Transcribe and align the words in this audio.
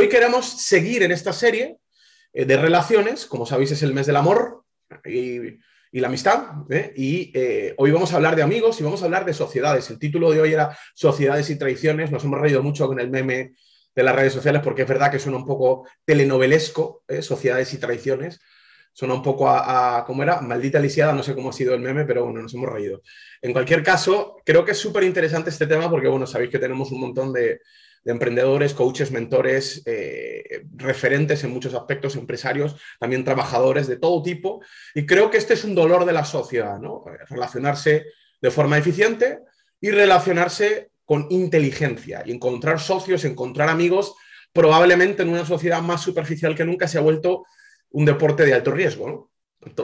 hoy 0.00 0.08
queremos 0.08 0.46
seguir 0.46 1.02
en 1.02 1.12
esta 1.12 1.30
serie 1.30 1.76
eh, 2.32 2.46
de 2.46 2.56
relaciones, 2.56 3.26
como 3.26 3.44
sabéis 3.44 3.72
es 3.72 3.82
el 3.82 3.92
mes 3.92 4.06
del 4.06 4.16
amor 4.16 4.64
y, 5.04 5.58
la 5.92 6.06
amistad, 6.06 6.52
¿eh? 6.70 6.92
y 6.96 7.32
eh, 7.34 7.74
hoy 7.76 7.90
vamos 7.90 8.12
a 8.12 8.16
hablar 8.16 8.34
de 8.34 8.42
amigos 8.42 8.80
y 8.80 8.84
vamos 8.84 9.02
a 9.02 9.06
hablar 9.06 9.26
de 9.26 9.34
sociedades. 9.34 9.90
El 9.90 9.98
título 9.98 10.30
de 10.30 10.40
hoy 10.40 10.52
era 10.52 10.74
Sociedades 10.94 11.50
y 11.50 11.58
Traiciones, 11.58 12.10
nos 12.10 12.24
hemos 12.24 12.40
reído 12.40 12.62
mucho 12.62 12.86
con 12.86 12.98
el 12.98 13.10
meme 13.10 13.52
de 13.94 14.02
las 14.02 14.14
redes 14.14 14.32
sociales 14.32 14.62
porque 14.64 14.82
es 14.82 14.88
verdad 14.88 15.10
que 15.10 15.18
suena 15.18 15.36
un 15.36 15.44
poco 15.44 15.86
telenovelesco, 16.06 17.02
Sociedades 17.20 17.74
y 17.74 17.78
Traiciones, 17.78 18.40
suena 18.94 19.14
un 19.14 19.22
poco 19.22 19.50
a, 19.50 20.04
¿cómo 20.06 20.22
era? 20.22 20.40
Maldita 20.40 20.78
lisiada, 20.78 21.12
no 21.12 21.22
sé 21.22 21.34
cómo 21.34 21.50
ha 21.50 21.52
sido 21.52 21.74
el 21.74 21.80
meme, 21.80 22.04
pero 22.04 22.24
bueno, 22.24 22.40
nos 22.40 22.54
hemos 22.54 22.70
reído. 22.70 23.02
En 23.42 23.52
cualquier 23.52 23.82
caso, 23.82 24.36
creo 24.46 24.64
que 24.64 24.72
es 24.72 24.78
súper 24.78 25.02
interesante 25.02 25.50
este 25.50 25.66
tema 25.66 25.90
porque, 25.90 26.08
bueno, 26.08 26.26
sabéis 26.26 26.50
que 26.50 26.58
tenemos 26.58 26.90
un 26.90 27.00
montón 27.00 27.32
de, 27.32 27.60
de 28.02 28.12
emprendedores, 28.12 28.74
coaches, 28.74 29.10
mentores, 29.10 29.82
eh, 29.86 30.64
referentes 30.76 31.44
en 31.44 31.50
muchos 31.50 31.74
aspectos, 31.74 32.16
empresarios, 32.16 32.76
también 32.98 33.24
trabajadores 33.24 33.86
de 33.86 33.98
todo 33.98 34.22
tipo. 34.22 34.62
Y 34.94 35.04
creo 35.06 35.30
que 35.30 35.36
este 35.36 35.54
es 35.54 35.64
un 35.64 35.74
dolor 35.74 36.04
de 36.04 36.12
la 36.12 36.24
sociedad, 36.24 36.78
¿no? 36.78 37.04
Relacionarse 37.28 38.06
de 38.40 38.50
forma 38.50 38.78
eficiente 38.78 39.40
y 39.80 39.90
relacionarse 39.90 40.90
con 41.04 41.26
inteligencia 41.30 42.22
y 42.24 42.32
encontrar 42.32 42.80
socios, 42.80 43.24
encontrar 43.24 43.68
amigos, 43.68 44.14
probablemente 44.52 45.22
en 45.22 45.30
una 45.30 45.44
sociedad 45.44 45.82
más 45.82 46.00
superficial 46.02 46.54
que 46.54 46.64
nunca 46.64 46.88
se 46.88 46.98
ha 46.98 47.02
vuelto 47.02 47.44
un 47.90 48.04
deporte 48.04 48.44
de 48.44 48.54
alto 48.54 48.70
riesgo. 48.70 49.30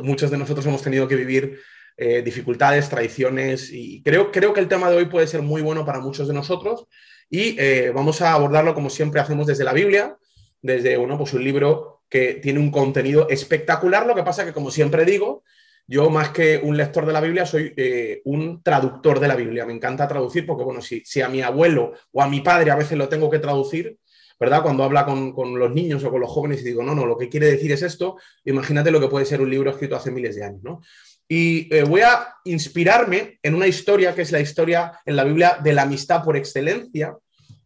Muchos 0.03 0.31
de 0.31 0.39
nosotros 0.39 0.64
hemos 0.67 0.83
tenido 0.83 1.06
que 1.06 1.17
vivir 1.17 1.61
eh, 1.98 2.22
dificultades, 2.22 2.89
traiciones 2.89 3.70
y 3.72 4.03
creo, 4.03 4.31
creo 4.31 4.53
que 4.53 4.61
el 4.61 4.69
tema 4.69 4.91
de 4.91 4.97
hoy 4.97 5.06
puede 5.06 5.27
ser 5.27 5.42
muy 5.42 5.62
bueno 5.62 5.84
para 5.84 6.00
muchos 6.00 6.28
de 6.28 6.34
nosotros 6.34 6.87
y 7.28 7.56
eh, 7.58 7.92
vamos 7.94 8.22
a 8.22 8.32
abordarlo 8.32 8.74
como 8.74 8.91
siempre 8.91 9.20
hacemos 9.20 9.46
desde 9.46 9.64
la 9.64 9.72
Biblia, 9.72 10.16
desde 10.62 10.96
bueno, 10.96 11.19
pues 11.19 11.32
un 11.32 11.44
libro 11.44 12.02
que 12.08 12.34
tiene 12.34 12.60
un 12.60 12.70
contenido 12.70 13.28
espectacular. 13.28 14.06
Lo 14.06 14.14
que 14.14 14.22
pasa 14.22 14.44
que, 14.44 14.52
como 14.52 14.70
siempre 14.70 15.05
digo, 15.05 15.42
yo 15.86 16.10
más 16.10 16.30
que 16.30 16.60
un 16.62 16.77
lector 16.77 17.06
de 17.06 17.12
la 17.12 17.20
Biblia, 17.20 17.47
soy 17.47 17.72
eh, 17.77 18.22
un 18.24 18.62
traductor 18.62 19.20
de 19.20 19.28
la 19.28 19.36
Biblia. 19.36 19.66
Me 19.66 19.72
encanta 19.72 20.08
traducir 20.08 20.47
porque, 20.47 20.64
bueno, 20.64 20.80
si, 20.80 21.02
si, 21.04 21.20
a 21.20 21.28
mi 21.28 21.42
abuelo 21.42 21.92
o 22.12 22.22
a 22.22 22.28
mi 22.28 22.41
padre 22.41 22.70
a 22.70 22.77
veces 22.77 22.98
lo 22.98 23.08
tengo 23.08 23.30
que 23.30 23.38
traducir, 23.38 23.98
¿verdad? 24.38 24.62
Cuando 24.62 24.84
habla 24.84 25.04
con, 25.04 25.32
con, 25.32 25.58
los 25.58 25.72
niños 25.72 26.04
o 26.04 26.10
con 26.10 26.20
los 26.20 26.30
jóvenes 26.30 26.60
y 26.60 26.64
digo, 26.64 26.82
no, 26.82 26.94
no, 26.94 27.06
lo 27.06 27.16
que 27.16 27.28
quiere 27.28 27.47
decir 27.47 27.72
es 27.72 27.82
esto, 27.82 28.16
imagínate 28.44 28.91
lo 28.91 29.00
que 29.00 29.08
puede 29.08 29.24
ser 29.24 29.41
un 29.41 29.50
libro 29.50 29.70
escrito 29.70 29.97
hace 29.97 30.10
miles 30.10 30.36
de 30.36 30.44
años, 30.44 30.62
¿no? 30.62 30.80
Y 31.28 31.74
eh, 31.74 31.82
voy 31.82 32.02
a 32.02 32.36
inspirarme 32.44 33.38
en 33.42 33.55
una 33.55 33.66
historia 33.66 34.14
que 34.14 34.22
es 34.22 34.30
la 34.30 34.41
historia 34.41 35.00
en 35.05 35.16
la 35.16 35.24
Biblia 35.24 35.58
de 35.62 35.72
la 35.72 35.82
amistad 35.82 36.22
por 36.22 36.36
excelencia. 36.36 37.16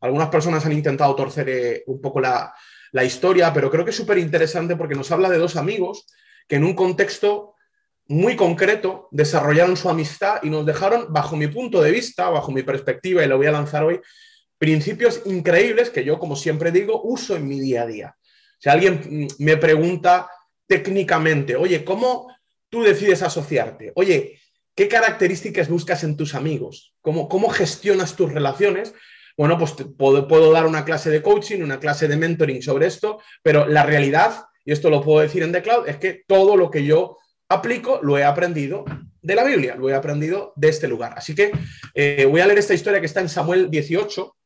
Algunas 0.00 0.28
personas 0.28 0.64
han 0.64 0.72
intentado 0.72 1.14
torcer 1.14 1.48
eh, 1.48 1.82
un 1.86 2.00
poco 2.00 2.20
la, 2.20 2.54
historia, 3.04 3.52
pero 3.52 3.70
creo 3.70 3.84
que 3.84 3.90
es 3.90 3.96
súper 3.96 4.18
interesante 4.18 4.74
porque 4.74 4.96
nos 4.96 5.12
habla 5.12 5.28
de 5.28 5.38
dos 5.38 5.56
amigos 5.56 6.06
que 6.48 6.56
en 6.56 6.64
un 6.64 6.74
contexto 6.74 7.54
muy 8.08 8.34
concreto 8.34 9.06
desarrollaron 9.12 9.76
su 9.76 9.88
amistad 9.88 10.40
y 10.42 10.50
nos 10.50 10.66
dejaron, 10.66 11.12
bajo 11.12 11.36
mi 11.36 11.46
punto 11.46 11.80
de 11.80 11.92
vista, 11.92 12.28
bajo 12.30 12.50
mi 12.50 12.64
perspectiva, 12.64 13.22
y 13.22 13.28
lo 13.28 13.36
voy 13.36 13.46
a 13.46 13.52
lanzar 13.52 13.84
hoy, 13.84 14.00
principios 14.58 15.22
increíbles 15.26 15.90
que 15.90 16.04
yo, 16.04 16.18
como 16.18 16.34
siempre 16.34 16.72
digo, 16.72 17.00
uso 17.04 17.36
en 17.36 17.46
mi 17.46 17.60
día 17.60 17.82
a 17.82 17.86
día. 17.86 18.16
Si 18.58 18.68
alguien 18.68 19.28
mm, 19.38 19.44
me 19.44 19.56
pregunta 19.56 20.28
técnicamente, 20.66 21.54
oye, 21.54 21.84
¿cómo 21.84 22.26
tú 22.70 22.82
decides 22.82 23.22
asociarte. 23.22 23.92
Oye, 23.94 24.40
¿qué 24.74 24.88
características 24.88 25.68
buscas 25.68 26.02
en 26.04 26.16
tus 26.16 26.34
amigos? 26.34 26.94
¿Cómo, 27.02 27.28
cómo 27.28 27.50
gestionas 27.50 28.16
tus 28.16 28.32
relaciones? 28.32 28.94
Bueno, 29.36 29.58
pues 29.58 29.74
puedo, 29.98 30.26
puedo, 30.26 30.52
dar 30.52 30.66
una 30.66 30.84
clase 30.84 31.10
de 31.10 31.22
coaching, 31.22 31.62
una 31.62 31.80
clase 31.80 32.08
de 32.08 32.16
mentoring 32.16 32.62
sobre 32.62 32.86
esto, 32.86 33.20
pero 33.42 33.66
la 33.66 33.84
realidad, 33.84 34.44
y 34.64 34.72
esto 34.72 34.88
lo 34.90 35.02
puedo 35.02 35.20
decir 35.20 35.42
en 35.42 35.52
The 35.52 35.62
Cloud, 35.62 35.88
es 35.88 35.96
que 35.96 36.24
todo 36.26 36.56
lo 36.56 36.70
que 36.70 36.84
yo 36.84 37.18
aplico 37.48 38.00
lo 38.02 38.16
he 38.16 38.24
aprendido 38.24 38.84
de 39.22 39.34
la 39.34 39.44
Biblia, 39.44 39.76
lo 39.76 39.88
he 39.88 39.94
aprendido 39.94 40.52
de 40.56 40.68
este 40.68 40.88
lugar. 40.88 41.14
Así 41.16 41.34
que 41.34 41.52
eh, 41.94 42.26
voy 42.30 42.40
a 42.40 42.46
leer 42.46 42.58
esta 42.58 42.74
historia 42.74 43.00
que 43.00 43.06
está 43.06 43.20
en 43.20 43.28
Samuel 43.28 43.70
18, 43.70 44.36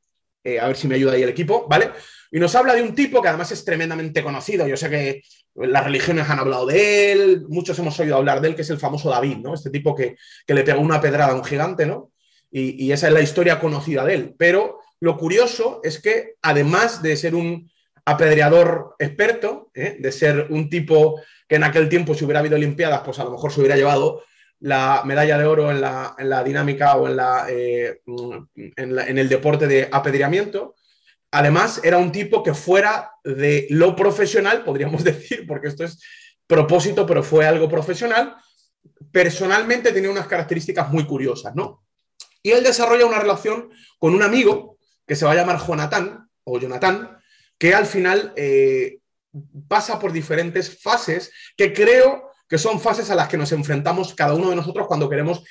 eh, 0.44 0.60
a 0.60 0.66
ver 0.66 0.76
si 0.76 0.86
me 0.86 0.96
ayuda 0.96 1.12
ahí 1.12 1.22
el 1.22 1.30
equipo, 1.30 1.66
¿vale? 1.68 1.90
Y 2.30 2.38
nos 2.38 2.54
habla 2.54 2.74
de 2.74 2.82
un 2.82 2.94
tipo 2.94 3.22
que 3.22 3.28
además 3.28 3.50
es 3.52 3.64
tremendamente 3.64 4.22
conocido. 4.22 4.66
Yo 4.66 4.76
sé 4.76 4.90
que 4.90 5.22
las 5.54 5.84
religiones 5.84 6.28
han 6.28 6.38
hablado 6.38 6.66
de 6.66 7.12
él, 7.12 7.44
muchos 7.48 7.78
hemos 7.78 7.98
oído 7.98 8.16
hablar 8.16 8.40
de 8.40 8.48
él, 8.48 8.56
que 8.56 8.62
es 8.62 8.70
el 8.70 8.78
famoso 8.78 9.08
David, 9.08 9.38
¿no? 9.38 9.54
Este 9.54 9.70
tipo 9.70 9.94
que, 9.94 10.16
le 10.46 10.64
pegó 10.64 10.80
una 10.80 11.00
pedrada 11.00 11.32
a 11.32 11.34
un 11.36 11.44
gigante, 11.44 11.86
¿no? 11.86 12.10
Y, 12.50 12.92
esa 12.92 13.08
es 13.08 13.12
la 13.12 13.20
historia 13.20 13.58
conocida 13.58 14.04
de 14.04 14.14
él. 14.14 14.34
Pero 14.38 14.80
lo 15.00 15.16
curioso 15.16 15.80
es 15.82 16.00
que 16.00 16.34
además 16.42 17.02
de 17.02 17.16
ser 17.16 17.34
un 17.34 17.70
apedreador 18.04 18.94
experto, 18.98 19.70
¿eh? 19.74 19.96
de 19.98 20.12
ser 20.12 20.48
un 20.50 20.68
tipo 20.68 21.20
que 21.48 21.56
en 21.56 21.64
aquel 21.64 21.88
tiempo, 21.88 22.14
si 22.14 22.24
hubiera 22.24 22.40
habido 22.40 22.56
Olimpiadas, 22.56 23.02
pues 23.04 23.18
a 23.18 23.24
lo 23.24 23.32
mejor 23.32 23.50
se 23.50 23.60
hubiera 23.60 23.76
llevado 23.76 24.22
la 24.64 25.02
medalla 25.04 25.36
de 25.36 25.44
oro 25.44 25.70
en 25.70 25.80
la, 25.80 26.42
dinámica 26.44 26.96
o 26.96 27.06
en, 27.06 27.16
la, 27.16 27.46
eh, 27.50 28.00
en, 28.56 29.18
el 29.18 29.28
deporte 29.28 29.66
de 29.66 29.88
apedreamiento, 29.92 30.74
Además, 31.36 31.80
era 31.82 31.98
un 31.98 32.12
tipo 32.12 32.44
que 32.44 32.54
fuera 32.54 33.10
de 33.24 33.66
lo 33.70 33.96
profesional, 33.96 34.62
podríamos 34.62 35.02
decir, 35.12 35.44
porque 35.48 35.66
esto 35.66 35.82
es 35.82 36.00
propósito, 36.46 37.04
pero 37.04 37.24
fue 37.24 37.44
algo 37.44 37.68
profesional, 37.68 38.36
personalmente 39.10 39.90
tenía 39.90 40.12
unas 40.12 40.28
características 40.28 40.90
muy 40.90 41.04
curiosas, 41.06 41.52
¿no? 41.56 41.82
Y 42.40 42.52
él 42.52 42.62
desarrolla 42.62 43.04
una 43.04 43.18
relación 43.18 43.68
con 43.98 44.14
un 44.14 44.22
amigo 44.22 44.78
que 45.04 45.16
se 45.16 45.24
va 45.24 45.32
a 45.32 45.34
llamar 45.34 45.58
Jonathan, 45.58 46.30
o 46.44 46.60
Jonathan, 46.60 47.18
que 47.58 47.74
al 47.74 47.86
final 47.86 48.32
eh, 48.36 48.98
pasa 49.66 49.98
por 49.98 50.12
diferentes 50.12 50.80
fases 50.80 51.32
que 51.56 51.72
creo 51.72 52.30
que 52.48 52.58
son 52.58 52.80
fases 52.80 53.10
a 53.10 53.14
las 53.14 53.28
que 53.28 53.36
nos 53.36 53.52
enfrentamos 53.52 54.14
cada 54.14 54.34
uno 54.34 54.50
de 54.50 54.56
nosotros 54.56 54.86
cuando 54.86 55.08
queremos 55.08 55.42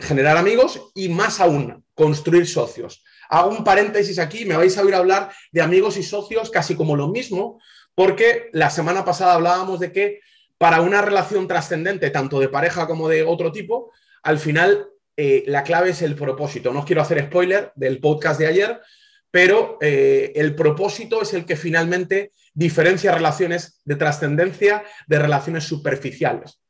generar 0.00 0.36
amigos 0.36 0.80
y 0.94 1.08
más 1.08 1.40
aún 1.40 1.84
construir 1.94 2.46
socios. 2.46 3.04
Hago 3.28 3.50
un 3.50 3.64
paréntesis 3.64 4.18
aquí, 4.18 4.44
me 4.44 4.56
vais 4.56 4.76
a 4.76 4.82
oír 4.82 4.94
hablar 4.94 5.32
de 5.50 5.62
amigos 5.62 5.96
y 5.96 6.02
socios 6.02 6.50
casi 6.50 6.74
como 6.74 6.96
lo 6.96 7.08
mismo, 7.08 7.60
porque 7.94 8.48
la 8.52 8.70
semana 8.70 9.04
pasada 9.04 9.34
hablábamos 9.34 9.80
de 9.80 9.92
que 9.92 10.20
para 10.58 10.80
una 10.80 11.02
relación 11.02 11.48
trascendente, 11.48 12.10
tanto 12.10 12.38
de 12.38 12.48
pareja 12.48 12.86
como 12.86 13.08
de 13.08 13.22
otro 13.22 13.50
tipo, 13.50 13.90
al 14.22 14.38
final 14.38 14.88
eh, 15.16 15.44
la 15.46 15.62
clave 15.62 15.90
es 15.90 16.02
el 16.02 16.14
propósito. 16.14 16.72
No 16.72 16.80
os 16.80 16.86
quiero 16.86 17.02
hacer 17.02 17.24
spoiler 17.26 17.72
del 17.74 17.98
podcast 17.98 18.38
de 18.38 18.46
ayer, 18.46 18.80
pero 19.30 19.78
eh, 19.80 20.32
el 20.36 20.54
propósito 20.54 21.22
es 21.22 21.34
el 21.34 21.44
que 21.44 21.56
finalmente 21.56 22.32
diferencia 22.54 23.14
relaciones 23.14 23.80
de 23.84 23.96
trascendencia 23.96 24.84
de 25.06 25.18
relaciones 25.18 25.64
superficiales. 25.64 26.60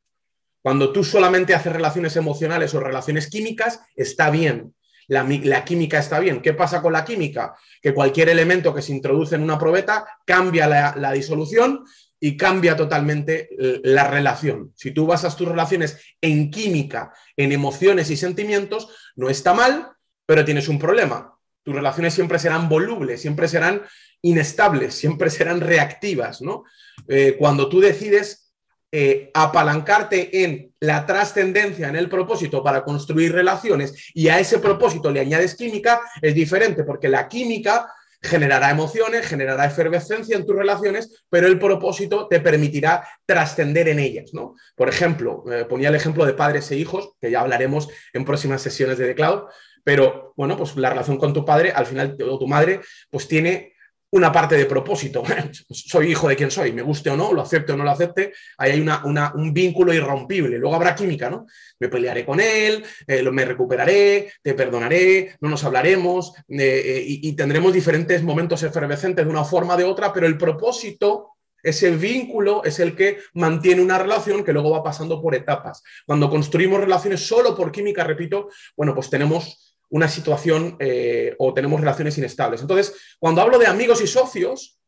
Cuando 0.61 0.93
tú 0.93 1.03
solamente 1.03 1.53
haces 1.53 1.73
relaciones 1.73 2.15
emocionales 2.15 2.73
o 2.73 2.79
relaciones 2.79 3.29
químicas, 3.29 3.81
está 3.95 4.29
bien 4.29 4.73
la, 5.07 5.65
química 5.65 5.99
está 5.99 6.19
bien. 6.19 6.41
¿Qué 6.41 6.53
pasa 6.53 6.81
con 6.81 6.93
la 6.93 7.03
química? 7.03 7.55
Que 7.81 7.93
cualquier 7.93 8.29
elemento 8.29 8.73
que 8.73 8.81
se 8.81 8.91
introduce 8.91 9.35
en 9.35 9.43
una 9.43 9.59
probeta 9.59 10.05
cambia 10.25 10.67
la, 10.67 11.11
disolución 11.11 11.83
y 12.19 12.37
cambia 12.37 12.75
totalmente 12.75 13.49
la 13.57 14.09
relación. 14.09 14.71
Si 14.75 14.91
tú 14.91 15.05
basas 15.05 15.35
tus 15.35 15.47
relaciones 15.47 15.99
en 16.21 16.49
química, 16.49 17.13
en 17.35 17.51
emociones 17.51 18.09
y 18.09 18.17
sentimientos, 18.17 18.89
no 19.15 19.29
está 19.29 19.53
mal, 19.53 19.89
pero 20.25 20.45
tienes 20.45 20.67
un 20.67 20.79
problema. 20.79 21.37
Tus 21.63 21.75
relaciones 21.75 22.13
siempre 22.13 22.39
serán 22.39 22.69
volubles, 22.69 23.21
siempre 23.21 23.47
serán 23.47 23.83
inestables, 24.23 24.95
siempre 24.95 25.29
serán 25.29 25.61
reactivas, 25.61 26.41
¿no? 26.41 26.63
Eh, 27.07 27.35
cuando 27.37 27.69
tú 27.69 27.79
decides 27.79 28.51
eh, 28.91 29.31
apalancarte 29.33 30.43
en 30.43 30.73
la 30.79 31.05
trascendencia, 31.05 31.89
en 31.89 31.95
el 31.95 32.09
propósito 32.09 32.63
para 32.63 32.83
construir 32.83 33.31
relaciones 33.33 34.11
y 34.13 34.27
a 34.29 34.39
ese 34.39 34.59
propósito 34.59 35.11
le 35.11 35.19
añades 35.19 35.55
química, 35.55 36.01
es 36.21 36.33
diferente 36.35 36.83
porque 36.83 37.09
la 37.09 37.27
química 37.27 37.91
generará 38.21 38.69
emociones, 38.69 39.25
generará 39.25 39.65
efervescencia 39.65 40.37
en 40.37 40.45
tus 40.45 40.55
relaciones, 40.55 41.25
pero 41.29 41.47
el 41.47 41.59
propósito 41.59 42.27
te 42.27 42.39
permitirá 42.39 43.05
trascender 43.25 43.89
en 43.89 43.99
ellas, 43.99 44.29
¿no? 44.33 44.55
Por 44.75 44.87
ejemplo, 44.87 45.43
eh, 45.51 45.65
ponía 45.65 45.89
el 45.89 45.95
ejemplo 45.95 46.25
de 46.25 46.33
padres 46.33 46.71
e 46.71 46.77
hijos, 46.77 47.13
que 47.19 47.29
ya 47.29 47.41
hablaremos 47.41 47.89
en 48.13 48.23
próximas 48.23 48.61
sesiones 48.61 48.97
de 48.97 49.07
The 49.07 49.15
Cloud, 49.15 49.43
pero 49.83 50.33
bueno, 50.37 50.55
pues 50.55 50.77
la 50.77 50.91
relación 50.91 51.17
con 51.17 51.33
tu 51.33 51.43
padre, 51.43 51.71
al 51.71 51.85
final, 51.85 52.15
o 52.29 52.39
tu 52.39 52.47
madre, 52.47 52.79
pues 53.09 53.27
tiene 53.27 53.72
una 54.13 54.31
parte 54.31 54.55
de 54.55 54.65
propósito. 54.65 55.23
soy 55.69 56.11
hijo 56.11 56.27
de 56.29 56.35
quien 56.35 56.51
soy, 56.51 56.71
me 56.71 56.83
guste 56.83 57.09
o 57.09 57.17
no, 57.17 57.33
lo 57.33 57.41
acepte 57.41 57.73
o 57.73 57.77
no 57.77 57.83
lo 57.83 57.91
acepte, 57.91 58.31
ahí 58.57 58.71
hay 58.71 58.79
una, 58.79 59.33
un 59.33 59.53
vínculo 59.53 59.91
irrompible. 59.91 60.59
Luego 60.59 60.75
habrá 60.75 60.93
química, 60.93 61.29
¿no? 61.29 61.47
Me 61.79 61.89
pelearé 61.89 62.23
con 62.23 62.39
él, 62.39 62.83
eh, 63.07 63.23
me 63.23 63.45
recuperaré, 63.45 64.31
te 64.41 64.53
perdonaré, 64.53 65.35
no 65.41 65.49
nos 65.49 65.63
hablaremos 65.63 66.33
eh, 66.47 66.57
eh, 66.59 67.03
y, 67.05 67.27
y, 67.29 67.35
tendremos 67.35 67.73
diferentes 67.73 68.21
momentos 68.21 68.61
efervescentes 68.61 69.25
de 69.25 69.31
una 69.31 69.43
forma 69.43 69.73
o 69.73 69.77
de 69.77 69.83
otra, 69.83 70.13
pero 70.13 70.27
el 70.27 70.37
propósito, 70.37 71.31
ese 71.63 71.89
vínculo 71.95 72.63
es 72.63 72.79
el 72.79 72.95
que 72.95 73.17
mantiene 73.33 73.81
una 73.81 73.97
relación 73.97 74.43
que 74.43 74.53
luego 74.53 74.69
va 74.69 74.83
pasando 74.83 75.19
por 75.19 75.33
etapas. 75.33 75.81
Cuando 76.05 76.29
construimos 76.29 76.79
relaciones 76.79 77.25
solo 77.25 77.55
por 77.55 77.71
química, 77.71 78.03
repito, 78.03 78.49
bueno, 78.77 78.93
pues 78.93 79.09
tenemos 79.09 79.72
una 79.89 80.07
situación 80.07 80.75
eh, 80.79 81.35
o 81.37 81.53
tenemos 81.53 81.79
relaciones 81.79 82.17
inestables. 82.17 82.61
Entonces, 82.61 82.95
cuando 83.19 83.41
hablo 83.41 83.59
de 83.59 83.67
amigos 83.67 84.01
y 84.01 84.07
socios, 84.07 84.79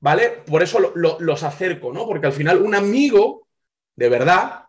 ¿vale? 0.00 0.42
Por 0.46 0.62
eso 0.62 0.92
los 0.94 1.42
acerco, 1.42 1.92
¿no? 1.92 2.06
Porque 2.06 2.26
al 2.26 2.32
final 2.32 2.62
un 2.62 2.74
amigo, 2.74 3.48
de 3.96 4.08
verdad, 4.08 4.64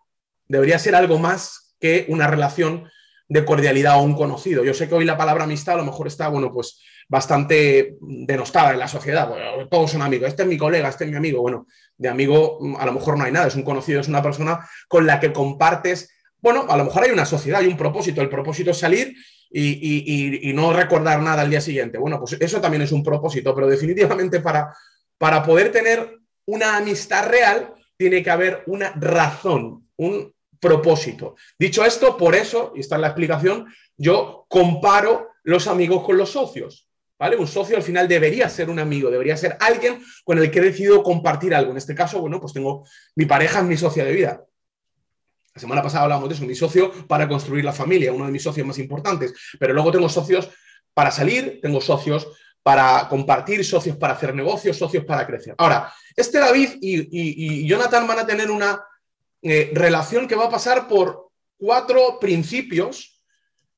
debería 0.48 0.80
ser 0.80 0.96
algo 0.96 1.18
más 1.18 1.76
que 1.80 2.06
una 2.10 2.28
relación 2.28 2.90
de 3.28 3.44
cordialidad 3.44 4.00
o 4.00 4.04
un 4.04 4.16
conocido. 4.16 4.64
Yo 4.64 4.74
sé 4.74 4.88
que 4.88 4.96
hoy 4.96 5.06
la 5.06 5.18
palabra 5.18 5.46
amistad 5.46 5.76
a 5.76 5.80
lo 5.80 5.86
mejor 5.86 6.08
está, 6.08 6.28
bueno, 6.28 6.52
pues 6.52 6.82
bastante 7.08 7.98
denostada 8.02 8.74
en 8.74 8.80
la 8.80 8.88
sociedad. 8.88 9.30
todos 9.70 9.92
son 9.92 10.02
amigos. 10.02 10.30
Este 10.30 10.44
es 10.44 10.48
mi 10.48 10.58
colega, 10.58 10.90
este 10.90 11.06
es 11.06 11.12
mi 11.12 11.18
amigo. 11.18 11.42
Bueno, 11.42 11.68
de 11.98 12.10
amigo 12.10 12.60
a 12.80 12.86
lo 12.86 12.94
mejor 12.94 13.18
no 13.18 13.24
hay 13.24 13.32
nada. 13.32 13.48
Es 13.48 13.56
un 13.56 13.64
conocido, 13.64 14.02
es 14.02 14.08
una 14.08 14.22
persona 14.22 14.68
con 14.88 15.06
la 15.06 15.20
que 15.20 15.34
compartes. 15.34 16.12
Bueno, 16.46 16.68
a 16.70 16.78
lo 16.78 16.86
mejor 16.86 17.06
hay 17.06 17.10
una 17.10 17.26
sociedad, 17.26 17.62
hay 17.62 17.66
un 17.66 17.76
propósito. 17.76 18.22
El 18.22 18.30
propósito 18.30 18.70
es 18.70 18.78
salir 18.78 19.16
y, 19.50 20.52
no 20.54 20.74
recordar 20.74 21.20
nada 21.20 21.42
al 21.42 21.50
día 21.50 21.60
siguiente. 21.60 21.98
Bueno, 21.98 22.20
pues 22.20 22.38
eso 22.40 22.62
también 22.62 22.84
es 22.84 22.92
un 22.92 23.04
propósito, 23.04 23.56
pero 23.56 23.66
definitivamente 23.66 24.42
para 24.42 25.42
poder 25.44 25.72
tener 25.72 26.20
una 26.46 26.78
amistad 26.78 27.28
real, 27.30 27.74
tiene 27.98 28.22
que 28.22 28.30
haber 28.30 28.62
una 28.68 28.92
razón, 28.92 29.90
un 29.98 30.32
propósito. 30.60 31.36
Dicho 31.58 31.84
esto, 31.84 32.16
por 32.16 32.36
eso, 32.36 32.74
y 32.76 32.82
esta 32.82 32.94
es 32.94 33.02
la 33.02 33.08
explicación, 33.08 33.66
yo 33.98 34.46
comparo 34.48 35.30
los 35.42 35.66
amigos 35.66 36.04
con 36.04 36.16
los 36.16 36.30
socios. 36.30 36.88
¿Vale? 37.18 37.38
Un 37.38 37.48
socio 37.48 37.76
al 37.76 37.82
final 37.82 38.08
debería 38.08 38.50
ser 38.50 38.70
un 38.70 38.78
amigo, 38.78 39.10
debería 39.10 39.36
ser 39.36 39.58
alguien 39.60 40.00
con 40.24 40.38
el 40.38 40.52
que 40.52 40.60
he 40.60 40.62
decidido 40.62 41.02
compartir 41.02 41.56
algo. 41.56 41.72
En 41.72 41.78
este 41.78 41.96
caso, 41.96 42.20
bueno, 42.20 42.40
pues 42.40 42.54
tengo 42.54 42.86
mi 43.16 43.26
pareja, 43.26 43.62
es 43.62 43.66
mi 43.66 43.78
socia 43.78 44.06
de 44.06 44.12
vida. 44.12 44.46
La 45.56 45.62
semana 45.62 45.82
pasada 45.82 46.04
hablábamos 46.04 46.28
de 46.28 46.36
eso, 46.36 46.44
mi 46.44 46.54
socio 46.54 46.92
para 47.08 47.30
construir 47.30 47.64
la 47.64 47.72
familia, 47.72 48.12
uno 48.12 48.26
de 48.26 48.32
mis 48.32 48.44
socios 48.44 48.68
más 48.68 48.78
importantes. 48.78 49.34
Pero 49.58 49.74
luego 49.74 49.90
tengo 49.90 50.10
socios 50.10 50.50
para 50.94 51.12
salir, 51.12 51.60
tengo 51.62 51.80
socios 51.80 52.28
para 52.62 53.08
compartir, 53.08 53.64
socios 53.64 53.96
para 53.96 54.16
hacer 54.16 54.36
negocios, 54.36 54.78
socios 54.78 55.06
para 55.06 55.26
crecer. 55.26 55.56
Ahora, 55.58 55.94
este 56.14 56.40
David 56.40 56.72
y, 56.82 57.66
Jonathan 57.66 58.06
van 58.06 58.20
a 58.20 58.26
tener 58.26 58.52
una 58.52 58.84
eh, 59.42 59.72
relación 59.74 60.28
que 60.28 60.36
va 60.36 60.46
a 60.46 60.50
pasar 60.50 60.90
por 60.90 61.30
cuatro 61.58 62.20
principios 62.20 63.22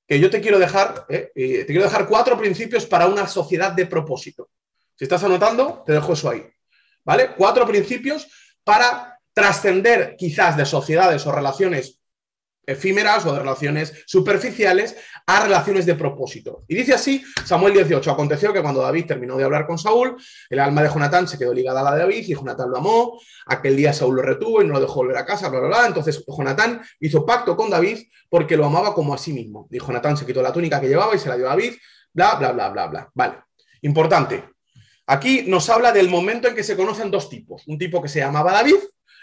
que 0.08 0.20
yo 0.20 0.32
te 0.32 0.42
quiero 0.42 0.58
dejar, 0.58 1.06
eh, 1.10 1.32
te 1.36 1.66
quiero 1.68 1.84
dejar 1.84 2.08
cuatro 2.08 2.40
principios 2.40 2.88
para 2.88 3.06
una 3.06 3.28
sociedad 3.28 3.74
de 3.74 3.86
propósito. 3.86 4.50
Si 4.96 5.04
estás 5.04 5.24
anotando, 5.24 5.84
te 5.86 5.94
dejo 5.94 6.14
eso 6.14 6.30
ahí. 6.30 6.44
¿Vale? 7.04 7.36
Cuatro 7.36 7.68
principios 7.68 8.28
para 8.64 9.17
trascender 9.38 10.16
quizás 10.18 10.58
de 10.58 10.66
sociedades 10.66 11.28
o 11.28 11.32
relaciones 11.32 12.02
efímeras 12.66 13.24
o 13.24 13.34
de 13.34 13.38
relaciones 13.38 13.94
superficiales 14.08 14.98
a 15.28 15.44
relaciones 15.44 15.86
de 15.86 15.94
propósito. 15.94 16.64
Y 16.68 16.74
dice 16.74 16.96
así 16.96 17.24
Samuel 17.46 17.74
18, 17.74 18.10
aconteció 18.10 18.52
que 18.52 18.64
cuando 18.64 18.82
David 18.82 19.06
terminó 19.06 19.38
de 19.38 19.44
hablar 19.44 19.68
con 19.68 19.78
Saúl, 19.78 20.18
el 20.50 20.60
alma 20.60 20.82
de 20.82 20.90
Jonatán 20.90 21.28
se 21.28 21.38
quedó 21.38 21.54
ligada 21.54 21.82
a 21.82 21.84
la 21.84 21.94
de 21.94 22.00
David 22.00 22.26
y 22.28 22.34
Jonatán 22.34 22.72
lo 22.72 22.78
amó, 22.78 23.22
aquel 23.46 23.76
día 23.76 23.94
Saúl 23.94 24.16
lo 24.16 24.22
retuvo 24.24 24.64
y 24.64 24.66
no 24.66 24.74
lo 24.74 24.80
dejó 24.80 24.96
volver 24.96 25.18
a 25.18 25.26
casa, 25.26 25.50
bla, 25.50 25.60
bla, 25.60 25.68
bla. 25.68 25.86
Entonces 25.86 26.26
Jonatán 26.28 26.82
hizo 27.00 27.24
pacto 27.24 27.56
con 27.56 27.70
David 27.70 28.08
porque 28.28 28.58
lo 28.58 28.66
amaba 28.66 28.96
como 28.96 29.14
a 29.14 29.20
sí 29.20 29.34
mismo. 29.34 29.68
Y 29.70 29.78
Jonatán 29.78 30.18
se 30.18 30.26
quitó 30.26 30.42
la 30.42 30.52
túnica 30.52 30.82
que 30.82 30.88
llevaba 30.88 31.16
y 31.16 31.20
se 31.20 31.30
la 31.30 31.38
dio 31.38 31.46
a 31.46 31.50
David, 31.50 31.76
bla, 32.12 32.34
bla, 32.34 32.54
bla, 32.54 32.70
bla, 32.70 32.88
bla. 32.88 33.12
Vale, 33.14 33.36
importante. 33.84 34.44
Aquí 35.06 35.44
nos 35.46 35.70
habla 35.70 35.92
del 35.92 36.10
momento 36.10 36.48
en 36.48 36.56
que 36.56 36.64
se 36.64 36.76
conocen 36.76 37.12
dos 37.12 37.30
tipos, 37.30 37.68
un 37.68 37.78
tipo 37.78 38.02
que 38.02 38.10
se 38.10 38.18
llamaba 38.18 38.52
David 38.52 38.78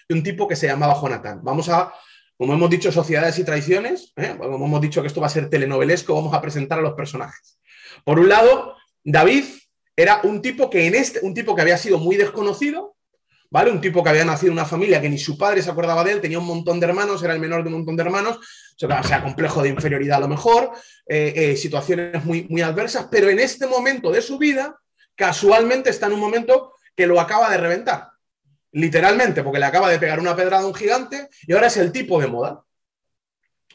y 0.09 0.15
un 0.15 0.23
tipo 0.23 0.47
que 0.47 0.57
se 0.57 0.67
llamaba 0.67 1.01
Jonatán. 1.01 1.41
Vamos 1.43 1.69
a 1.69 1.93
como 2.37 2.55
hemos 2.55 2.71
dicho, 2.71 2.91
sociedades 2.91 3.39
y 3.39 3.45
traiciones, 3.45 4.13
¿eh? 4.17 4.35
como 4.39 4.67
hemos 4.67 4.81
dicho 4.81 5.01
que 5.01 5.07
esto 5.07 5.21
va 5.21 5.29
a 5.29 5.31
ser 5.31 5.49
telenovelesco, 5.49 6.15
vamos 6.15 6.35
a 6.35 6.41
presentar 6.41 6.79
a 6.79 6.83
los 6.83 6.95
personajes. 6.95 7.59
Por 8.05 8.19
un 8.19 8.29
lado, 8.29 8.77
David 9.05 9.45
era 9.97 10.21
un 10.25 10.43
tipo 10.43 10.69
que 10.69 10.87
en 10.87 10.97
este, 10.97 11.21
un 11.23 11.33
tipo 11.33 11.55
que 11.55 11.63
había 11.63 11.79
sido 11.79 11.99
muy 11.99 12.17
desconocido, 12.17 12.97
¿vale? 13.51 13.71
Un 13.71 13.81
tipo 13.81 14.03
que 14.03 14.11
había 14.11 14.25
nacido 14.25 14.51
en 14.51 14.59
una 14.59 14.67
familia 14.67 15.01
que 15.01 15.09
ni 15.09 15.17
su 15.17 15.39
padre 15.39 15.63
se 15.63 15.71
acordaba 15.71 16.03
de 16.03 16.13
él, 16.13 16.21
tenía 16.21 16.41
un 16.41 16.47
montón 16.47 16.81
de 16.81 16.87
hermanos, 16.87 17.23
era 17.23 17.35
el 17.35 17.41
menor 17.41 17.63
de 17.63 17.69
un 17.69 17.75
montón 17.75 17.97
de 17.97 18.03
hermanos, 18.03 18.39
o 18.39 19.03
sea, 19.05 19.23
complejo 19.23 19.63
de 19.63 19.69
inferioridad 19.69 20.17
a 20.17 20.23
lo 20.23 20.29
mejor, 20.29 20.73
eh, 21.07 21.33
eh, 21.37 21.57
situaciones 21.57 22.25
muy, 22.25 22.49
muy 22.51 22.63
adversas, 22.63 23.07
pero 23.09 23.31
en 23.31 23.39
este 23.39 23.69
momento 23.69 24.11
de 24.11 24.21
su 24.21 24.39
vida, 24.39 24.77
casualmente 25.15 25.91
está 25.91 26.07
en 26.07 26.15
un 26.15 26.21
momento 26.21 26.73
que 26.97 27.07
lo 27.07 27.21
acaba 27.21 27.49
de 27.49 27.59
reventar 27.59 28.14
literalmente, 28.75 29.43
porque 29.43 29.61
le 29.61 29.67
acaba 29.67 29.89
de 29.89 29.99
pegar 29.99 30.21
una 30.21 30.37
pedrada 30.37 30.65
a 30.65 30.67
un 30.67 30.75
gigante 30.75 31.29
y 31.47 31.53
ahora 31.53 31.69
es 31.69 31.77
el 31.77 31.93
tipo 31.93 32.21
de 32.21 32.27
moda. 32.27 32.63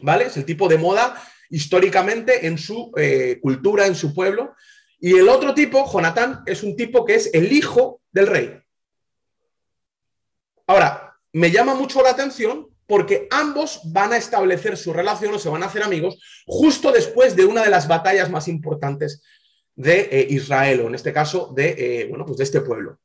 ¿Vale? 0.01 0.25
Es 0.25 0.38
el 0.38 0.46
tipo 0.46 0.68
de 0.68 0.78
moda 0.78 1.22
históricamente 1.50 2.46
en 2.48 2.57
su 2.57 2.92
eh, 2.96 3.40
cultura, 3.42 3.88
en 3.88 3.96
su 3.96 4.13
pueblo. 4.13 4.56
Y 5.00 5.16
el 5.16 5.30
otro 5.30 5.54
tipo, 5.54 5.90
Jonatán, 5.92 6.44
es 6.46 6.63
un 6.63 6.75
tipo 6.75 7.06
que 7.06 7.16
es 7.16 7.34
el 7.34 7.51
hijo 7.51 8.01
del 8.12 8.28
rey. 8.28 8.60
Ahora, 10.68 11.16
me 11.34 11.50
llama 11.50 11.74
mucho 11.75 12.01
la 12.01 12.12
atención 12.12 12.68
porque 12.86 13.28
ambos 13.31 13.81
van 13.86 14.13
a 14.13 14.18
establecer 14.18 14.78
su 14.78 14.92
relación 14.92 15.34
o 15.34 15.40
se 15.40 15.50
van 15.50 15.63
a 15.63 15.68
hacer 15.68 15.84
amigos 15.84 16.19
justo 16.46 16.92
después 16.92 17.36
de 17.36 17.46
una 17.46 17.63
de 17.63 17.69
las 17.69 17.88
batallas 17.88 18.30
más 18.30 18.48
importantes 18.48 19.24
de 19.75 20.10
eh, 20.12 20.28
Israel, 20.30 20.81
o 20.81 20.88
en 20.88 20.96
este 20.96 21.13
caso 21.13 21.54
de, 21.56 21.75
eh, 21.78 22.07
bueno, 22.10 22.25
pues 22.25 22.38
de 22.38 22.44
este 22.44 22.62
pueblo. 22.62 23.00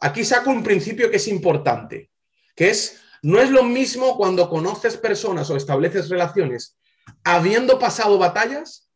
Aquí 0.00 0.24
saco 0.24 0.50
un 0.50 0.62
principio 0.62 1.10
que 1.10 1.16
es 1.16 1.28
importante, 1.28 2.10
que 2.54 2.70
es, 2.70 3.00
no 3.22 3.40
es 3.40 3.50
lo 3.50 3.64
mismo 3.64 4.16
cuando 4.16 4.48
conoces 4.48 4.96
personas 4.96 5.50
o 5.50 5.56
estableces 5.56 6.08
relaciones 6.08 6.78
habiendo 7.24 7.78
pasado 7.78 8.18
batallas 8.18 8.90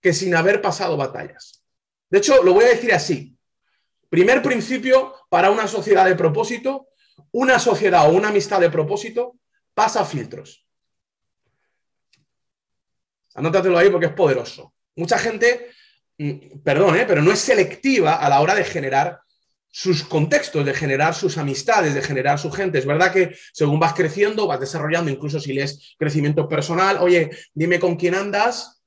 que 0.00 0.12
sin 0.12 0.34
haber 0.34 0.60
pasado 0.60 0.96
batallas. 0.96 1.64
De 2.10 2.18
hecho, 2.18 2.42
lo 2.42 2.52
voy 2.52 2.64
a 2.64 2.68
decir 2.68 2.92
así. 2.92 3.36
Primer 4.08 4.42
principio 4.42 5.14
para 5.30 5.50
una 5.50 5.66
sociedad 5.66 6.04
de 6.04 6.16
propósito, 6.16 6.88
una 7.30 7.58
sociedad 7.58 8.08
o 8.08 8.12
una 8.12 8.28
amistad 8.28 8.60
de 8.60 8.70
propósito 8.70 9.36
pasa 9.74 10.04
filtros. 10.04 10.66
Anótatelo 13.34 13.78
ahí 13.78 13.88
porque 13.88 14.06
es 14.06 14.12
poderoso. 14.12 14.74
Mucha 14.96 15.18
gente, 15.18 15.70
mm, 16.18 16.58
perdón, 16.62 16.96
¿eh? 16.96 17.04
pero 17.06 17.22
no 17.22 17.32
es 17.32 17.38
selectiva 17.38 18.16
a 18.16 18.28
la 18.28 18.40
hora 18.40 18.54
de 18.54 18.64
generar 18.64 19.20
sus 19.74 20.04
contextos, 20.04 20.66
de 20.66 20.74
generar 20.74 21.14
sus 21.14 21.38
amistades, 21.38 21.94
de 21.94 22.02
generar 22.02 22.38
su 22.38 22.52
gente. 22.52 22.78
Es 22.78 22.84
verdad 22.84 23.10
que 23.10 23.34
según 23.54 23.80
vas 23.80 23.94
creciendo, 23.94 24.46
vas 24.46 24.60
desarrollando, 24.60 25.10
incluso 25.10 25.40
si 25.40 25.54
lees 25.54 25.96
crecimiento 25.98 26.46
personal, 26.46 26.98
oye, 27.00 27.30
dime 27.54 27.80
con 27.80 27.96
quién 27.96 28.14
andas. 28.14 28.84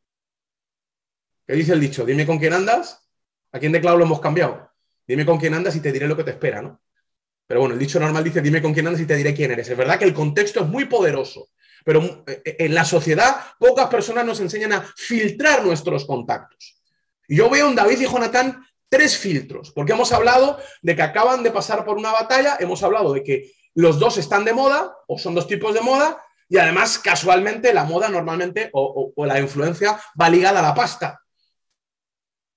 ¿Qué 1.47 1.53
dice 1.55 1.73
el 1.73 1.79
dicho? 1.79 2.05
Dime 2.05 2.27
con 2.27 2.37
quién 2.37 2.53
andas. 2.53 3.09
¿A 3.51 3.59
quién 3.59 3.71
de 3.71 3.81
clavo 3.81 3.97
lo 3.97 4.05
hemos 4.05 4.21
cambiado? 4.21 4.71
Dime 5.07 5.25
con 5.25 5.39
quién 5.39 5.55
andas 5.55 5.75
y 5.75 5.79
te 5.79 5.91
diré 5.91 6.07
lo 6.07 6.15
que 6.15 6.23
te 6.23 6.31
espera, 6.31 6.61
¿no? 6.61 6.81
Pero 7.47 7.61
bueno, 7.61 7.73
el 7.73 7.79
dicho 7.79 7.99
normal 7.99 8.23
dice, 8.23 8.41
dime 8.41 8.61
con 8.61 8.73
quién 8.73 8.85
andas 8.85 9.01
y 9.01 9.07
te 9.07 9.15
diré 9.15 9.33
quién 9.33 9.51
eres. 9.51 9.67
Es 9.67 9.77
verdad 9.77 9.97
que 9.97 10.05
el 10.05 10.13
contexto 10.13 10.61
es 10.61 10.67
muy 10.67 10.85
poderoso, 10.85 11.49
pero 11.83 12.23
eh, 12.27 12.55
en 12.59 12.75
la 12.75 12.85
sociedad 12.85 13.37
pocas 13.57 13.87
personas 13.87 14.25
nos 14.25 14.39
enseñan 14.39 14.73
a 14.73 14.81
filtrar 14.95 15.65
nuestros 15.65 16.05
contactos. 16.05 16.79
Y 17.27 17.37
yo 17.37 17.49
veo 17.49 17.67
un 17.67 17.75
David 17.75 18.01
y 18.01 18.05
Jonathan 18.05 18.63
tres 18.89 19.17
filtros, 19.17 19.71
porque 19.71 19.93
hemos 19.93 20.11
hablado 20.11 20.57
de 20.81 20.95
que 20.95 21.01
acaban 21.01 21.43
de 21.43 21.51
pasar 21.51 21.85
por 21.85 21.97
una 21.97 22.11
batalla, 22.11 22.57
hemos 22.59 22.83
hablado 22.83 23.13
de 23.13 23.23
que 23.23 23.51
los 23.73 23.99
dos 23.99 24.17
están 24.17 24.45
de 24.45 24.53
moda 24.53 24.95
o 25.07 25.17
son 25.17 25.35
dos 25.35 25.47
tipos 25.47 25.73
de 25.73 25.81
moda 25.81 26.21
y 26.47 26.57
además 26.57 26.99
casualmente 26.99 27.73
la 27.73 27.83
moda 27.83 28.09
normalmente 28.09 28.69
o, 28.73 29.13
la 29.17 29.39
influencia 29.39 29.99
va 30.19 30.29
ligada 30.29 30.59
a 30.59 30.63
la 30.63 30.73
pasta. 30.73 31.21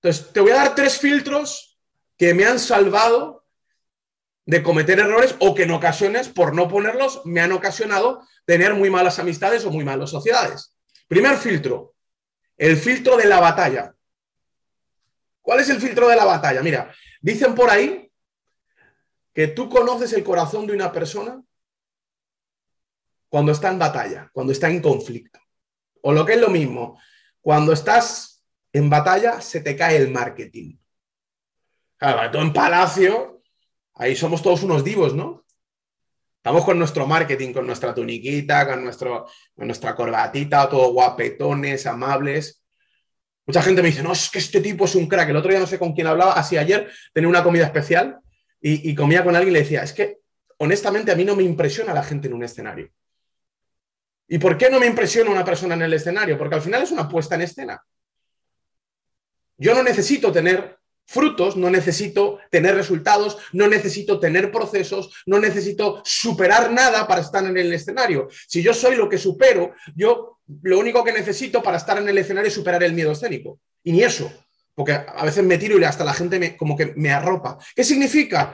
Entonces, 0.00 0.32
te 0.32 0.40
voy 0.40 0.52
a 0.52 0.56
dar 0.56 0.74
tres 0.74 0.98
filtros 0.98 1.78
que 2.16 2.34
me 2.34 2.44
han 2.44 2.58
salvado 2.58 3.46
de 4.46 4.62
cometer 4.62 4.98
errores 4.98 5.34
o 5.40 5.54
que 5.54 5.64
en 5.64 5.72
ocasiones, 5.72 6.28
por 6.28 6.54
no 6.54 6.68
ponerlos, 6.68 7.22
me 7.24 7.40
han 7.40 7.52
ocasionado 7.52 8.22
tener 8.44 8.74
muy 8.74 8.90
malas 8.90 9.18
amistades 9.18 9.64
o 9.64 9.70
muy 9.70 9.84
malas 9.84 10.10
sociedades. 10.10 10.74
Primer 11.06 11.36
filtro, 11.36 11.94
el 12.56 12.76
filtro 12.76 13.16
de 13.16 13.26
la 13.26 13.40
batalla. 13.40 13.94
¿Cuál 15.48 15.60
es 15.60 15.70
el 15.70 15.80
filtro 15.80 16.06
de 16.08 16.14
la 16.14 16.26
batalla? 16.26 16.60
Mira, 16.60 16.94
dicen 17.22 17.54
por 17.54 17.70
ahí 17.70 18.12
que 19.32 19.48
tú 19.48 19.70
conoces 19.70 20.12
el 20.12 20.22
corazón 20.22 20.66
de 20.66 20.74
una 20.74 20.92
persona 20.92 21.42
cuando 23.30 23.52
está 23.52 23.70
en 23.70 23.78
batalla, 23.78 24.28
cuando 24.34 24.52
está 24.52 24.68
en 24.68 24.82
conflicto. 24.82 25.40
O 26.02 26.12
lo 26.12 26.26
que 26.26 26.34
es 26.34 26.38
lo 26.38 26.50
mismo, 26.50 27.00
cuando 27.40 27.72
estás 27.72 28.44
en 28.74 28.90
batalla 28.90 29.40
se 29.40 29.62
te 29.62 29.74
cae 29.74 29.96
el 29.96 30.10
marketing. 30.10 30.76
Claro, 31.96 32.30
tú 32.30 32.40
en 32.40 32.52
palacio, 32.52 33.40
ahí 33.94 34.14
somos 34.14 34.42
todos 34.42 34.62
unos 34.64 34.84
divos, 34.84 35.14
¿no? 35.14 35.46
Estamos 36.36 36.62
con 36.62 36.78
nuestro 36.78 37.06
marketing, 37.06 37.54
con 37.54 37.66
nuestra 37.66 37.94
tuniquita, 37.94 38.66
con, 38.66 38.82
con 39.54 39.66
nuestra 39.66 39.96
corbatita, 39.96 40.68
todo 40.68 40.92
guapetones, 40.92 41.86
amables. 41.86 42.62
Mucha 43.48 43.62
gente 43.62 43.80
me 43.80 43.88
dice, 43.88 44.02
no, 44.02 44.12
es 44.12 44.28
que 44.28 44.40
este 44.40 44.60
tipo 44.60 44.84
es 44.84 44.94
un 44.94 45.08
crack. 45.08 45.30
El 45.30 45.36
otro 45.36 45.50
día 45.50 45.58
no 45.58 45.66
sé 45.66 45.78
con 45.78 45.94
quién 45.94 46.06
hablaba, 46.06 46.34
así 46.34 46.58
ayer 46.58 46.92
tenía 47.14 47.30
una 47.30 47.42
comida 47.42 47.64
especial 47.64 48.18
y, 48.60 48.94
comía 48.94 49.24
con 49.24 49.34
alguien 49.34 49.52
y 49.52 49.54
le 49.54 49.62
decía, 49.62 49.82
es 49.82 49.94
que 49.94 50.18
honestamente 50.58 51.12
a 51.12 51.16
mí 51.16 51.24
no 51.24 51.34
me 51.34 51.44
impresiona 51.44 51.94
la 51.94 52.02
gente 52.02 52.28
en 52.28 52.34
un 52.34 52.44
escenario. 52.44 52.90
¿Y 54.28 54.38
por 54.38 54.58
qué 54.58 54.68
no 54.68 54.78
me 54.78 54.84
impresiona 54.84 55.30
una 55.30 55.46
persona 55.46 55.74
en 55.76 55.80
el 55.80 55.94
escenario? 55.94 56.36
Porque 56.36 56.56
al 56.56 56.60
final 56.60 56.82
es 56.82 56.90
una 56.90 57.08
puesta 57.08 57.36
en 57.36 57.40
escena. 57.40 57.82
Yo 59.56 59.74
no 59.74 59.82
necesito 59.82 60.30
tener 60.30 60.77
frutos, 61.08 61.56
no 61.56 61.70
necesito 61.70 62.38
tener 62.50 62.74
resultados, 62.74 63.38
no 63.52 63.66
necesito 63.66 64.20
tener 64.20 64.52
procesos, 64.52 65.10
no 65.24 65.38
necesito 65.38 66.02
superar 66.04 66.70
nada 66.70 67.08
para 67.08 67.22
estar 67.22 67.42
en 67.44 67.56
el 67.56 67.72
escenario. 67.72 68.28
Si 68.46 68.62
yo 68.62 68.74
soy 68.74 68.94
lo 68.94 69.08
que 69.08 69.16
supero, 69.16 69.72
yo 69.96 70.38
lo 70.62 70.78
único 70.78 71.02
que 71.02 71.12
necesito 71.12 71.62
para 71.62 71.78
estar 71.78 71.96
en 71.96 72.08
el 72.08 72.18
escenario 72.18 72.48
es 72.48 72.54
superar 72.54 72.82
el 72.82 72.92
miedo 72.92 73.12
escénico. 73.12 73.58
Y 73.82 73.92
ni 73.92 74.02
eso, 74.02 74.30
porque 74.74 74.92
a 74.92 75.24
veces 75.24 75.42
me 75.42 75.56
tiro 75.56 75.78
y 75.78 75.84
hasta 75.84 76.04
la 76.04 76.12
gente 76.12 76.38
me, 76.38 76.58
como 76.58 76.76
que 76.76 76.92
me 76.96 77.10
arropa. 77.10 77.56
¿Qué 77.74 77.84
significa? 77.84 78.52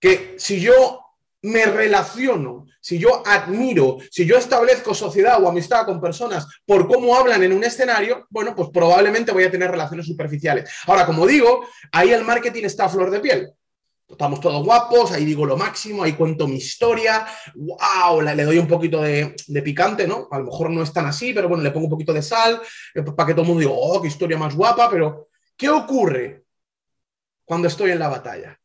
Que 0.00 0.34
si 0.38 0.60
yo 0.60 1.00
me 1.42 1.66
relaciono, 1.66 2.65
si 2.86 3.00
yo 3.00 3.20
admiro, 3.26 3.96
si 4.12 4.24
yo 4.24 4.38
establezco 4.38 4.94
sociedad 4.94 5.42
o 5.42 5.48
amistad 5.48 5.84
con 5.84 6.00
personas 6.00 6.46
por 6.64 6.86
cómo 6.86 7.16
hablan 7.16 7.42
en 7.42 7.52
un 7.52 7.64
escenario, 7.64 8.28
bueno, 8.30 8.54
pues 8.54 8.68
probablemente 8.72 9.32
voy 9.32 9.42
a 9.42 9.50
tener 9.50 9.72
relaciones 9.72 10.06
superficiales. 10.06 10.70
Ahora, 10.86 11.04
como 11.04 11.26
digo, 11.26 11.66
ahí 11.90 12.12
el 12.12 12.22
marketing 12.22 12.62
está 12.62 12.84
a 12.84 12.88
flor 12.88 13.10
de 13.10 13.18
piel. 13.18 13.52
Estamos 14.08 14.40
todos 14.40 14.64
guapos, 14.64 15.10
ahí 15.10 15.24
digo 15.24 15.44
lo 15.44 15.56
máximo, 15.56 16.04
ahí 16.04 16.12
cuento 16.12 16.46
mi 16.46 16.58
historia, 16.58 17.26
wow, 17.56 18.20
le, 18.20 18.44
doy 18.44 18.58
un 18.58 18.68
poquito 18.68 19.02
de, 19.02 19.34
picante, 19.64 20.06
¿no? 20.06 20.28
A 20.30 20.38
lo 20.38 20.44
mejor 20.44 20.70
no 20.70 20.84
es 20.84 20.92
tan 20.92 21.06
así, 21.06 21.32
pero 21.32 21.48
bueno, 21.48 21.64
le 21.64 21.72
pongo 21.72 21.86
un 21.86 21.90
poquito 21.90 22.12
de 22.12 22.22
sal 22.22 22.62
eh, 22.94 23.02
para 23.02 23.26
que 23.26 23.32
todo 23.32 23.42
el 23.42 23.48
mundo 23.48 23.62
diga, 23.62 23.72
oh, 23.74 24.00
qué 24.00 24.06
historia 24.06 24.38
más 24.38 24.54
guapa, 24.54 24.88
pero 24.88 25.26
¿qué 25.56 25.68
ocurre 25.68 26.44
cuando 27.44 27.66
estoy 27.66 27.90
en 27.90 27.98
la 27.98 28.10
batalla? 28.10 28.56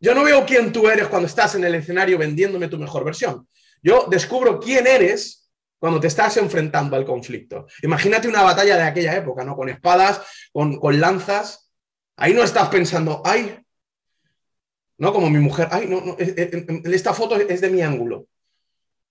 Yo 0.00 0.14
no 0.14 0.24
veo 0.24 0.46
quién 0.46 0.72
tú 0.72 0.88
eres 0.88 1.08
cuando 1.08 1.26
estás 1.26 1.54
en 1.54 1.64
el 1.64 1.74
escenario 1.74 2.16
vendiéndome 2.16 2.68
tu 2.68 2.78
mejor 2.78 3.04
versión. 3.04 3.46
Yo 3.82 4.06
descubro 4.10 4.58
quién 4.58 4.86
eres 4.86 5.50
cuando 5.78 6.00
te 6.00 6.06
estás 6.06 6.38
enfrentando 6.38 6.96
al 6.96 7.04
conflicto. 7.04 7.66
Imagínate 7.82 8.26
una 8.26 8.42
batalla 8.42 8.76
de 8.76 8.82
aquella 8.82 9.14
época, 9.16 9.44
¿no? 9.44 9.54
Con 9.54 9.68
espadas, 9.68 10.22
con, 10.52 11.00
lanzas. 11.00 11.70
Ahí 12.16 12.32
no 12.32 12.42
estás 12.42 12.68
pensando, 12.68 13.22
ay, 13.24 13.58
no 14.98 15.12
como 15.12 15.30
mi 15.30 15.38
mujer, 15.38 15.68
ay, 15.70 15.86
no, 15.86 16.00
no 16.00 16.16
esta 16.18 17.14
foto 17.14 17.36
es 17.36 17.60
de 17.60 17.70
mi 17.70 17.82
ángulo. 17.82 18.26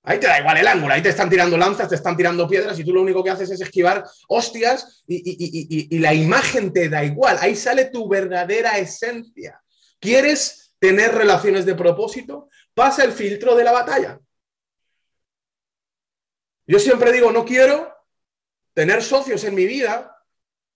Ahí 0.03 0.19
te 0.19 0.27
da 0.27 0.39
igual 0.39 0.57
el 0.57 0.67
ángulo, 0.67 0.93
ahí 0.93 1.01
te 1.01 1.09
están 1.09 1.29
tirando 1.29 1.57
lanzas, 1.57 1.89
te 1.89 1.95
están 1.95 2.15
tirando 2.15 2.47
piedras 2.47 2.79
y 2.79 2.83
tú 2.83 2.93
lo 2.93 3.01
único 3.01 3.23
que 3.23 3.31
haces 3.31 3.51
es 3.51 3.61
esquivar 3.61 4.03
hostias 4.27 5.03
y, 5.07 5.87
y 5.95 5.99
la 5.99 6.13
imagen 6.13 6.71
te 6.71 6.87
da 6.87 7.03
igual. 7.03 7.37
Ahí 7.41 7.55
sale 7.55 7.85
tu 7.85 8.07
verdadera 8.07 8.77
esencia. 8.77 9.61
¿Quieres 9.99 10.68
tener 10.79 11.13
relaciones 11.13 11.65
de 11.65 11.75
propósito, 11.75 12.49
pasa 12.73 13.03
el 13.03 13.11
filtro 13.11 13.55
de 13.55 13.63
la 13.63 13.71
batalla. 13.71 14.19
Yo 16.65 16.79
siempre 16.79 17.11
digo, 17.11 17.31
no 17.31 17.45
quiero 17.45 17.93
tener 18.73 19.03
socios 19.03 19.43
en 19.43 19.55
mi 19.55 19.65
vida. 19.65 20.15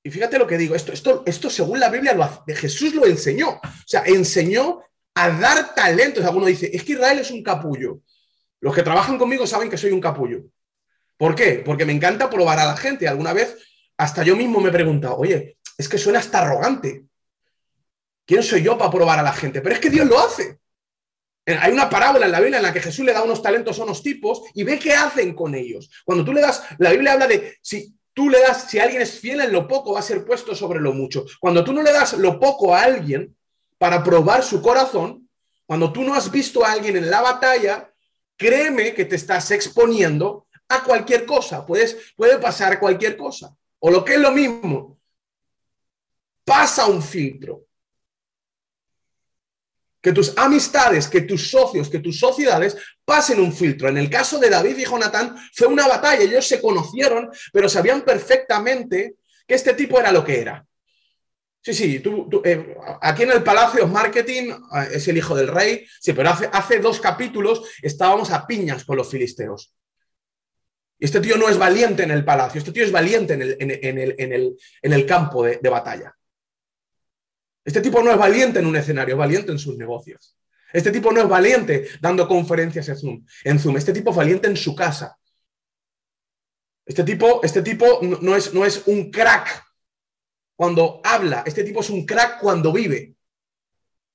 Y 0.04 0.12
fíjate 0.12 0.38
lo 0.38 0.48
que 0.48 0.58
digo, 0.58 0.76
esto, 0.76 0.92
esto, 0.92 1.24
esto 1.26 1.50
según 1.50 1.80
la 1.80 1.90
Biblia 1.90 2.14
lo 2.14 2.44
Jesús 2.48 2.94
lo 2.94 3.06
enseñó. 3.06 3.50
O 3.52 3.62
sea, 3.86 4.04
enseñó 4.06 4.82
a 5.16 5.30
dar 5.30 5.74
talentos. 5.76 6.26
Alguno 6.26 6.48
dice, 6.48 6.70
es 6.74 6.84
que 6.84 6.94
Israel 6.94 7.20
es 7.20 7.32
un 7.32 7.44
capullo. 7.44 8.02
Los 8.60 8.74
que 8.74 8.84
trabajan 8.84 9.18
conmigo 9.18 9.46
saben 9.46 9.70
que 9.70 9.78
soy 9.78 9.92
un 9.92 10.02
capullo. 10.02 10.42
¿Por 11.16 11.36
qué? 11.36 11.62
Porque 11.64 11.86
me 11.86 11.94
encanta 11.94 12.30
probar 12.30 12.60
a 12.60 12.66
la 12.66 12.76
gente. 12.76 13.08
Alguna 13.08 13.34
vez 13.34 13.56
hasta 13.98 14.24
yo 14.24 14.36
mismo 14.36 14.60
me 14.60 14.70
he 14.70 14.74
preguntado, 14.74 15.18
oye, 15.18 15.58
es 15.78 15.88
que 15.88 15.98
suena 15.98 16.20
hasta 16.20 16.40
arrogante. 16.42 17.06
¿Quién 18.26 18.44
soy 18.44 18.64
yo 18.64 18.78
para 18.78 18.92
probar 18.92 19.20
a 19.20 19.24
la 19.24 19.34
gente? 19.34 19.62
Pero 19.62 19.76
es 19.76 19.82
que 19.82 19.90
Dios 19.90 20.08
lo 20.08 20.20
hace. 20.20 20.60
Eh, 21.46 21.58
hay 21.60 21.74
una 21.74 21.90
parábola 21.90 22.26
en 22.26 22.32
la 22.32 22.40
Biblia 22.40 22.58
en 22.58 22.64
la 22.64 22.74
que 22.74 22.82
Jesús 22.82 23.06
le 23.06 23.14
da 23.14 23.24
unos 23.24 23.42
talentos 23.42 23.78
a 23.80 23.84
unos 23.84 24.02
tipos 24.02 24.44
y 24.54 24.64
ve 24.64 24.80
qué 24.80 24.94
hacen 24.94 25.36
con 25.36 25.56
ellos. 25.56 25.90
Cuando 26.06 26.24
tú 26.24 26.32
le 26.34 26.42
das, 26.42 26.64
la 26.78 26.92
Biblia 26.92 27.14
habla 27.14 27.28
de 27.28 27.58
si 27.62 27.94
tú 28.14 28.30
le 28.30 28.40
das, 28.40 28.70
si 28.70 28.80
alguien 28.80 29.02
es 29.02 29.20
fiel 29.20 29.42
en 29.42 29.52
lo 29.52 29.68
poco, 29.68 29.94
va 29.94 30.00
a 30.00 30.04
ser 30.04 30.26
puesto 30.26 30.56
sobre 30.56 30.80
lo 30.80 30.94
mucho. 30.94 31.26
Cuando 31.40 31.64
tú 31.64 31.74
no 31.74 31.84
le 31.84 31.92
das 31.92 32.14
lo 32.14 32.40
poco 32.40 32.74
a 32.74 32.84
alguien 32.84 33.36
para 33.78 34.04
probar 34.04 34.44
su 34.44 34.62
corazón, 34.62 35.30
cuando 35.66 35.92
tú 35.92 36.04
no 36.04 36.14
has 36.14 36.32
visto 36.32 36.64
a 36.64 36.72
alguien 36.72 36.96
en 36.96 37.10
la 37.10 37.22
batalla, 37.22 37.92
créeme 38.38 38.94
que 38.94 39.06
te 39.06 39.18
estás 39.18 39.52
exponiendo 39.52 40.48
a 40.70 40.84
cualquier 40.84 41.26
cosa. 41.26 41.66
Puedes, 41.66 42.14
puede 42.16 42.38
pasar 42.38 42.80
cualquier 42.80 43.18
cosa. 43.18 43.54
O 43.80 43.92
lo 43.92 44.06
que 44.06 44.14
es 44.14 44.20
lo 44.20 44.32
mismo, 44.32 44.98
pasa 46.46 46.86
un 46.86 47.02
filtro 47.02 47.66
que 50.04 50.12
tus 50.12 50.38
amistades, 50.38 51.08
que 51.08 51.22
tus 51.22 51.50
socios, 51.50 51.90
que 51.90 52.00
tus 52.00 52.20
sociedades 52.20 52.76
pasen 53.06 53.40
un 53.40 53.54
filtro. 53.54 53.88
En 53.88 53.98
el 53.98 54.10
caso 54.10 54.38
de 54.38 54.50
David 54.50 54.78
y 54.78 54.84
Jonatán 54.84 55.34
fue 55.54 55.68
una 55.68 55.88
batalla, 55.88 56.22
ellos 56.22 56.46
se 56.46 56.60
conocieron, 56.60 57.32
pero 57.54 57.70
sabían 57.70 58.02
perfectamente 58.02 59.16
que 59.48 59.56
este 59.56 59.74
tipo 59.74 59.98
era 59.98 60.12
lo 60.12 60.26
que 60.26 60.42
era. 60.42 60.66
Sí, 61.62 61.74
sí, 61.74 62.00
tú, 62.02 62.30
eh, 62.44 62.76
aquí 63.02 63.24
en 63.24 63.32
el 63.32 63.44
Palacio 63.44 63.88
Marketing 63.88 64.52
eh, 64.52 64.90
es 64.92 65.08
el 65.08 65.16
hijo 65.16 65.34
del 65.34 65.48
rey, 65.48 65.86
sí, 66.02 66.12
pero 66.12 66.32
hace, 66.32 66.50
hace 66.52 66.80
dos 66.80 67.00
capítulos 67.00 67.62
estábamos 67.82 68.30
a 68.32 68.46
piñas 68.46 68.84
con 68.84 68.98
los 68.98 69.10
filisteos. 69.10 69.74
Este 71.00 71.22
tío 71.22 71.38
no 71.38 71.48
es 71.48 71.58
valiente 71.58 72.04
en 72.04 72.12
el 72.12 72.26
palacio, 72.26 72.60
este 72.60 72.74
tío 72.74 72.84
es 72.84 72.92
valiente 72.92 73.36
en 73.36 73.42
el, 73.42 74.16
en 74.18 74.94
el, 74.94 75.06
campo 75.06 75.46
de 75.46 75.70
batalla. 75.70 76.14
Este 77.64 77.82
tipo 77.82 78.02
no 78.02 78.12
es 78.12 78.18
valiente 78.18 78.60
en 78.60 78.66
un 78.66 78.76
escenario, 78.76 79.16
es 79.16 79.20
valiente 79.20 79.52
en 79.52 79.60
sus 79.60 79.78
negocios. 79.78 80.38
Este 80.72 80.92
tipo 80.92 81.12
no 81.12 81.22
es 81.22 81.30
valiente 81.30 81.88
dando 82.02 82.28
conferencias 82.28 82.90
en 82.90 82.98
Zoom. 82.98 83.26
En 83.44 83.60
Zoom. 83.60 83.78
Este 83.78 83.94
tipo 83.94 84.10
es 84.10 84.16
valiente 84.16 84.48
en 84.48 84.58
su 84.58 84.76
casa. 84.76 85.18
Este 86.86 87.04
tipo, 87.04 87.42
este 87.44 87.62
tipo 87.62 88.00
no, 88.02 88.36
es, 88.36 88.54
no 88.54 88.66
es 88.66 88.84
un 88.88 89.10
crack 89.12 89.64
cuando 90.56 91.00
habla. 91.04 91.44
Este 91.46 91.64
tipo 91.64 91.80
es 91.80 91.90
un 91.90 92.06
crack 92.06 92.40
cuando 92.40 92.74
vive. 92.74 93.13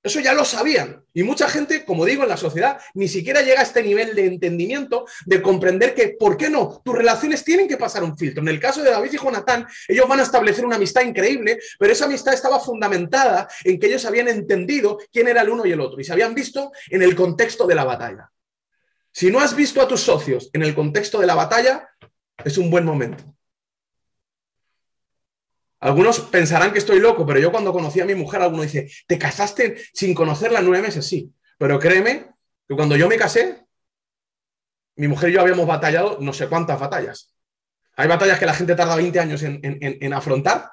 Eso 0.02 0.20
ya 0.20 0.32
lo 0.32 0.44
sabían. 0.44 1.04
Y 1.12 1.24
mucha 1.24 1.48
gente, 1.48 1.84
como 1.84 2.04
digo, 2.04 2.22
en 2.22 2.28
la 2.28 2.36
sociedad, 2.36 2.78
ni 2.94 3.08
siquiera 3.08 3.42
llega 3.42 3.60
a 3.60 3.64
este 3.64 3.82
nivel 3.82 4.14
de 4.14 4.26
entendimiento, 4.26 5.06
de 5.26 5.42
comprender 5.42 5.94
que, 5.94 6.16
¿por 6.18 6.36
qué 6.36 6.48
no? 6.48 6.80
Tus 6.84 6.94
relaciones 6.94 7.44
tienen 7.44 7.66
que 7.66 7.76
pasar 7.76 8.04
un 8.04 8.16
filtro. 8.16 8.40
En 8.42 8.48
el 8.48 8.60
caso 8.60 8.82
de 8.82 8.90
David 8.90 9.12
y 9.12 9.18
Jonatán, 9.18 9.66
ellos 9.88 10.06
van 10.08 10.20
a 10.20 10.22
establecer 10.22 10.64
una 10.64 10.76
amistad 10.76 11.02
increíble, 11.02 11.58
pero 11.78 11.92
esa 11.92 12.04
amistad 12.04 12.34
estaba 12.34 12.60
fundamentada 12.60 13.48
en 13.64 13.78
que 13.80 13.88
ellos 13.88 14.04
habían 14.04 14.28
entendido 14.28 14.98
quién 15.12 15.26
era 15.26 15.42
el 15.42 15.50
uno 15.50 15.66
y 15.66 15.72
el 15.72 15.80
otro 15.80 16.00
y 16.00 16.04
se 16.04 16.12
habían 16.12 16.34
visto 16.34 16.70
en 16.90 17.02
el 17.02 17.16
contexto 17.16 17.66
de 17.66 17.74
la 17.74 17.84
batalla. 17.84 18.30
Si 19.12 19.32
no 19.32 19.40
has 19.40 19.56
visto 19.56 19.82
a 19.82 19.88
tus 19.88 20.00
socios 20.00 20.48
en 20.52 20.62
el 20.62 20.76
contexto 20.76 21.18
de 21.18 21.26
la 21.26 21.34
batalla, 21.34 21.88
es 22.44 22.56
un 22.56 22.70
buen 22.70 22.84
momento. 22.84 23.24
Algunos 25.80 26.20
pensarán 26.20 26.72
que 26.72 26.78
estoy 26.78 26.98
loco, 26.98 27.24
pero 27.24 27.38
yo 27.38 27.52
cuando 27.52 27.72
conocí 27.72 28.00
a 28.00 28.04
mi 28.04 28.14
mujer, 28.14 28.42
alguno 28.42 28.62
dice, 28.62 28.90
¿te 29.06 29.18
casaste 29.18 29.76
sin 29.92 30.14
conocerla 30.14 30.60
nueve 30.60 30.82
meses? 30.82 31.06
Sí, 31.06 31.32
pero 31.56 31.78
créeme 31.78 32.26
que 32.66 32.74
cuando 32.74 32.96
yo 32.96 33.08
me 33.08 33.16
casé, 33.16 33.64
mi 34.96 35.06
mujer 35.06 35.30
y 35.30 35.34
yo 35.34 35.40
habíamos 35.40 35.66
batallado 35.66 36.18
no 36.20 36.32
sé 36.32 36.48
cuántas 36.48 36.80
batallas. 36.80 37.32
Hay 37.96 38.08
batallas 38.08 38.38
que 38.38 38.46
la 38.46 38.54
gente 38.54 38.74
tarda 38.74 38.96
20 38.96 39.18
años 39.20 39.42
en, 39.42 40.12
afrontar 40.12 40.70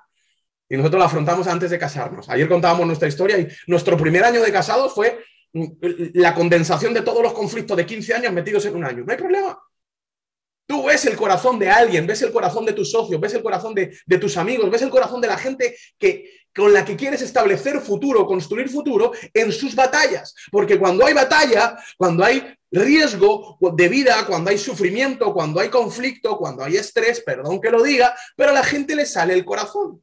y 0.68 0.78
nosotros 0.78 1.00
la 1.00 1.06
afrontamos 1.06 1.48
antes 1.48 1.70
de 1.72 1.80
casarnos. 1.80 2.30
Ayer 2.30 2.48
contábamos 2.48 2.88
nuestra 2.88 3.08
historia 3.08 3.40
y 3.40 3.48
nuestro 3.68 3.98
primer 3.98 4.24
año 4.24 4.42
de 4.42 4.52
casados 4.52 4.94
fue 4.94 5.24
la 6.14 6.34
condensación 6.34 6.94
de 6.94 7.02
todos 7.02 7.24
los 7.24 7.34
conflictos 7.34 7.78
de 7.78 7.86
15 7.86 8.14
años 8.16 8.34
metidos 8.34 8.66
en 8.66 8.76
un 8.76 8.84
año. 8.84 9.04
No 9.06 9.12
hay 9.12 9.18
problema. 9.18 9.58
Tú 10.67 10.84
ves 10.84 11.05
el 11.05 11.15
corazón 11.15 11.60
de 11.60 11.69
alguien, 11.69 12.07
ves 12.07 12.22
el 12.24 12.31
corazón 12.31 12.65
de 12.65 12.74
tus 12.74 12.91
socios, 12.91 13.22
ves 13.22 13.34
el 13.34 13.43
corazón 13.43 13.75
de, 13.75 14.17
tus 14.17 14.36
amigos, 14.38 14.69
ves 14.69 14.81
el 14.81 14.89
corazón 14.89 15.22
de 15.22 15.27
la 15.27 15.38
gente 15.38 15.77
que, 16.00 16.31
con 16.55 16.74
la 16.74 16.84
que 16.84 16.95
quieres 16.95 17.22
establecer 17.22 17.79
futuro, 17.81 18.25
construir 18.25 18.69
futuro 18.69 19.12
en 19.34 19.51
sus 19.51 19.75
batallas. 19.75 20.34
Porque 20.51 20.79
cuando 20.79 21.05
hay 21.05 21.13
batalla, 21.13 21.77
cuando 21.98 22.24
hay 22.24 22.43
riesgo 22.72 23.57
de 23.60 23.89
vida, 23.89 24.25
cuando 24.25 24.50
hay 24.50 24.57
sufrimiento, 24.57 25.34
cuando 25.34 25.60
hay 25.60 25.69
conflicto, 25.69 26.38
cuando 26.38 26.63
hay 26.63 26.77
estrés, 26.77 27.22
perdón 27.22 27.62
que 27.62 27.69
lo 27.69 27.84
diga, 27.84 28.15
pero 28.36 28.50
a 28.50 28.53
la 28.53 28.63
gente 28.63 28.95
le 28.95 29.05
sale 29.05 29.34
el 29.34 29.45
corazón. 29.45 30.01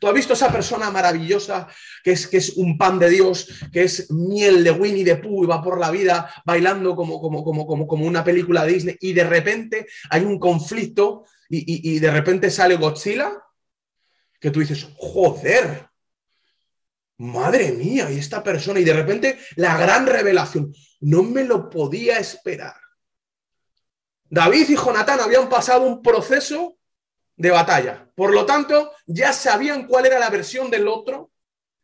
Tú 0.00 0.06
has 0.06 0.14
visto 0.14 0.32
esa 0.32 0.52
persona 0.52 0.90
maravillosa 0.90 1.68
que 2.04 2.12
es, 2.12 2.26
que 2.26 2.36
es 2.36 2.50
un 2.56 2.78
pan 2.78 2.98
de 2.98 3.10
Dios, 3.10 3.48
que 3.72 3.82
es 3.82 4.10
miel 4.10 4.62
de 4.62 4.70
Winnie 4.70 5.04
the 5.04 5.16
Pooh 5.16 5.44
y 5.44 5.46
va 5.46 5.62
por 5.62 5.78
la 5.80 5.90
vida 5.90 6.30
bailando 6.44 6.94
como, 6.94 7.20
como, 7.20 7.42
como, 7.42 7.66
como, 7.66 7.86
como 7.86 8.06
una 8.06 8.22
película 8.22 8.64
de 8.64 8.72
Disney 8.72 8.96
y 9.00 9.12
de 9.12 9.24
repente 9.24 9.86
hay 10.10 10.22
un 10.22 10.38
conflicto 10.38 11.24
y, 11.48 11.94
y 11.94 11.98
de 11.98 12.10
repente 12.10 12.50
sale 12.50 12.76
Godzilla, 12.76 13.32
que 14.38 14.50
tú 14.50 14.60
dices, 14.60 14.86
joder, 14.96 15.88
madre 17.18 17.72
mía, 17.72 18.10
y 18.10 18.18
esta 18.18 18.42
persona, 18.42 18.80
y 18.80 18.84
de 18.84 18.92
repente 18.92 19.38
la 19.56 19.76
gran 19.76 20.06
revelación, 20.06 20.72
no 21.00 21.22
me 21.22 21.44
lo 21.44 21.68
podía 21.68 22.18
esperar. 22.18 22.76
David 24.30 24.68
y 24.68 24.76
Jonatán 24.76 25.20
habían 25.20 25.48
pasado 25.48 25.82
un 25.82 26.02
proceso 26.02 26.77
de 27.38 27.50
batalla. 27.50 28.10
Por 28.14 28.34
lo 28.34 28.44
tanto, 28.44 28.92
ya 29.06 29.32
sabían 29.32 29.86
cuál 29.86 30.06
era 30.06 30.18
la 30.18 30.28
versión 30.28 30.70
del 30.70 30.88
otro 30.88 31.30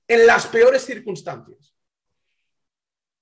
en 0.07 0.27
las 0.27 0.47
peores 0.49 0.85
circunstancias. 0.85 1.75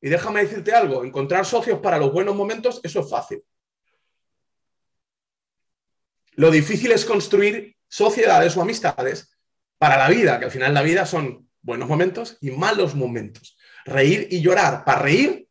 Y 0.01 0.09
déjame 0.09 0.43
decirte 0.43 0.73
algo, 0.73 1.05
encontrar 1.05 1.47
socios 1.47 1.79
para 1.79 1.99
los 1.99 2.12
buenos 2.12 2.35
momentos, 2.35 2.81
eso 2.83 3.01
es 3.01 3.09
fácil. 3.09 3.45
Lo 6.33 6.51
difícil 6.51 6.91
es 6.91 7.05
construir 7.05 7.77
sociedades 7.87 8.57
o 8.57 8.62
amistades 8.62 9.39
para 9.79 9.99
la 9.99 10.09
vida, 10.09 10.39
que 10.39 10.47
al 10.47 10.51
final 10.51 10.75
la 10.75 10.83
vida 10.83 11.05
son 11.05 11.51
buenos 11.61 11.89
momentos 11.89 12.39
y 12.41 12.51
malos 12.51 12.95
momentos. 12.95 13.59
Reír 13.85 14.27
y 14.31 14.41
llorar. 14.41 14.85
Para 14.85 15.03
reír 15.03 15.47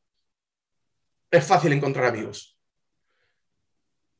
es 1.29 1.45
fácil 1.45 1.71
encontrar 1.73 2.07
amigos. 2.07 2.50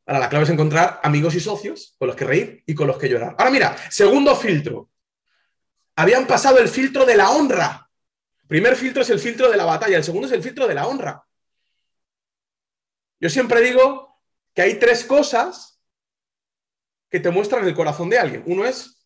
Ahora, 0.05 0.19
la 0.19 0.29
clave 0.29 0.45
es 0.45 0.49
encontrar 0.49 0.99
amigos 1.03 1.35
y 1.35 1.39
socios 1.39 1.95
con 1.97 2.07
los 2.07 2.15
que 2.15 2.25
reír 2.25 2.63
y 2.65 2.73
con 2.73 2.87
los 2.87 2.97
que 2.97 3.07
llorar. 3.07 3.35
Ahora 3.37 3.51
mira, 3.51 3.75
segundo 3.89 4.35
filtro. 4.35 4.89
Habían 5.95 6.25
pasado 6.25 6.57
el 6.59 6.67
filtro 6.67 7.05
de 7.05 7.15
la 7.15 7.31
honra. 7.31 7.89
Primer 8.47 8.75
filtro 8.75 9.01
es 9.03 9.09
el 9.09 9.19
filtro 9.19 9.49
de 9.49 9.57
la 9.57 9.65
batalla, 9.65 9.97
el 9.97 10.03
segundo 10.03 10.27
es 10.27 10.33
el 10.33 10.43
filtro 10.43 10.67
de 10.67 10.73
la 10.73 10.87
honra. 10.87 11.23
Yo 13.19 13.29
siempre 13.29 13.61
digo 13.61 14.19
que 14.53 14.63
hay 14.63 14.79
tres 14.79 15.05
cosas 15.05 15.79
que 17.09 17.19
te 17.19 17.29
muestran 17.29 17.65
el 17.65 17.75
corazón 17.75 18.09
de 18.09 18.17
alguien. 18.17 18.43
Uno 18.47 18.65
es 18.65 19.05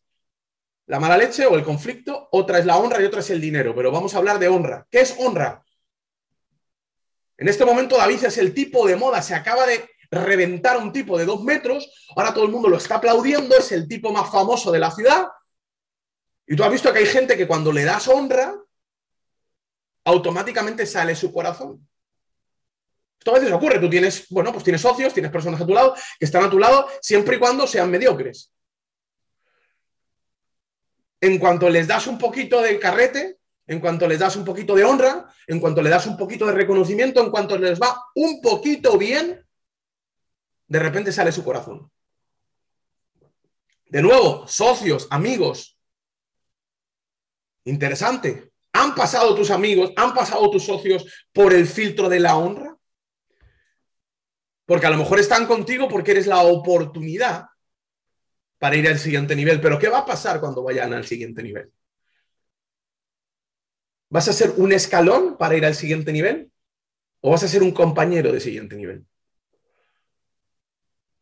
la 0.88 1.00
mala 1.00 1.18
leche 1.18 1.46
o 1.46 1.56
el 1.56 1.64
conflicto, 1.64 2.30
otra 2.32 2.60
es 2.60 2.66
la 2.66 2.78
honra 2.78 3.02
y 3.02 3.06
otra 3.06 3.20
es 3.20 3.30
el 3.30 3.42
dinero. 3.42 3.75
Pero 3.75 3.92
vamos 3.92 4.16
a 4.16 4.20
hablar 4.20 4.40
de 4.40 4.48
honra. 4.48 4.88
¿Qué 4.90 5.02
es 5.02 5.16
honra? 5.20 5.64
En 7.38 7.50
este 7.50 7.66
momento 7.66 7.98
David 7.98 8.24
es 8.24 8.38
el 8.38 8.54
tipo 8.54 8.88
de 8.88 8.96
moda, 8.96 9.22
se 9.22 9.36
acaba 9.36 9.66
de 9.66 9.90
reventar 10.12 10.78
un 10.78 10.92
tipo 10.92 11.18
de 11.18 11.26
dos 11.26 11.44
metros, 11.44 11.90
ahora 12.16 12.34
todo 12.34 12.46
el 12.46 12.52
mundo 12.52 12.70
lo 12.70 12.78
está 12.78 12.96
aplaudiendo, 12.96 13.58
es 13.58 13.72
el 13.72 13.88
tipo 13.88 14.12
más 14.12 14.30
famoso 14.32 14.72
de 14.72 14.80
la 14.80 14.92
ciudad. 14.92 15.28
Y 16.48 16.56
tú 16.56 16.64
has 16.64 16.72
visto 16.72 16.92
que 16.94 17.00
hay 17.00 17.06
gente 17.06 17.36
que 17.36 17.48
cuando 17.48 17.72
le 17.72 17.84
das 17.84 18.08
honra, 18.08 18.56
automáticamente 20.06 20.86
sale 20.86 21.16
su 21.16 21.34
corazón. 21.34 21.88
Esto 23.20 23.32
a 23.32 23.40
veces 23.40 23.54
ocurre, 23.54 23.80
tú 23.80 23.90
tienes, 23.90 24.28
bueno, 24.30 24.52
pues 24.52 24.64
tienes 24.64 24.82
socios, 24.82 25.14
tienes 25.14 25.32
personas 25.32 25.60
a 25.60 25.66
tu 25.66 25.74
lado 25.74 25.96
que 26.20 26.26
están 26.26 26.44
a 26.44 26.50
tu 26.50 26.60
lado 26.60 26.88
siempre 27.02 27.38
y 27.38 27.40
cuando 27.40 27.66
sean 27.66 27.90
mediocres. 27.90 28.52
En 31.20 31.40
cuanto 31.40 31.70
les 31.70 31.88
das 31.88 32.06
un 32.06 32.20
poquito 32.20 32.62
de 32.62 32.78
carrete, 32.78 33.40
en 33.68 33.80
cuanto 33.80 34.08
les 34.08 34.20
das 34.20 34.36
un 34.36 34.46
poquito 34.46 34.76
de 34.76 34.84
honra, 34.84 35.28
en 35.48 35.60
cuanto 35.60 35.82
le 35.82 35.90
das 35.90 36.06
un 36.06 36.18
poquito 36.18 36.46
de 36.46 36.52
reconocimiento, 36.52 37.20
en 37.24 37.32
cuanto 37.32 37.58
les 37.58 37.82
va 37.82 38.00
un 38.14 38.42
poquito 38.42 38.98
bien, 38.98 39.45
de 40.68 40.80
repente 40.80 41.12
sale 41.12 41.32
su 41.32 41.44
corazón. 41.44 41.92
De 43.88 44.02
nuevo, 44.02 44.48
socios, 44.48 45.08
amigos. 45.10 45.78
Interesante. 47.66 48.52
¿Han 48.74 48.94
pasado 48.94 49.36
tus 49.36 49.52
amigos, 49.52 49.94
han 49.96 50.14
pasado 50.14 50.50
tus 50.52 50.64
socios 50.64 51.06
por 51.32 51.54
el 51.54 51.66
filtro 51.66 52.10
de 52.10 52.20
la 52.20 52.36
honra? 52.36 52.76
Porque 54.66 54.88
a 54.88 54.90
lo 54.90 54.98
mejor 54.98 55.20
están 55.20 55.46
contigo 55.46 55.88
porque 55.88 56.12
eres 56.12 56.28
la 56.28 56.42
oportunidad 56.42 57.46
para 58.58 58.76
ir 58.76 58.88
al 58.88 59.00
siguiente 59.00 59.36
nivel. 59.36 59.62
Pero 59.62 59.80
¿qué 59.80 59.90
va 59.90 60.00
a 60.00 60.06
pasar 60.06 60.40
cuando 60.40 60.64
vayan 60.64 60.94
al 60.94 61.06
siguiente 61.06 61.44
nivel? 61.44 61.72
¿Vas 64.10 64.28
a 64.28 64.34
ser 64.34 64.54
un 64.58 64.72
escalón 64.72 65.38
para 65.38 65.56
ir 65.56 65.66
al 65.66 65.76
siguiente 65.76 66.12
nivel? 66.12 66.52
¿O 67.22 67.32
vas 67.32 67.44
a 67.44 67.48
ser 67.48 67.64
un 67.64 67.72
compañero 67.72 68.32
de 68.32 68.40
siguiente 68.40 68.76
nivel? 68.76 69.06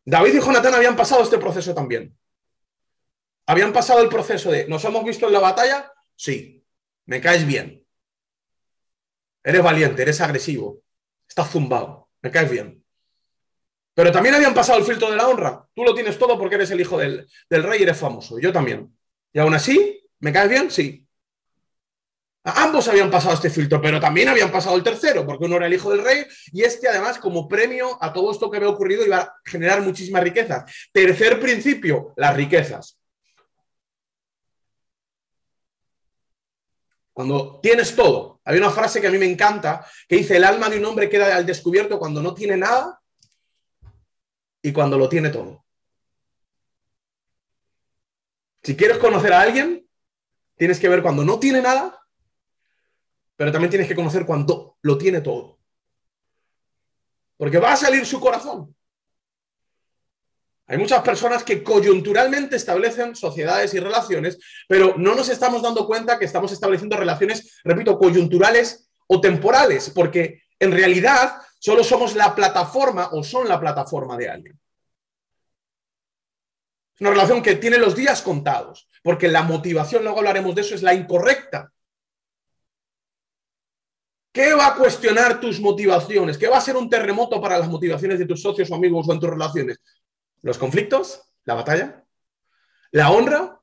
David 0.04 0.34
y 0.34 0.40
Jonatán 0.40 0.74
habían 0.74 0.96
pasado 0.96 1.22
este 1.22 1.38
proceso 1.38 1.74
también. 1.74 2.16
Habían 3.46 3.72
pasado 3.72 4.00
el 4.02 4.08
proceso 4.08 4.50
de, 4.50 4.66
¿nos 4.68 4.84
hemos 4.84 5.04
visto 5.04 5.26
en 5.26 5.32
la 5.32 5.40
batalla? 5.40 5.92
Sí, 6.16 6.64
me 7.06 7.20
caes 7.20 7.46
bien. 7.46 7.84
Eres 9.42 9.62
valiente, 9.62 10.02
eres 10.02 10.20
agresivo, 10.20 10.80
estás 11.28 11.50
zumbado, 11.50 12.08
me 12.22 12.30
caes 12.30 12.50
bien. 12.50 12.82
Pero 13.94 14.10
también 14.10 14.34
habían 14.34 14.54
pasado 14.54 14.78
el 14.78 14.84
filtro 14.84 15.10
de 15.10 15.16
la 15.16 15.28
honra. 15.28 15.68
Tú 15.74 15.84
lo 15.84 15.94
tienes 15.94 16.18
todo 16.18 16.38
porque 16.38 16.56
eres 16.56 16.70
el 16.70 16.80
hijo 16.80 16.98
del, 16.98 17.28
del 17.48 17.62
rey 17.62 17.80
y 17.80 17.82
eres 17.84 17.96
famoso. 17.96 18.38
Yo 18.40 18.52
también. 18.52 18.96
Y 19.32 19.38
aún 19.38 19.54
así, 19.54 20.04
¿me 20.18 20.32
caes 20.32 20.50
bien? 20.50 20.70
Sí. 20.70 21.03
Ambos 22.46 22.88
habían 22.88 23.10
pasado 23.10 23.34
este 23.34 23.48
filtro, 23.48 23.80
pero 23.80 23.98
también 23.98 24.28
habían 24.28 24.52
pasado 24.52 24.76
el 24.76 24.82
tercero, 24.82 25.24
porque 25.24 25.46
uno 25.46 25.56
era 25.56 25.66
el 25.66 25.72
hijo 25.72 25.90
del 25.90 26.04
rey 26.04 26.26
y 26.52 26.62
este 26.62 26.86
además 26.86 27.18
como 27.18 27.48
premio 27.48 27.96
a 28.02 28.12
todo 28.12 28.30
esto 28.30 28.50
que 28.50 28.58
había 28.58 28.68
ocurrido 28.68 29.04
iba 29.04 29.16
a 29.16 29.34
generar 29.46 29.80
muchísimas 29.80 30.22
riquezas. 30.22 30.70
Tercer 30.92 31.40
principio, 31.40 32.12
las 32.16 32.36
riquezas. 32.36 32.98
Cuando 37.14 37.60
tienes 37.62 37.96
todo, 37.96 38.42
hay 38.44 38.58
una 38.58 38.70
frase 38.70 39.00
que 39.00 39.06
a 39.06 39.10
mí 39.10 39.16
me 39.16 39.30
encanta 39.30 39.86
que 40.06 40.16
dice, 40.16 40.36
el 40.36 40.44
alma 40.44 40.68
de 40.68 40.78
un 40.78 40.84
hombre 40.84 41.08
queda 41.08 41.34
al 41.34 41.46
descubierto 41.46 41.98
cuando 41.98 42.20
no 42.20 42.34
tiene 42.34 42.58
nada 42.58 43.00
y 44.60 44.70
cuando 44.70 44.98
lo 44.98 45.08
tiene 45.08 45.30
todo. 45.30 45.64
Si 48.62 48.76
quieres 48.76 48.98
conocer 48.98 49.32
a 49.32 49.40
alguien, 49.40 49.88
tienes 50.56 50.78
que 50.78 50.90
ver 50.90 51.00
cuando 51.00 51.24
no 51.24 51.38
tiene 51.38 51.62
nada 51.62 52.03
pero 53.36 53.52
también 53.52 53.70
tienes 53.70 53.88
que 53.88 53.94
conocer 53.94 54.24
cuando 54.26 54.76
lo 54.82 54.98
tiene 54.98 55.20
todo. 55.20 55.58
Porque 57.36 57.58
va 57.58 57.72
a 57.72 57.76
salir 57.76 58.06
su 58.06 58.20
corazón. 58.20 58.74
Hay 60.66 60.78
muchas 60.78 61.02
personas 61.02 61.44
que 61.44 61.62
coyunturalmente 61.62 62.56
establecen 62.56 63.14
sociedades 63.14 63.74
y 63.74 63.80
relaciones, 63.80 64.38
pero 64.66 64.94
no 64.96 65.14
nos 65.14 65.28
estamos 65.28 65.60
dando 65.60 65.86
cuenta 65.86 66.18
que 66.18 66.24
estamos 66.24 66.52
estableciendo 66.52 66.96
relaciones, 66.96 67.60
repito, 67.64 67.98
coyunturales 67.98 68.88
o 69.06 69.20
temporales, 69.20 69.90
porque 69.90 70.44
en 70.58 70.72
realidad 70.72 71.34
solo 71.58 71.84
somos 71.84 72.14
la 72.14 72.34
plataforma 72.34 73.10
o 73.12 73.22
son 73.22 73.46
la 73.46 73.60
plataforma 73.60 74.16
de 74.16 74.30
alguien. 74.30 74.60
Es 76.94 77.00
una 77.00 77.10
relación 77.10 77.42
que 77.42 77.56
tiene 77.56 77.76
los 77.76 77.94
días 77.94 78.22
contados, 78.22 78.88
porque 79.02 79.28
la 79.28 79.42
motivación, 79.42 80.02
luego 80.02 80.18
hablaremos 80.18 80.54
de 80.54 80.62
eso, 80.62 80.74
es 80.74 80.82
la 80.82 80.94
incorrecta. 80.94 81.73
¿Qué 84.34 84.52
va 84.52 84.66
a 84.66 84.74
cuestionar 84.74 85.38
tus 85.38 85.60
motivaciones? 85.60 86.36
¿Qué 86.36 86.48
va 86.48 86.58
a 86.58 86.60
ser 86.60 86.76
un 86.76 86.90
terremoto 86.90 87.40
para 87.40 87.56
las 87.56 87.68
motivaciones 87.68 88.18
de 88.18 88.26
tus 88.26 88.42
socios 88.42 88.68
o 88.68 88.74
amigos 88.74 89.08
o 89.08 89.12
en 89.12 89.20
tus 89.20 89.30
relaciones? 89.30 89.78
¿Los 90.42 90.58
conflictos? 90.58 91.22
¿La 91.44 91.54
batalla? 91.54 92.04
¿La 92.90 93.12
honra? 93.12 93.60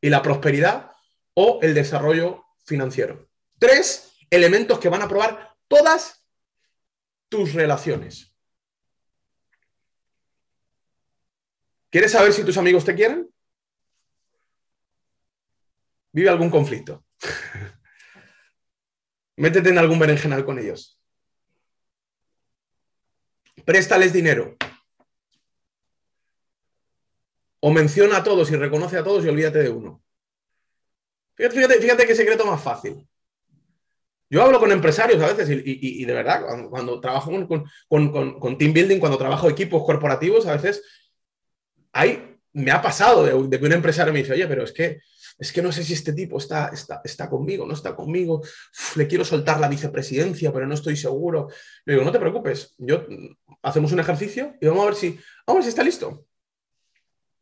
¿Y 0.00 0.08
la 0.08 0.22
prosperidad? 0.22 0.92
¿O 1.34 1.58
el 1.62 1.74
desarrollo 1.74 2.44
financiero? 2.64 3.28
Tres 3.58 4.16
elementos 4.30 4.78
que 4.78 4.88
van 4.88 5.02
a 5.02 5.08
probar 5.08 5.56
todas 5.66 6.24
tus 7.28 7.52
relaciones. 7.52 8.32
¿Quieres 11.90 12.12
saber 12.12 12.32
si 12.32 12.44
tus 12.44 12.56
amigos 12.56 12.84
te 12.84 12.94
quieren? 12.94 13.28
Vive 16.12 16.28
algún 16.28 16.50
conflicto. 16.50 17.04
Métete 19.36 19.68
en 19.68 19.78
algún 19.78 19.98
berenjenal 19.98 20.44
con 20.44 20.58
ellos. 20.58 20.98
Préstales 23.64 24.12
dinero. 24.12 24.56
O 27.60 27.70
menciona 27.70 28.18
a 28.18 28.24
todos 28.24 28.50
y 28.50 28.56
reconoce 28.56 28.96
a 28.96 29.04
todos 29.04 29.24
y 29.24 29.28
olvídate 29.28 29.58
de 29.58 29.68
uno. 29.68 30.02
Fíjate, 31.34 32.06
qué 32.06 32.14
secreto 32.14 32.46
más 32.46 32.62
fácil. 32.62 33.06
Yo 34.28 34.42
hablo 34.42 34.58
con 34.58 34.72
empresarios 34.72 35.22
a 35.22 35.32
veces 35.32 35.48
y, 35.64 36.04
de 36.04 36.12
verdad, 36.12 36.42
cuando, 36.68 37.00
trabajo 37.00 37.30
con, 37.88 38.58
team 38.58 38.72
building, 38.72 38.98
cuando 38.98 39.18
trabajo 39.18 39.48
equipos 39.48 39.84
corporativos, 39.84 40.46
a 40.46 40.56
veces 40.56 40.82
hay, 41.92 42.36
me 42.52 42.70
ha 42.70 42.82
pasado 42.82 43.24
de, 43.24 43.48
de 43.48 43.60
que 43.60 43.66
un 43.66 43.72
empresario 43.72 44.12
me 44.12 44.20
dice, 44.20 44.32
oye, 44.32 44.46
pero 44.48 44.64
es 44.64 44.72
que 44.72 45.00
es 45.38 45.52
que 45.52 45.60
no 45.60 45.70
sé 45.70 45.84
si 45.84 45.92
este 45.92 46.12
tipo 46.12 46.38
está, 46.38 46.68
está, 46.68 47.02
está 47.04 47.28
conmigo, 47.28 47.66
no 47.66 47.74
está 47.74 47.94
conmigo, 47.94 48.42
le 48.94 49.06
quiero 49.06 49.24
soltar 49.24 49.60
la 49.60 49.68
vicepresidencia, 49.68 50.52
pero 50.52 50.66
no 50.66 50.74
estoy 50.74 50.96
seguro. 50.96 51.48
Le 51.84 51.94
digo, 51.94 52.04
no 52.04 52.12
te 52.12 52.18
preocupes, 52.18 52.74
yo, 52.78 53.04
hacemos 53.62 53.92
un 53.92 54.00
ejercicio 54.00 54.54
y 54.60 54.66
vamos 54.66 54.82
a 54.82 54.86
ver 54.86 54.94
si, 54.94 55.18
vamos 55.46 55.64
si 55.64 55.68
está 55.68 55.82
listo. 55.82 56.26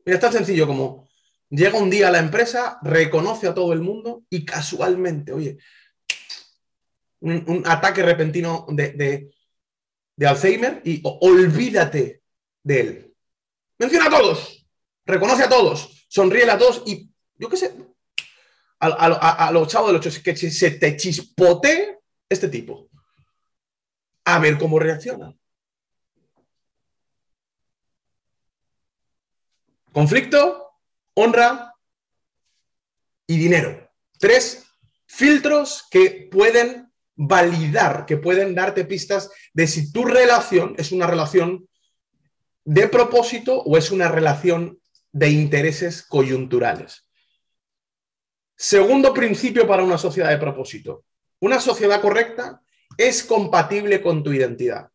Y 0.04 0.10
es 0.10 0.20
tan 0.20 0.32
sencillo 0.32 0.66
como 0.66 1.08
llega 1.50 1.78
un 1.78 1.90
día 1.90 2.08
a 2.08 2.10
la 2.10 2.18
empresa, 2.18 2.78
reconoce 2.82 3.46
a 3.46 3.54
todo 3.54 3.72
el 3.72 3.80
mundo 3.80 4.24
y 4.28 4.44
casualmente, 4.44 5.32
oye, 5.32 5.58
un, 7.20 7.62
ataque 7.64 8.02
repentino 8.02 8.66
de, 8.70 9.30
de 10.16 10.26
Alzheimer 10.26 10.82
y 10.84 11.00
olvídate 11.04 12.22
de 12.62 12.80
él. 12.80 13.14
Menciona 13.78 14.06
a 14.06 14.10
todos, 14.10 14.66
reconoce 15.06 15.44
a 15.44 15.48
todos, 15.48 16.06
sonríe 16.08 16.50
a 16.50 16.58
todos 16.58 16.82
y 16.86 17.13
yo 17.38 17.48
qué 17.48 17.56
sé, 17.56 17.74
a, 18.78 19.50
los 19.52 19.68
chavos 19.68 19.88
de 19.88 19.98
los 19.98 20.18
que 20.18 20.36
se 20.36 20.70
te 20.72 20.96
chispote 20.96 22.00
este 22.28 22.48
tipo. 22.48 22.88
A 24.24 24.38
ver 24.38 24.58
cómo 24.58 24.78
reacciona. 24.78 25.34
Conflicto, 29.92 30.72
honra 31.14 31.74
y 33.26 33.38
dinero. 33.38 33.90
Tres 34.18 34.64
filtros 35.06 35.84
que 35.90 36.28
pueden 36.30 36.92
validar, 37.14 38.04
que 38.06 38.16
pueden 38.16 38.54
darte 38.54 38.84
pistas 38.84 39.30
de 39.52 39.66
si 39.66 39.92
tu 39.92 40.04
relación 40.04 40.74
es 40.78 40.90
una 40.90 41.06
relación 41.06 41.68
de 42.64 42.88
propósito 42.88 43.62
o 43.62 43.76
es 43.76 43.90
una 43.90 44.08
relación 44.08 44.80
de 45.12 45.30
intereses 45.30 46.02
coyunturales. 46.02 47.08
Segundo 48.56 49.12
principio 49.12 49.66
para 49.66 49.82
una 49.82 49.98
sociedad 49.98 50.30
de 50.30 50.38
propósito. 50.38 51.04
Una 51.40 51.60
sociedad 51.60 52.00
correcta 52.00 52.62
es 52.96 53.24
compatible 53.24 54.00
con 54.00 54.22
tu 54.22 54.32
identidad. 54.32 54.88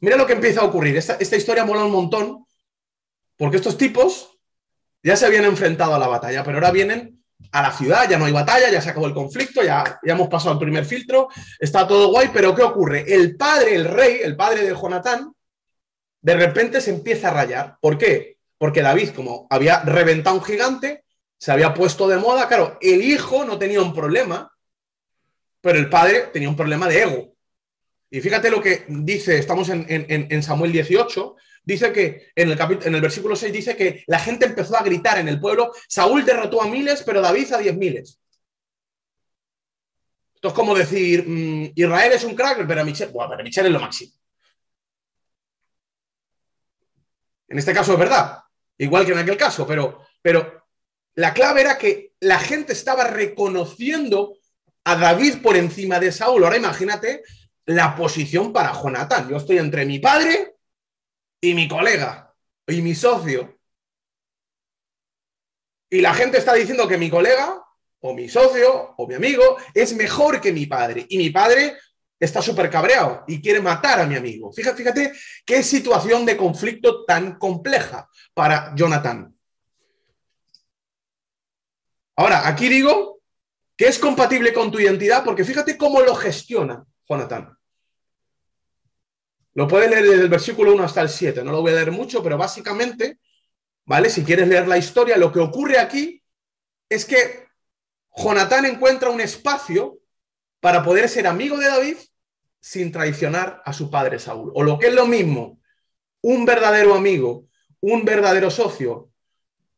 Mira 0.00 0.16
lo 0.16 0.26
que 0.26 0.34
empieza 0.34 0.60
a 0.60 0.64
ocurrir. 0.64 0.96
Esta, 0.96 1.36
historia 1.36 1.64
mola 1.64 1.84
un 1.84 1.92
montón 1.92 2.46
porque 3.36 3.56
estos 3.56 3.76
tipos 3.76 4.38
ya 5.02 5.16
se 5.16 5.26
habían 5.26 5.44
enfrentado 5.44 5.94
a 5.94 5.98
la 5.98 6.06
batalla, 6.06 6.44
pero 6.44 6.58
ahora 6.58 6.70
vienen 6.70 7.22
a 7.52 7.62
la 7.62 7.72
ciudad, 7.72 8.08
ya 8.08 8.18
no 8.18 8.24
hay 8.24 8.32
batalla, 8.32 8.70
ya 8.70 8.80
se 8.80 8.90
acabó 8.90 9.06
el 9.06 9.14
conflicto, 9.14 9.62
ya, 9.62 10.00
ya 10.02 10.12
hemos 10.12 10.28
pasado 10.28 10.52
el 10.52 10.58
primer 10.58 10.84
filtro, 10.84 11.28
está 11.58 11.86
todo 11.86 12.10
guay, 12.10 12.30
pero 12.32 12.54
¿qué 12.54 12.62
ocurre? 12.62 13.04
El 13.06 13.36
padre, 13.36 13.74
el 13.74 13.84
rey, 13.84 14.20
el 14.22 14.36
padre 14.36 14.64
de 14.64 14.74
Jonatán, 14.74 15.32
de 16.22 16.34
repente 16.36 16.80
se 16.80 16.90
empieza 16.90 17.28
a 17.28 17.34
rayar. 17.34 17.76
¿Por 17.80 17.98
qué? 17.98 18.38
Porque 18.56 18.80
David, 18.80 19.10
como 19.10 19.46
había 19.50 19.80
reventado 19.80 20.36
un 20.36 20.42
gigante, 20.42 21.03
se 21.44 21.52
había 21.52 21.74
puesto 21.74 22.08
de 22.08 22.16
moda, 22.16 22.48
claro, 22.48 22.78
el 22.80 23.02
hijo 23.02 23.44
no 23.44 23.58
tenía 23.58 23.82
un 23.82 23.92
problema, 23.92 24.50
pero 25.60 25.78
el 25.78 25.90
padre 25.90 26.30
tenía 26.32 26.48
un 26.48 26.56
problema 26.56 26.88
de 26.88 27.02
ego. 27.02 27.36
Y 28.08 28.22
fíjate 28.22 28.50
lo 28.50 28.62
que 28.62 28.86
dice, 28.88 29.36
estamos 29.36 29.68
en, 29.68 30.42
Samuel 30.42 30.72
18, 30.72 31.36
dice 31.62 31.92
que 31.92 32.32
en 32.34 32.50
el, 32.50 32.58
en 32.58 32.94
el 32.94 33.00
versículo 33.02 33.36
6 33.36 33.52
dice 33.52 33.76
que 33.76 34.04
la 34.06 34.20
gente 34.20 34.46
empezó 34.46 34.74
a 34.74 34.82
gritar 34.82 35.18
en 35.18 35.28
el 35.28 35.38
pueblo, 35.38 35.70
Saúl 35.86 36.24
derrotó 36.24 36.62
a 36.62 36.66
miles, 36.66 37.02
pero 37.02 37.20
David 37.20 37.52
a 37.52 37.58
diez 37.58 37.76
miles. 37.76 38.18
Esto 40.36 40.48
es 40.48 40.54
como 40.54 40.74
decir, 40.74 41.28
mm, 41.28 41.72
Israel 41.74 42.12
es 42.12 42.24
un 42.24 42.34
crack, 42.34 42.66
pero 42.66 42.82
Michel, 42.86 43.10
bueno, 43.10 43.36
Michel 43.44 43.66
es 43.66 43.72
lo 43.72 43.80
máximo. 43.80 44.12
En 47.48 47.58
este 47.58 47.74
caso 47.74 47.92
es 47.92 47.98
verdad, 47.98 48.38
igual 48.78 49.04
que 49.04 49.12
en 49.12 49.18
aquel 49.18 49.36
caso, 49.36 49.66
pero, 49.66 50.06
pero 50.22 50.63
la 51.16 51.32
clave 51.32 51.60
era 51.60 51.78
que 51.78 52.12
la 52.20 52.38
gente 52.38 52.72
estaba 52.72 53.04
reconociendo 53.04 54.36
a 54.84 54.96
David 54.96 55.42
por 55.42 55.56
encima 55.56 56.00
de 56.00 56.12
Saúl. 56.12 56.44
Ahora 56.44 56.56
imagínate 56.56 57.22
la 57.66 57.94
posición 57.94 58.52
para 58.52 58.72
Jonatán. 58.72 59.28
Yo 59.28 59.36
estoy 59.36 59.58
entre 59.58 59.86
mi 59.86 59.98
padre 59.98 60.56
y 61.40 61.54
mi 61.54 61.68
colega 61.68 62.34
y 62.66 62.82
mi 62.82 62.94
socio. 62.94 63.58
Y 65.90 66.00
la 66.00 66.14
gente 66.14 66.38
está 66.38 66.54
diciendo 66.54 66.88
que 66.88 66.98
mi 66.98 67.08
colega 67.08 67.62
o 68.00 68.14
mi 68.14 68.28
socio 68.28 68.94
o 68.96 69.06
mi 69.06 69.14
amigo 69.14 69.56
es 69.72 69.94
mejor 69.94 70.40
que 70.40 70.52
mi 70.52 70.66
padre. 70.66 71.06
Y 71.08 71.18
mi 71.18 71.30
padre 71.30 71.76
está 72.18 72.42
súper 72.42 72.68
cabreado 72.70 73.24
y 73.26 73.40
quiere 73.40 73.60
matar 73.60 74.00
a 74.00 74.06
mi 74.06 74.16
amigo. 74.16 74.52
Fíjate, 74.52 74.78
fíjate 74.78 75.12
qué 75.44 75.62
situación 75.62 76.26
de 76.26 76.36
conflicto 76.36 77.04
tan 77.04 77.38
compleja 77.38 78.08
para 78.34 78.74
Jonathan. 78.74 79.33
Ahora, 82.16 82.46
aquí 82.46 82.68
digo 82.68 83.20
que 83.76 83.86
es 83.86 83.98
compatible 83.98 84.52
con 84.52 84.70
tu 84.70 84.78
identidad, 84.78 85.24
porque 85.24 85.44
fíjate 85.44 85.76
cómo 85.76 86.00
lo 86.00 86.14
gestiona 86.14 86.84
Jonathan. 87.08 87.56
Lo 89.54 89.68
puedes 89.68 89.90
leer 89.90 90.04
desde 90.04 90.22
el 90.22 90.28
versículo 90.28 90.74
1 90.74 90.84
hasta 90.84 91.00
el 91.00 91.08
7, 91.08 91.44
no 91.44 91.52
lo 91.52 91.60
voy 91.60 91.72
a 91.72 91.76
leer 91.76 91.92
mucho, 91.92 92.22
pero 92.22 92.36
básicamente, 92.36 93.18
¿vale? 93.84 94.10
Si 94.10 94.24
quieres 94.24 94.48
leer 94.48 94.66
la 94.66 94.78
historia, 94.78 95.16
lo 95.16 95.32
que 95.32 95.38
ocurre 95.38 95.78
aquí 95.78 96.22
es 96.88 97.04
que 97.04 97.46
Jonatán 98.16 98.64
encuentra 98.64 99.10
un 99.10 99.20
espacio 99.20 99.98
para 100.60 100.82
poder 100.82 101.08
ser 101.08 101.26
amigo 101.26 101.56
de 101.56 101.66
David 101.66 101.96
sin 102.60 102.90
traicionar 102.90 103.62
a 103.64 103.72
su 103.72 103.90
padre 103.90 104.18
Saúl. 104.18 104.50
O 104.54 104.62
lo 104.62 104.78
que 104.78 104.88
es 104.88 104.94
lo 104.94 105.06
mismo, 105.06 105.60
un 106.22 106.44
verdadero 106.44 106.94
amigo, 106.94 107.46
un 107.80 108.04
verdadero 108.04 108.50
socio, 108.50 109.10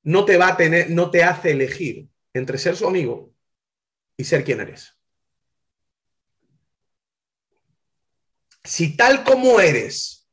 no 0.04 0.24
te 0.24 0.36
va 0.36 0.48
a 0.48 0.56
tener, 0.56 0.90
no 0.90 1.10
te 1.10 1.24
hace 1.24 1.50
elegir 1.50 2.08
entre 2.38 2.58
ser 2.58 2.76
su 2.76 2.86
amigo 2.86 3.32
y 4.16 4.24
ser 4.24 4.44
quien 4.44 4.60
eres. 4.60 4.96
Si 8.64 8.96
tal 8.96 9.22
como 9.22 9.60
eres, 9.60 10.28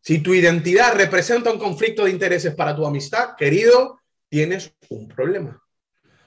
si 0.00 0.18
tu 0.20 0.34
identidad 0.34 0.94
representa 0.94 1.52
un 1.52 1.58
conflicto 1.58 2.04
de 2.04 2.10
intereses 2.10 2.54
para 2.54 2.74
tu 2.74 2.86
amistad, 2.86 3.36
querido, 3.36 4.00
tienes 4.28 4.74
un 4.88 5.06
problema. 5.06 5.62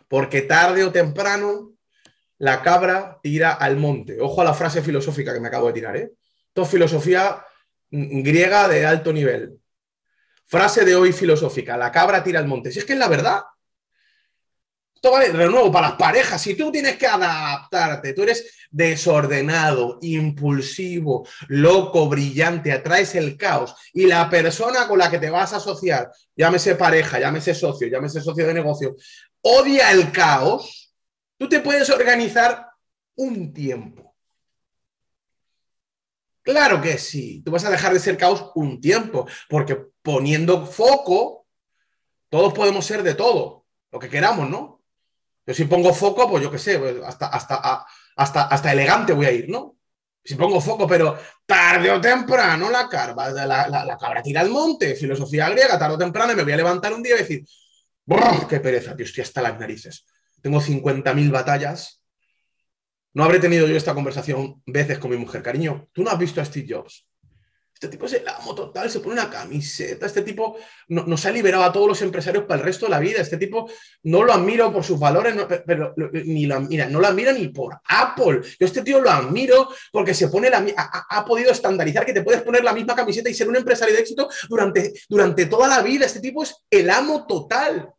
Porque 0.08 0.42
tarde 0.42 0.84
o 0.84 0.92
temprano 0.92 1.74
la 2.38 2.62
cabra 2.62 3.20
tira 3.22 3.54
al 3.54 3.78
monte. 3.78 4.20
Ojo 4.22 4.42
a 4.42 4.46
la 4.46 4.54
frase 4.54 4.82
filosófica 4.82 5.34
que 5.34 5.40
me 5.40 5.48
acabo 5.48 5.68
de 5.68 5.74
tirar. 5.74 5.98
¿eh? 5.98 6.14
Esto 6.48 6.64
es 6.64 6.70
filosofía 6.70 7.46
griega 7.90 8.68
de 8.68 8.86
alto 8.86 9.12
nivel. 9.12 9.60
Frase 10.46 10.84
de 10.84 10.96
hoy 10.96 11.14
filosófica, 11.14 11.78
la 11.78 11.92
cabra 11.92 12.24
tira 12.24 12.40
al 12.40 12.48
monte. 12.48 12.72
Si 12.72 12.80
es 12.80 12.86
que 12.86 12.94
es 12.94 13.00
la 13.00 13.08
verdad, 13.08 13.42
esto 15.04 15.14
vale 15.14 15.34
de 15.34 15.50
nuevo 15.50 15.72
para 15.72 15.90
las 15.90 15.98
parejas. 15.98 16.40
Si 16.40 16.54
tú 16.54 16.72
tienes 16.72 16.96
que 16.96 17.08
adaptarte, 17.08 18.14
tú 18.14 18.22
eres 18.22 18.68
desordenado, 18.70 19.98
impulsivo, 20.04 21.28
loco, 21.48 22.08
brillante, 22.08 22.72
atraes 22.72 23.16
el 23.16 23.36
caos 23.36 23.74
y 23.94 24.06
la 24.06 24.30
persona 24.30 24.88
con 24.88 25.00
la 25.00 25.10
que 25.10 25.18
te 25.18 25.32
vas 25.32 25.54
a 25.54 25.56
asociar, 25.56 26.12
llámese 26.36 26.76
pareja, 26.76 27.20
llámese 27.20 27.56
socio, 27.56 27.88
llámese 27.88 28.22
socio 28.22 28.46
de 28.46 28.54
negocio, 28.54 28.96
odia 29.42 29.92
el 29.92 30.12
caos, 30.12 30.94
tú 31.36 31.50
te 31.50 31.62
puedes 31.62 31.90
organizar 31.90 32.68
un 33.16 33.52
tiempo. 33.52 34.16
Claro 36.44 36.80
que 36.80 37.00
sí, 37.00 37.42
tú 37.44 37.50
vas 37.50 37.66
a 37.66 37.72
dejar 37.72 37.92
de 37.92 38.00
ser 38.00 38.18
caos 38.18 38.52
un 38.54 38.80
tiempo, 38.80 39.28
porque 39.50 39.84
poniendo 40.04 40.64
foco, 40.68 41.48
todos 42.30 42.54
podemos 42.54 42.86
ser 42.86 43.02
de 43.02 43.16
todo, 43.16 43.66
lo 43.92 43.98
que 43.98 44.08
queramos, 44.08 44.48
¿no? 44.48 44.81
Si 45.54 45.66
pongo 45.66 45.94
foco, 45.94 46.30
pues 46.30 46.44
yo 46.44 46.52
qué 46.52 46.58
sé, 46.58 46.80
pues 46.80 46.98
hasta, 47.06 47.28
hasta, 47.28 47.86
hasta, 48.16 48.42
hasta 48.44 48.72
elegante 48.72 49.14
voy 49.14 49.26
a 49.26 49.32
ir, 49.32 49.50
¿no? 49.50 49.78
Si 50.24 50.36
pongo 50.36 50.62
foco, 50.62 50.88
pero 50.88 51.18
tarde 51.46 51.90
o 51.90 52.00
temprano 52.00 52.70
la, 52.70 52.88
carva, 52.88 53.32
la, 53.32 53.98
cabra 54.00 54.22
tira 54.22 54.42
al 54.42 54.50
monte, 54.50 54.96
filosofía 54.96 55.50
griega, 55.50 55.80
tarde 55.80 55.96
o 55.96 55.98
temprano 55.98 56.36
me 56.36 56.44
voy 56.44 56.54
a 56.54 56.58
levantar 56.58 56.94
un 56.94 57.02
día 57.02 57.16
y 57.16 57.20
decir, 57.20 57.46
¡qué 58.48 58.60
pereza, 58.60 58.96
tío! 58.96 59.06
Estoy 59.06 59.24
hasta 59.24 59.42
las 59.42 59.60
narices. 59.60 60.06
Tengo 60.42 60.62
50.000 60.62 61.32
batallas. 61.32 62.04
No 63.14 63.24
habré 63.24 63.40
tenido 63.40 63.68
yo 63.68 63.76
esta 63.76 63.94
conversación 63.94 64.62
veces 64.66 65.00
con 65.00 65.12
mi 65.12 65.18
mujer. 65.18 65.42
Cariño, 65.42 65.90
¿tú 65.92 66.04
no 66.04 66.12
has 66.12 66.20
visto 66.20 66.40
a 66.40 66.46
Steve 66.46 66.68
Jobs? 66.70 67.08
Este 67.82 67.98
tipo 67.98 68.06
es 68.06 68.14
el 68.14 68.28
amo 68.28 68.54
total, 68.54 68.92
se 68.92 69.00
pone 69.00 69.14
una 69.14 69.28
camiseta. 69.28 70.06
Este 70.06 70.22
tipo 70.22 70.56
nos 70.88 71.26
ha 71.26 71.32
liberado 71.32 71.64
a 71.64 71.74
todos 71.74 71.88
los 71.88 72.02
empresarios 72.04 72.44
para 72.44 72.60
el 72.60 72.66
resto 72.66 72.86
de 72.86 72.92
la 72.92 73.00
vida. 73.00 73.22
Este 73.22 73.38
tipo 73.38 73.68
no 74.04 74.22
lo 74.22 74.32
admiro 74.32 74.72
por 74.72 74.84
sus 74.84 75.00
valores, 75.00 75.36
pero 75.66 75.96
ni 76.14 76.46
lo, 76.46 76.62
mira, 76.62 76.86
no 76.86 77.00
lo 77.00 77.08
admiro 77.08 77.34
ni 77.34 77.48
por 77.48 77.82
Apple. 77.84 78.42
Yo 78.60 78.68
este 78.68 78.84
tío 78.84 79.02
lo 79.02 79.10
admiro 79.10 79.68
porque 79.92 80.14
se 80.14 80.28
pone 80.28 80.52
la, 80.52 80.64
ha, 80.78 81.26
podido 81.26 81.50
estandarizar 81.50 82.06
que 82.06 82.14
te 82.14 82.22
puedes 82.22 82.44
poner 82.44 82.64
la 82.64 82.74
misma 82.74 82.96
camiseta 82.96 83.32
y 83.32 83.34
ser 83.34 83.50
un 83.50 83.56
empresario 83.56 83.96
de 83.96 84.02
éxito 84.02 84.30
durante, 84.48 84.94
durante 85.10 85.48
toda 85.48 85.68
la 85.68 85.82
vida. 85.82 86.06
Este 86.06 86.20
tipo 86.20 86.44
es 86.44 86.56
el 86.70 86.88
amo 86.88 87.26
total. 87.26 87.92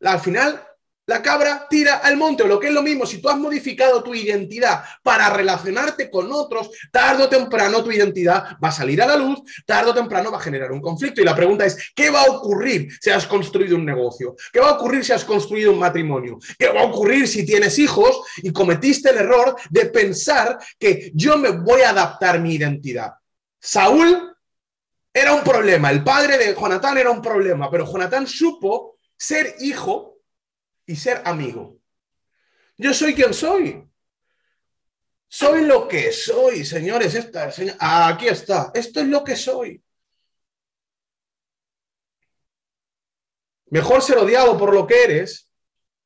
Al 0.00 0.20
final, 0.20 0.71
la 1.06 1.20
cabra 1.20 1.66
tira 1.68 1.96
al 1.96 2.16
monte, 2.16 2.44
o 2.44 2.46
lo 2.46 2.60
que 2.60 2.68
es 2.68 2.72
lo 2.72 2.82
mismo, 2.82 3.04
si 3.06 3.20
tú 3.20 3.28
has 3.28 3.36
modificado 3.36 4.02
tu 4.02 4.14
identidad 4.14 4.84
para 5.02 5.30
relacionarte 5.30 6.08
con 6.10 6.30
otros, 6.32 6.70
tarde 6.92 7.24
o 7.24 7.28
temprano 7.28 7.82
tu 7.82 7.90
identidad 7.90 8.56
va 8.62 8.68
a 8.68 8.72
salir 8.72 9.02
a 9.02 9.06
la 9.06 9.16
luz, 9.16 9.40
tarde 9.66 9.90
o 9.90 9.94
temprano 9.94 10.30
va 10.30 10.38
a 10.38 10.42
generar 10.42 10.70
un 10.70 10.80
conflicto. 10.80 11.20
Y 11.20 11.24
la 11.24 11.34
pregunta 11.34 11.66
es, 11.66 11.92
¿qué 11.94 12.10
va 12.10 12.22
a 12.22 12.30
ocurrir 12.30 12.88
si 13.00 13.10
has 13.10 13.26
construido 13.26 13.76
un 13.76 13.84
negocio? 13.84 14.36
¿Qué 14.52 14.60
va 14.60 14.70
a 14.70 14.72
ocurrir 14.74 15.04
si 15.04 15.12
has 15.12 15.24
construido 15.24 15.72
un 15.72 15.78
matrimonio? 15.80 16.38
¿Qué 16.56 16.68
va 16.68 16.82
a 16.82 16.84
ocurrir 16.84 17.26
si 17.26 17.44
tienes 17.44 17.78
hijos 17.78 18.20
y 18.36 18.52
cometiste 18.52 19.10
el 19.10 19.18
error 19.18 19.56
de 19.70 19.86
pensar 19.86 20.58
que 20.78 21.10
yo 21.14 21.36
me 21.36 21.50
voy 21.50 21.80
a 21.82 21.90
adaptar 21.90 22.40
mi 22.40 22.54
identidad? 22.54 23.12
Saúl 23.60 24.36
era 25.12 25.34
un 25.34 25.42
problema, 25.42 25.90
el 25.90 26.02
padre 26.02 26.38
de 26.38 26.54
Jonatán 26.54 26.96
era 26.96 27.10
un 27.10 27.20
problema, 27.20 27.70
pero 27.70 27.90
Jonatán 27.90 28.26
supo 28.26 28.96
ser 29.16 29.56
hijo 29.60 30.11
y 30.86 30.96
ser 30.96 31.22
amigo. 31.24 31.78
Yo 32.76 32.92
soy 32.92 33.14
quien 33.14 33.32
soy. 33.32 33.88
Soy 35.28 35.64
lo 35.64 35.88
que 35.88 36.12
soy, 36.12 36.64
señores. 36.64 37.14
Esta, 37.14 37.50
aquí 38.08 38.28
está. 38.28 38.70
Esto 38.74 39.00
es 39.00 39.06
lo 39.06 39.24
que 39.24 39.36
soy. 39.36 39.82
Mejor 43.66 44.02
ser 44.02 44.18
odiado 44.18 44.58
por 44.58 44.74
lo 44.74 44.86
que 44.86 45.02
eres 45.02 45.50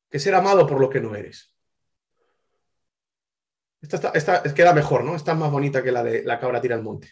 que 0.09 0.19
ser 0.19 0.33
amado 0.35 0.65
por 0.65 0.79
lo 0.79 0.89
que 0.89 1.01
no 1.01 1.15
eres. 1.15 1.53
Esta, 3.81 4.11
esta, 4.13 4.41
queda 4.53 4.73
mejor, 4.73 5.03
¿no? 5.03 5.15
Esta 5.15 5.33
es 5.33 5.37
más 5.37 5.51
bonita 5.51 5.83
que 5.83 5.91
la 5.91 6.03
de 6.03 6.23
la 6.23 6.39
cabra 6.39 6.61
tira 6.61 6.75
al 6.75 6.83
monte. 6.83 7.11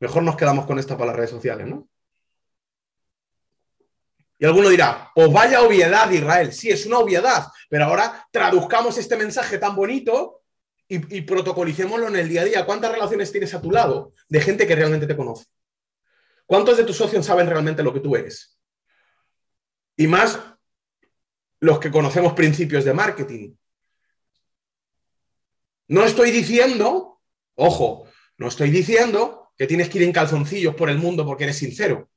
Mejor 0.00 0.22
nos 0.22 0.36
quedamos 0.36 0.66
con 0.66 0.78
esta 0.78 0.96
para 0.96 1.08
las 1.08 1.16
redes 1.16 1.30
sociales, 1.30 1.66
¿no? 1.66 1.88
Y 4.42 4.44
alguno 4.44 4.70
dirá, 4.70 5.08
pues 5.14 5.32
vaya 5.32 5.62
obviedad 5.62 6.10
Israel. 6.10 6.52
Sí, 6.52 6.68
es 6.68 6.84
una 6.84 6.98
obviedad, 6.98 7.46
pero 7.68 7.84
ahora 7.84 8.26
traduzcamos 8.32 8.98
este 8.98 9.16
mensaje 9.16 9.56
tan 9.56 9.76
bonito 9.76 10.42
y, 10.88 11.18
y, 11.18 11.20
protocolicémoslo 11.20 12.08
en 12.08 12.16
el 12.16 12.28
día 12.28 12.40
a 12.40 12.44
día. 12.46 12.66
¿Cuántas 12.66 12.90
relaciones 12.90 13.30
tienes 13.30 13.54
a 13.54 13.62
tu 13.62 13.70
lado 13.70 14.14
de 14.28 14.40
gente 14.40 14.66
que 14.66 14.74
realmente 14.74 15.06
te 15.06 15.16
conoce? 15.16 15.44
¿Cuántos 16.44 16.76
de 16.76 16.82
tus 16.82 16.96
socios 16.96 17.24
saben 17.24 17.46
realmente 17.46 17.84
lo 17.84 17.92
que 17.92 18.00
tú 18.00 18.16
eres? 18.16 18.58
Y 19.96 20.08
más 20.08 20.40
los 21.60 21.78
que 21.78 21.92
conocemos 21.92 22.32
principios 22.32 22.84
de 22.84 22.94
marketing. 22.94 23.54
No 25.86 26.02
estoy 26.02 26.32
diciendo, 26.32 27.20
ojo, 27.54 28.08
no 28.38 28.48
estoy 28.48 28.70
diciendo 28.70 29.52
que 29.56 29.68
tienes 29.68 29.88
que 29.88 29.98
ir 29.98 30.04
en 30.04 30.12
calzoncillos 30.12 30.74
por 30.74 30.90
el 30.90 30.98
mundo 30.98 31.24
porque 31.24 31.44
eres 31.44 31.58
sincero. 31.58 32.10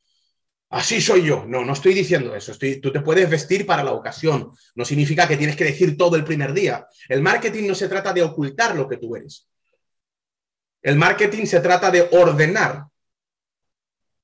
Así 0.69 0.99
soy 0.99 1.23
yo. 1.23 1.45
No, 1.47 1.63
no 1.63 1.73
estoy 1.73 1.93
diciendo 1.93 2.35
eso. 2.35 2.53
tú 2.81 2.91
te 2.91 3.01
puedes 3.01 3.29
vestir 3.29 3.65
para 3.65 3.83
la 3.83 3.91
ocasión. 3.91 4.51
No 4.75 4.85
significa 4.85 5.27
que 5.27 5.37
tienes 5.37 5.55
que 5.55 5.63
decir 5.63 5.95
todo 5.95 6.15
el 6.15 6.23
primer 6.23 6.53
día. 6.53 6.87
El 7.07 7.21
marketing 7.21 7.67
no 7.67 7.75
se 7.75 7.87
trata 7.87 8.13
de 8.13 8.23
ocultar 8.23 8.75
lo 8.75 8.87
que 8.87 8.97
tú 8.97 9.15
eres. 9.15 9.47
El 10.81 10.97
marketing 10.97 11.45
se 11.45 11.61
trata 11.61 11.89
de 11.91 12.07
ordenar 12.11 12.85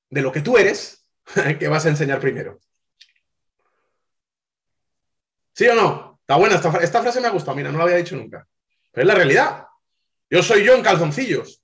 de 0.10 0.22
lo 0.22 0.32
que 0.32 0.42
tú 0.42 0.58
eres 0.58 1.08
que 1.60 1.68
vas 1.68 1.86
a 1.86 1.90
enseñar 1.90 2.20
primero. 2.20 2.60
¿Sí 5.54 5.68
o 5.68 5.76
no? 5.76 6.20
Está 6.22 6.36
buena, 6.36 6.56
esta, 6.56 6.78
esta 6.78 7.02
frase 7.02 7.22
me 7.22 7.28
ha 7.28 7.32
gustado. 7.32 7.56
Mira, 7.56 7.72
no 7.72 7.78
la 7.78 7.86
había 7.86 7.98
dicho 7.98 8.16
nunca. 8.16 8.48
Pero 8.92 9.04
es 9.04 9.08
la 9.08 9.16
realidad. 9.16 9.66
Yo 10.30 10.42
soy 10.44 10.64
yo 10.64 10.76
en 10.76 10.82
calzoncillos. 10.82 11.64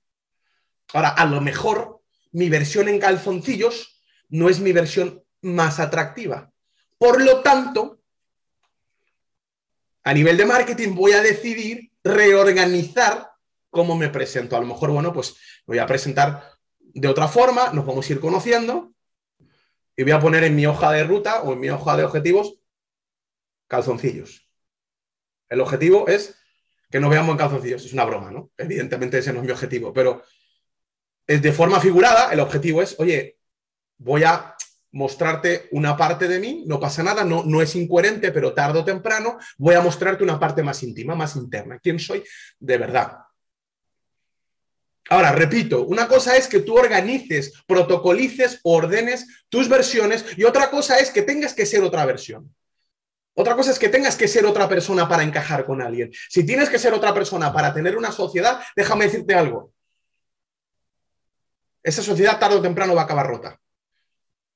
Ahora, 0.92 1.10
a 1.10 1.24
lo 1.26 1.40
mejor 1.40 2.00
mi 2.32 2.48
versión 2.48 2.88
en 2.88 2.98
calzoncillos 2.98 3.97
no 4.28 4.48
es 4.48 4.60
mi 4.60 4.72
versión 4.72 5.22
más 5.42 5.78
atractiva. 5.80 6.52
Por 6.98 7.22
lo 7.22 7.42
tanto, 7.42 8.00
a 10.04 10.14
nivel 10.14 10.36
de 10.36 10.46
marketing 10.46 10.94
voy 10.94 11.12
a 11.12 11.22
decidir 11.22 11.92
reorganizar 12.02 13.30
cómo 13.70 13.96
me 13.96 14.08
presento. 14.08 14.56
A 14.56 14.60
lo 14.60 14.66
mejor, 14.66 14.90
bueno, 14.90 15.12
pues 15.12 15.36
voy 15.66 15.78
a 15.78 15.86
presentar 15.86 16.50
de 16.78 17.08
otra 17.08 17.28
forma, 17.28 17.72
nos 17.72 17.86
vamos 17.86 18.08
a 18.08 18.12
ir 18.12 18.20
conociendo 18.20 18.92
y 19.96 20.02
voy 20.02 20.12
a 20.12 20.20
poner 20.20 20.44
en 20.44 20.56
mi 20.56 20.66
hoja 20.66 20.92
de 20.92 21.04
ruta 21.04 21.42
o 21.42 21.52
en 21.52 21.60
mi 21.60 21.70
hoja 21.70 21.96
de 21.96 22.04
objetivos 22.04 22.60
calzoncillos. 23.66 24.48
El 25.48 25.60
objetivo 25.60 26.08
es 26.08 26.36
que 26.90 27.00
no 27.00 27.08
veamos 27.08 27.32
en 27.32 27.38
calzoncillos. 27.38 27.84
Es 27.84 27.92
una 27.92 28.04
broma, 28.04 28.30
¿no? 28.30 28.50
Evidentemente 28.56 29.18
ese 29.18 29.32
no 29.32 29.40
es 29.40 29.44
mi 29.44 29.52
objetivo, 29.52 29.92
pero 29.92 30.22
de 31.26 31.52
forma 31.52 31.78
figurada, 31.78 32.32
el 32.32 32.40
objetivo 32.40 32.80
es, 32.80 32.98
oye, 32.98 33.37
voy 33.98 34.24
a 34.24 34.54
mostrarte 34.92 35.68
una 35.72 35.96
parte 35.96 36.28
de 36.28 36.38
mí, 36.38 36.64
no 36.66 36.80
pasa 36.80 37.02
nada, 37.02 37.24
no, 37.24 37.44
no 37.44 37.60
es 37.60 37.74
incoherente, 37.76 38.32
pero 38.32 38.54
tarde 38.54 38.78
o 38.78 38.84
temprano 38.84 39.38
voy 39.58 39.74
a 39.74 39.80
mostrarte 39.80 40.24
una 40.24 40.40
parte 40.40 40.62
más 40.62 40.82
íntima, 40.82 41.14
más 41.14 41.36
interna, 41.36 41.78
quién 41.78 41.98
soy 41.98 42.24
de 42.58 42.78
verdad. 42.78 43.18
Ahora, 45.10 45.32
repito, 45.32 45.84
una 45.86 46.06
cosa 46.06 46.36
es 46.36 46.48
que 46.48 46.60
tú 46.60 46.76
organices, 46.76 47.52
protocolices, 47.66 48.60
ordenes 48.62 49.26
tus 49.48 49.68
versiones 49.68 50.24
y 50.36 50.44
otra 50.44 50.70
cosa 50.70 50.98
es 50.98 51.10
que 51.10 51.22
tengas 51.22 51.54
que 51.54 51.64
ser 51.64 51.82
otra 51.82 52.04
versión. 52.04 52.54
Otra 53.34 53.54
cosa 53.54 53.70
es 53.70 53.78
que 53.78 53.88
tengas 53.88 54.16
que 54.16 54.28
ser 54.28 54.44
otra 54.44 54.68
persona 54.68 55.08
para 55.08 55.22
encajar 55.22 55.64
con 55.64 55.80
alguien. 55.80 56.10
Si 56.28 56.44
tienes 56.44 56.68
que 56.68 56.78
ser 56.78 56.92
otra 56.92 57.14
persona 57.14 57.52
para 57.52 57.72
tener 57.72 57.96
una 57.96 58.10
sociedad, 58.10 58.60
déjame 58.76 59.04
decirte 59.04 59.34
algo. 59.34 59.72
Esa 61.82 62.02
sociedad 62.02 62.38
tarde 62.38 62.56
o 62.56 62.62
temprano 62.62 62.94
va 62.94 63.02
a 63.02 63.04
acabar 63.04 63.26
rota. 63.28 63.58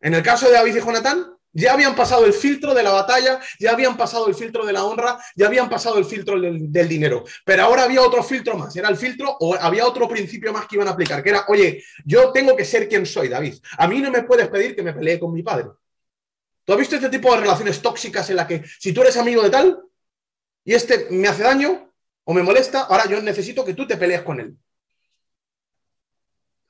En 0.02 0.14
el 0.14 0.22
caso 0.22 0.46
de 0.46 0.52
David 0.52 0.76
y 0.76 0.80
Jonathan, 0.80 1.36
ya 1.52 1.74
habían 1.74 1.94
pasado 1.94 2.24
el 2.26 2.32
filtro 2.32 2.74
de 2.74 2.82
la 2.82 2.90
batalla, 2.90 3.40
ya 3.58 3.72
habían 3.72 3.96
pasado 3.96 4.26
el 4.26 4.34
filtro 4.34 4.66
de 4.66 4.72
la 4.72 4.84
honra, 4.84 5.18
ya 5.36 5.46
habían 5.46 5.68
pasado 5.68 5.98
el 5.98 6.04
filtro 6.04 6.40
del, 6.40 6.72
del, 6.72 6.88
dinero. 6.88 7.24
Pero 7.44 7.62
ahora 7.62 7.84
había 7.84 8.02
otro 8.02 8.22
filtro 8.22 8.56
más, 8.56 8.74
era 8.74 8.88
el 8.88 8.96
filtro 8.96 9.36
o 9.38 9.54
había 9.54 9.86
otro 9.86 10.08
principio 10.08 10.52
más 10.52 10.66
que 10.66 10.76
iban 10.76 10.88
a 10.88 10.92
aplicar, 10.92 11.22
que 11.22 11.30
era, 11.30 11.44
oye, 11.48 11.84
yo 12.04 12.32
tengo 12.32 12.56
que 12.56 12.64
ser 12.64 12.88
quien 12.88 13.06
soy, 13.06 13.28
David. 13.28 13.54
A 13.78 13.86
mí 13.86 14.00
no 14.00 14.10
me 14.10 14.22
puedes 14.22 14.48
pedir 14.48 14.74
que 14.74 14.82
me 14.82 14.92
pelee 14.92 15.20
con 15.20 15.32
mi 15.32 15.42
padre. 15.42 15.66
¿Tú 16.64 16.72
has 16.72 16.78
visto 16.78 16.96
este 16.96 17.08
tipo 17.08 17.32
de 17.32 17.40
relaciones 17.40 17.80
tóxicas 17.80 18.28
en 18.30 18.36
la 18.36 18.46
que 18.46 18.64
si 18.80 18.92
tú 18.92 19.02
eres 19.02 19.16
amigo 19.16 19.42
de 19.42 19.50
tal 19.50 19.82
y 20.64 20.74
este 20.74 21.08
me 21.10 21.28
hace 21.28 21.42
daño 21.42 21.92
o 22.24 22.34
me 22.34 22.42
molesta, 22.42 22.82
ahora 22.82 23.06
yo 23.08 23.20
necesito 23.20 23.64
que 23.64 23.74
tú 23.74 23.86
te 23.86 23.96
pelees 23.96 24.22
con 24.22 24.40
él? 24.40 24.56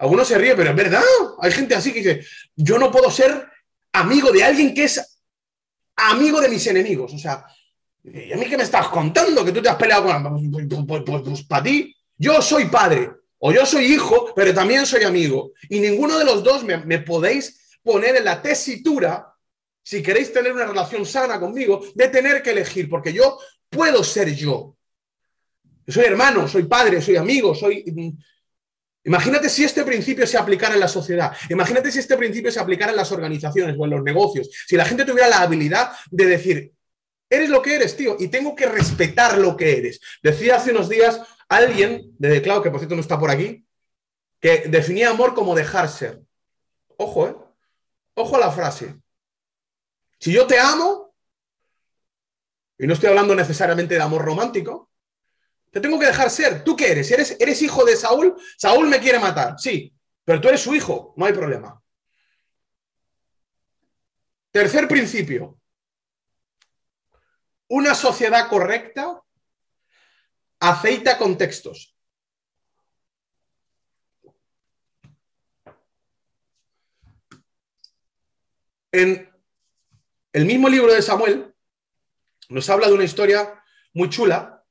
Algunos 0.02 0.26
se 0.26 0.36
ríe, 0.36 0.56
pero 0.56 0.70
es 0.70 0.76
verdad. 0.76 1.00
Hay 1.38 1.52
gente 1.52 1.76
así 1.76 1.92
que 1.92 2.00
dice, 2.00 2.26
yo 2.56 2.76
no 2.76 2.90
puedo 2.90 3.08
ser 3.08 3.46
amigo 3.92 4.32
de 4.32 4.42
alguien 4.42 4.74
que 4.74 4.82
es 4.82 5.20
amigo 5.94 6.40
de 6.40 6.48
mis 6.48 6.66
enemigos. 6.66 7.14
O 7.14 7.18
sea, 7.18 7.46
¿y 8.02 8.32
a 8.32 8.36
mí 8.36 8.46
qué 8.46 8.56
me 8.56 8.64
estás 8.64 8.88
contando? 8.88 9.44
Que 9.44 9.52
tú 9.52 9.62
te 9.62 9.68
has 9.68 9.76
peleado 9.76 10.06
con... 10.06 10.50
Pues, 10.50 10.66
pues, 10.68 11.02
pues, 11.06 11.22
pues 11.22 11.44
para 11.44 11.62
ti, 11.62 11.94
yo 12.16 12.42
soy 12.42 12.64
padre 12.64 13.12
o 13.38 13.52
yo 13.52 13.64
soy 13.64 13.92
hijo, 13.92 14.32
pero 14.34 14.52
también 14.52 14.86
soy 14.86 15.04
amigo. 15.04 15.52
Y 15.68 15.78
ninguno 15.78 16.18
de 16.18 16.24
los 16.24 16.42
dos 16.42 16.64
me, 16.64 16.78
me 16.78 16.98
podéis 16.98 17.78
poner 17.80 18.16
en 18.16 18.24
la 18.24 18.42
tesitura 18.42 19.32
si 19.84 20.02
queréis 20.02 20.32
tener 20.32 20.52
una 20.52 20.66
relación 20.66 21.06
sana 21.06 21.38
conmigo, 21.38 21.80
de 21.94 22.08
tener 22.08 22.42
que 22.42 22.50
elegir, 22.50 22.90
porque 22.90 23.12
yo 23.12 23.38
puedo 23.70 24.02
ser 24.02 24.34
yo. 24.34 24.76
Soy 25.86 26.06
hermano, 26.06 26.48
soy 26.48 26.64
padre, 26.64 27.00
soy 27.00 27.14
amigo, 27.14 27.54
soy... 27.54 27.84
Imagínate 29.04 29.48
si 29.48 29.64
este 29.64 29.84
principio 29.84 30.26
se 30.26 30.38
aplicara 30.38 30.74
en 30.74 30.80
la 30.80 30.88
sociedad, 30.88 31.32
imagínate 31.50 31.90
si 31.90 31.98
este 31.98 32.16
principio 32.16 32.52
se 32.52 32.60
aplicara 32.60 32.92
en 32.92 32.96
las 32.96 33.10
organizaciones 33.10 33.74
o 33.78 33.84
en 33.84 33.90
los 33.90 34.02
negocios, 34.02 34.48
si 34.66 34.76
la 34.76 34.84
gente 34.84 35.04
tuviera 35.04 35.28
la 35.28 35.40
habilidad 35.40 35.92
de 36.10 36.26
decir, 36.26 36.72
eres 37.28 37.48
lo 37.48 37.62
que 37.62 37.74
eres, 37.74 37.96
tío, 37.96 38.16
y 38.18 38.28
tengo 38.28 38.54
que 38.54 38.66
respetar 38.66 39.38
lo 39.38 39.56
que 39.56 39.78
eres. 39.78 40.00
Decía 40.22 40.56
hace 40.56 40.70
unos 40.70 40.88
días 40.88 41.20
alguien 41.48 42.14
de 42.18 42.28
Declao, 42.28 42.62
que 42.62 42.70
por 42.70 42.78
cierto 42.78 42.94
no 42.94 43.00
está 43.00 43.18
por 43.18 43.30
aquí, 43.30 43.66
que 44.40 44.64
definía 44.68 45.10
amor 45.10 45.34
como 45.34 45.54
dejar 45.54 45.88
ser. 45.88 46.20
Ojo, 46.96 47.26
¿eh? 47.26 47.36
Ojo 48.14 48.36
a 48.36 48.40
la 48.40 48.52
frase. 48.52 48.96
Si 50.18 50.32
yo 50.32 50.46
te 50.46 50.58
amo, 50.58 51.14
y 52.78 52.86
no 52.86 52.94
estoy 52.94 53.08
hablando 53.08 53.34
necesariamente 53.34 53.94
de 53.94 54.02
amor 54.02 54.24
romántico, 54.24 54.91
te 55.72 55.80
tengo 55.80 55.98
que 55.98 56.06
dejar 56.06 56.30
ser. 56.30 56.62
¿Tú 56.62 56.76
qué 56.76 56.92
eres? 56.92 57.10
¿Eres, 57.10 57.36
eres 57.40 57.62
hijo 57.62 57.84
de 57.84 57.96
Saúl? 57.96 58.36
Saúl 58.58 58.88
me 58.88 59.00
quiere 59.00 59.18
matar, 59.18 59.58
sí, 59.58 59.92
pero 60.22 60.40
tú 60.40 60.48
eres 60.48 60.60
su 60.60 60.74
hijo, 60.74 61.14
no 61.16 61.24
hay 61.24 61.32
problema. 61.32 61.82
Tercer 64.50 64.86
principio. 64.86 65.58
Una 67.68 67.94
sociedad 67.94 68.48
correcta 68.50 69.22
aceita 70.60 71.16
contextos. 71.16 71.96
En 78.92 79.26
el 80.34 80.44
mismo 80.44 80.68
libro 80.68 80.92
de 80.92 81.00
Samuel 81.00 81.54
nos 82.50 82.68
habla 82.68 82.88
de 82.88 82.92
una 82.92 83.04
historia 83.04 83.58
muy 83.94 84.10
chula 84.10 84.61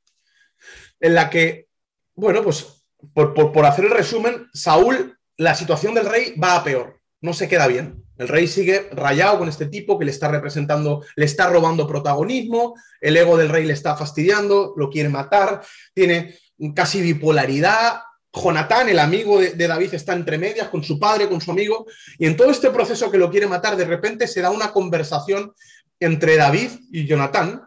en 1.01 1.15
la 1.15 1.29
que, 1.29 1.67
bueno, 2.15 2.43
pues 2.43 2.85
por, 3.13 3.65
hacer 3.65 3.85
el 3.85 3.91
resumen, 3.91 4.47
Saúl, 4.53 5.17
la 5.37 5.55
situación 5.55 5.93
del 5.93 6.05
rey 6.05 6.35
va 6.41 6.55
a 6.55 6.63
peor, 6.63 7.01
no 7.19 7.33
se 7.33 7.49
queda 7.49 7.67
bien. 7.67 8.03
El 8.17 8.27
rey 8.27 8.47
sigue 8.47 8.87
rayado 8.91 9.39
con 9.39 9.49
este 9.49 9.65
tipo 9.65 9.97
que 9.97 10.05
le 10.05 10.11
está 10.11 10.27
representando, 10.27 11.03
le 11.15 11.25
está 11.25 11.49
robando 11.49 11.87
protagonismo, 11.87 12.75
el 12.99 13.17
ego 13.17 13.35
del 13.35 13.49
rey 13.49 13.65
le 13.65 13.73
está 13.73 13.97
fastidiando, 13.97 14.75
lo 14.77 14.89
quiere 14.91 15.09
matar, 15.09 15.61
tiene 15.93 16.37
casi 16.75 17.01
bipolaridad, 17.01 18.01
Jonatán, 18.33 18.87
el 18.87 18.99
amigo 18.99 19.39
de, 19.39 19.67
David, 19.67 19.93
está 19.93 20.13
entre 20.13 20.37
medias 20.37 20.69
con 20.69 20.83
su 20.83 20.97
padre, 20.99 21.27
con 21.27 21.41
su 21.41 21.51
amigo, 21.51 21.85
y 22.17 22.25
en 22.25 22.37
todo 22.37 22.49
este 22.49 22.69
proceso 22.69 23.11
que 23.11 23.17
lo 23.17 23.29
quiere 23.29 23.47
matar, 23.47 23.75
de 23.75 23.85
repente 23.85 24.27
se 24.27 24.41
da 24.41 24.51
una 24.51 24.71
conversación 24.71 25.53
entre 25.99 26.37
David 26.37 26.69
y 26.91 27.05
Jonatán, 27.05 27.61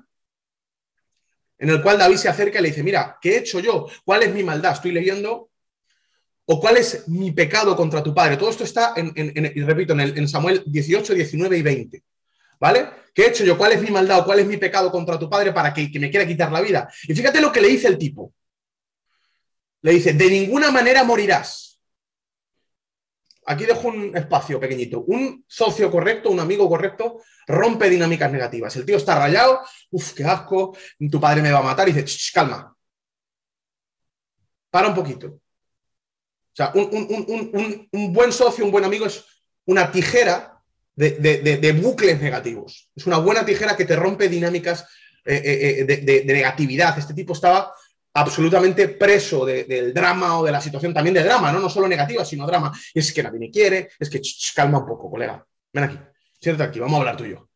en 1.59 1.71
el 1.71 1.83
cual 1.83 1.99
David 1.99 2.17
se 2.17 2.29
acerca 2.29 2.59
y 2.59 2.63
le 2.63 2.69
dice, 2.69 2.83
mira, 2.83 3.19
¿qué 3.21 3.35
he 3.35 3.39
hecho 3.39 3.61
yo? 3.61 3.87
¿Cuál 4.05 4.23
es 4.25 4.35
mi 4.35 4.43
maldad? 4.43 4.73
Estoy 4.73 4.93
leyendo. 4.93 5.51
¿O 6.47 6.61
cuál 6.61 6.77
es 6.77 7.09
mi 7.09 7.33
pecado 7.33 7.75
contra 7.75 8.03
tu 8.03 8.15
padre? 8.15 8.37
Todo 8.37 8.51
esto 8.51 8.65
está, 8.65 8.93
en, 8.97 9.13
y 9.17 9.63
repito, 9.63 9.99
en, 9.99 10.29
Samuel 10.29 10.63
18, 10.67 11.15
19 11.15 11.57
y 11.57 11.63
20. 11.63 12.03
¿Vale? 12.61 12.89
¿Qué 13.15 13.23
he 13.23 13.29
hecho 13.29 13.45
yo? 13.45 13.57
¿Cuál 13.57 13.73
es 13.73 13.81
mi 13.81 13.91
maldad 13.91 14.25
cuál 14.25 14.41
es 14.41 14.47
mi 14.47 14.57
pecado 14.57 14.91
contra 14.91 15.19
tu 15.19 15.29
padre 15.29 15.53
para 15.53 15.73
que, 15.73 15.91
que 15.91 15.99
me 15.99 16.11
quiera 16.11 16.27
quitar 16.27 16.53
la 16.53 16.61
vida? 16.61 16.89
Y 17.09 17.15
fíjate 17.15 17.41
lo 17.41 17.51
que 17.51 17.61
le 17.61 17.69
dice 17.69 17.89
el 17.89 17.97
tipo 17.97 18.33
le 19.85 19.93
dice, 19.93 20.15
de 20.15 20.31
ninguna 20.31 20.71
manera 20.71 21.05
morirás. 21.05 21.64
Aquí 23.47 23.67
dejo 23.67 23.89
un 23.89 24.17
espacio 24.17 24.59
pequeñito. 24.59 25.05
Un 25.07 25.45
socio 25.47 25.91
correcto, 25.91 26.31
un 26.31 26.41
amigo 26.41 26.69
correcto, 26.69 27.21
rompe 27.47 27.91
dinámicas 27.91 28.33
negativas. 28.33 28.75
El 28.77 28.87
tío 28.87 28.97
está 28.97 29.19
rayado, 29.19 29.61
uff, 29.91 30.13
qué 30.15 30.25
asco, 30.25 30.77
tu 31.11 31.21
padre 31.21 31.43
me 31.43 31.53
va 31.53 31.59
a 31.59 31.63
matar, 31.63 31.89
y 31.89 31.93
dice, 31.93 32.33
calma. 32.33 32.75
Para 34.71 34.89
un 34.89 34.95
poquito. 34.95 35.27
O 35.27 36.57
sea, 36.57 36.73
un, 36.75 38.13
buen 38.13 38.33
socio, 38.33 38.65
un 38.65 38.71
buen 38.71 38.85
amigo 38.85 39.07
es 39.07 39.25
una 39.67 39.91
tijera 39.91 40.61
de, 40.95 41.81
bucles 41.83 42.21
negativos. 42.21 42.91
Es 42.95 43.07
una 43.07 43.19
buena 43.19 43.45
tijera 43.45 43.77
que 43.77 43.85
te 43.85 43.97
rompe 43.97 44.29
dinámicas 44.29 44.87
eh, 45.25 45.43
eh, 45.45 45.81
eh, 45.81 45.85
de, 45.85 46.25
negatividad. 46.25 46.97
Este 46.99 47.13
tipo 47.13 47.33
estaba 47.33 47.75
absolutamente 48.15 48.89
preso 48.89 49.45
del 49.45 49.93
drama 49.93 50.39
o 50.39 50.45
de 50.45 50.53
la 50.53 50.61
situación 50.61 50.95
también 50.95 51.15
de 51.15 51.25
drama, 51.25 51.51
¿no? 51.53 51.59
No 51.59 51.69
solo 51.69 51.89
negativa, 51.89 52.25
sino 52.25 52.47
drama. 52.47 52.73
es 52.93 53.13
que 53.13 53.23
nadie 53.23 53.41
me 53.41 53.51
quiere, 53.51 53.91
es 53.99 54.09
que 54.09 54.21
calma 54.55 54.79
un 54.79 54.87
poco, 54.87 55.11
colega. 55.11 55.45
Ven 55.73 55.85
aquí, 55.85 55.99
siéntate 56.41 56.69
aquí, 56.69 56.81
vamos 56.81 56.95
a 56.95 56.99
hablar 57.01 57.17
tú 57.17 57.25
y 57.25 57.31
yo. 57.31 57.49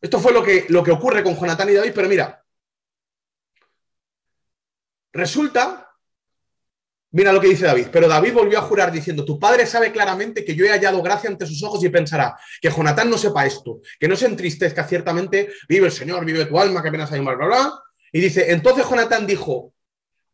Esto 0.00 0.20
fue 0.20 0.32
lo 0.32 0.42
que, 0.42 0.66
lo 0.68 0.82
que 0.82 0.92
ocurre 0.92 1.22
con 1.22 1.34
Jonatán 1.36 1.70
y 1.70 1.72
David, 1.72 1.92
pero 1.94 2.08
mira, 2.08 2.44
resulta, 5.12 5.90
mira 7.10 7.32
lo 7.32 7.40
que 7.40 7.48
dice 7.48 7.64
David, 7.64 7.88
pero 7.90 8.06
David 8.06 8.32
volvió 8.32 8.58
a 8.58 8.62
jurar 8.62 8.92
diciendo, 8.92 9.24
tu 9.24 9.40
padre 9.40 9.66
sabe 9.66 9.90
claramente 9.90 10.44
que 10.44 10.54
yo 10.54 10.64
he 10.64 10.70
hallado 10.70 11.02
gracia 11.02 11.30
ante 11.30 11.46
sus 11.46 11.62
ojos 11.64 11.82
y 11.82 11.88
pensará 11.88 12.38
que 12.60 12.70
Jonatán 12.70 13.10
no 13.10 13.18
sepa 13.18 13.44
esto, 13.44 13.80
que 13.98 14.06
no 14.06 14.14
se 14.14 14.26
entristezca, 14.26 14.86
ciertamente 14.86 15.50
vive 15.68 15.86
el 15.86 15.92
Señor, 15.92 16.24
vive 16.24 16.44
tu 16.46 16.60
alma, 16.60 16.80
que 16.80 16.90
apenas 16.90 17.10
hay 17.10 17.20
mal, 17.20 17.36
bla, 17.36 17.46
bla. 17.46 17.84
Y 18.14 18.20
dice, 18.20 18.52
entonces 18.52 18.88
Jonatán 18.88 19.26
dijo, 19.26 19.74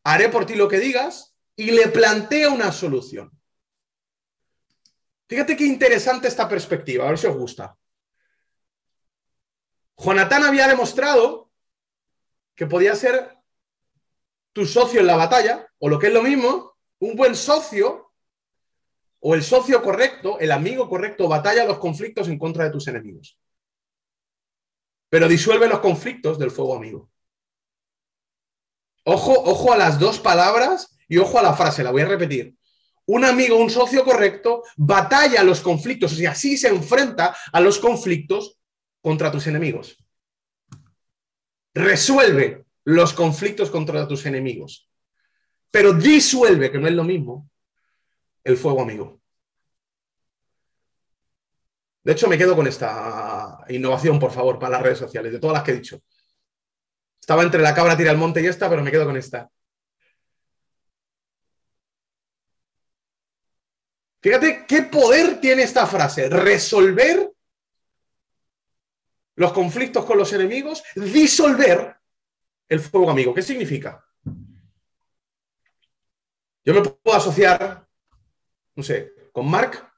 haré 0.04 0.28
por 0.28 0.44
ti 0.44 0.54
lo 0.54 0.68
que 0.68 0.78
digas 0.78 1.34
y 1.56 1.70
le 1.70 1.88
plantea 1.88 2.50
una 2.50 2.72
solución. 2.72 3.30
Fíjate 5.26 5.56
qué 5.56 5.64
interesante 5.64 6.28
esta 6.28 6.46
perspectiva, 6.46 7.06
a 7.06 7.08
ver 7.08 7.18
si 7.18 7.26
os 7.26 7.34
gusta. 7.34 7.74
Jonatán 9.96 10.44
había 10.44 10.68
demostrado 10.68 11.50
que 12.54 12.66
podía 12.66 12.94
ser 12.94 13.38
tu 14.52 14.66
socio 14.66 15.00
en 15.00 15.06
la 15.06 15.16
batalla, 15.16 15.66
o 15.78 15.88
lo 15.88 15.98
que 15.98 16.08
es 16.08 16.12
lo 16.12 16.22
mismo, 16.22 16.76
un 16.98 17.16
buen 17.16 17.34
socio 17.34 18.12
o 19.20 19.34
el 19.34 19.42
socio 19.42 19.82
correcto, 19.82 20.38
el 20.38 20.52
amigo 20.52 20.86
correcto, 20.86 21.28
batalla 21.28 21.64
los 21.64 21.78
conflictos 21.78 22.28
en 22.28 22.38
contra 22.38 22.64
de 22.64 22.72
tus 22.72 22.86
enemigos. 22.88 23.38
Pero 25.08 25.26
disuelve 25.28 25.66
los 25.66 25.80
conflictos 25.80 26.38
del 26.38 26.50
fuego 26.50 26.76
amigo. 26.76 27.10
Ojo, 29.04 29.32
ojo 29.32 29.72
a 29.72 29.76
las 29.76 29.98
dos 29.98 30.18
palabras 30.18 30.96
y 31.08 31.18
ojo 31.18 31.38
a 31.38 31.42
la 31.42 31.54
frase, 31.54 31.82
la 31.82 31.90
voy 31.90 32.02
a 32.02 32.06
repetir. 32.06 32.54
Un 33.06 33.24
amigo, 33.24 33.56
un 33.56 33.70
socio 33.70 34.04
correcto, 34.04 34.62
batalla 34.76 35.42
los 35.42 35.60
conflictos, 35.60 36.18
y 36.20 36.26
así 36.26 36.56
se 36.56 36.68
enfrenta 36.68 37.34
a 37.52 37.60
los 37.60 37.78
conflictos 37.78 38.60
contra 39.00 39.32
tus 39.32 39.46
enemigos. 39.46 39.96
Resuelve 41.74 42.66
los 42.84 43.12
conflictos 43.12 43.70
contra 43.70 44.06
tus 44.06 44.26
enemigos. 44.26 44.88
Pero 45.70 45.92
disuelve, 45.92 46.70
que 46.70 46.78
no 46.78 46.86
es 46.86 46.94
lo 46.94 47.04
mismo, 47.04 47.50
el 48.44 48.56
fuego 48.56 48.82
amigo. 48.82 49.20
De 52.02 52.12
hecho, 52.12 52.28
me 52.28 52.38
quedo 52.38 52.56
con 52.56 52.66
esta 52.66 53.58
innovación, 53.68 54.18
por 54.18 54.32
favor, 54.32 54.58
para 54.58 54.72
las 54.72 54.82
redes 54.82 54.98
sociales, 54.98 55.32
de 55.32 55.38
todas 55.38 55.54
las 55.54 55.62
que 55.62 55.72
he 55.72 55.76
dicho. 55.76 56.00
Estaba 57.20 57.42
entre 57.42 57.62
la 57.62 57.74
cabra 57.74 57.96
tira 57.96 58.10
al 58.10 58.16
monte 58.16 58.42
y 58.42 58.46
esta, 58.46 58.68
pero 58.68 58.82
me 58.82 58.90
quedo 58.90 59.04
con 59.04 59.16
esta. 59.16 59.50
Fíjate 64.22 64.66
qué 64.66 64.82
poder 64.82 65.40
tiene 65.40 65.62
esta 65.62 65.86
frase. 65.86 66.28
Resolver 66.28 67.32
los 69.36 69.52
conflictos 69.52 70.04
con 70.04 70.18
los 70.18 70.32
enemigos, 70.32 70.82
disolver 70.94 71.96
el 72.68 72.80
fuego 72.80 73.10
amigo. 73.10 73.34
¿Qué 73.34 73.42
significa? 73.42 74.04
Yo 76.62 76.74
me 76.74 76.82
puedo 76.82 77.16
asociar, 77.16 77.86
no 78.74 78.82
sé, 78.82 79.12
con 79.32 79.48
Mark 79.48 79.90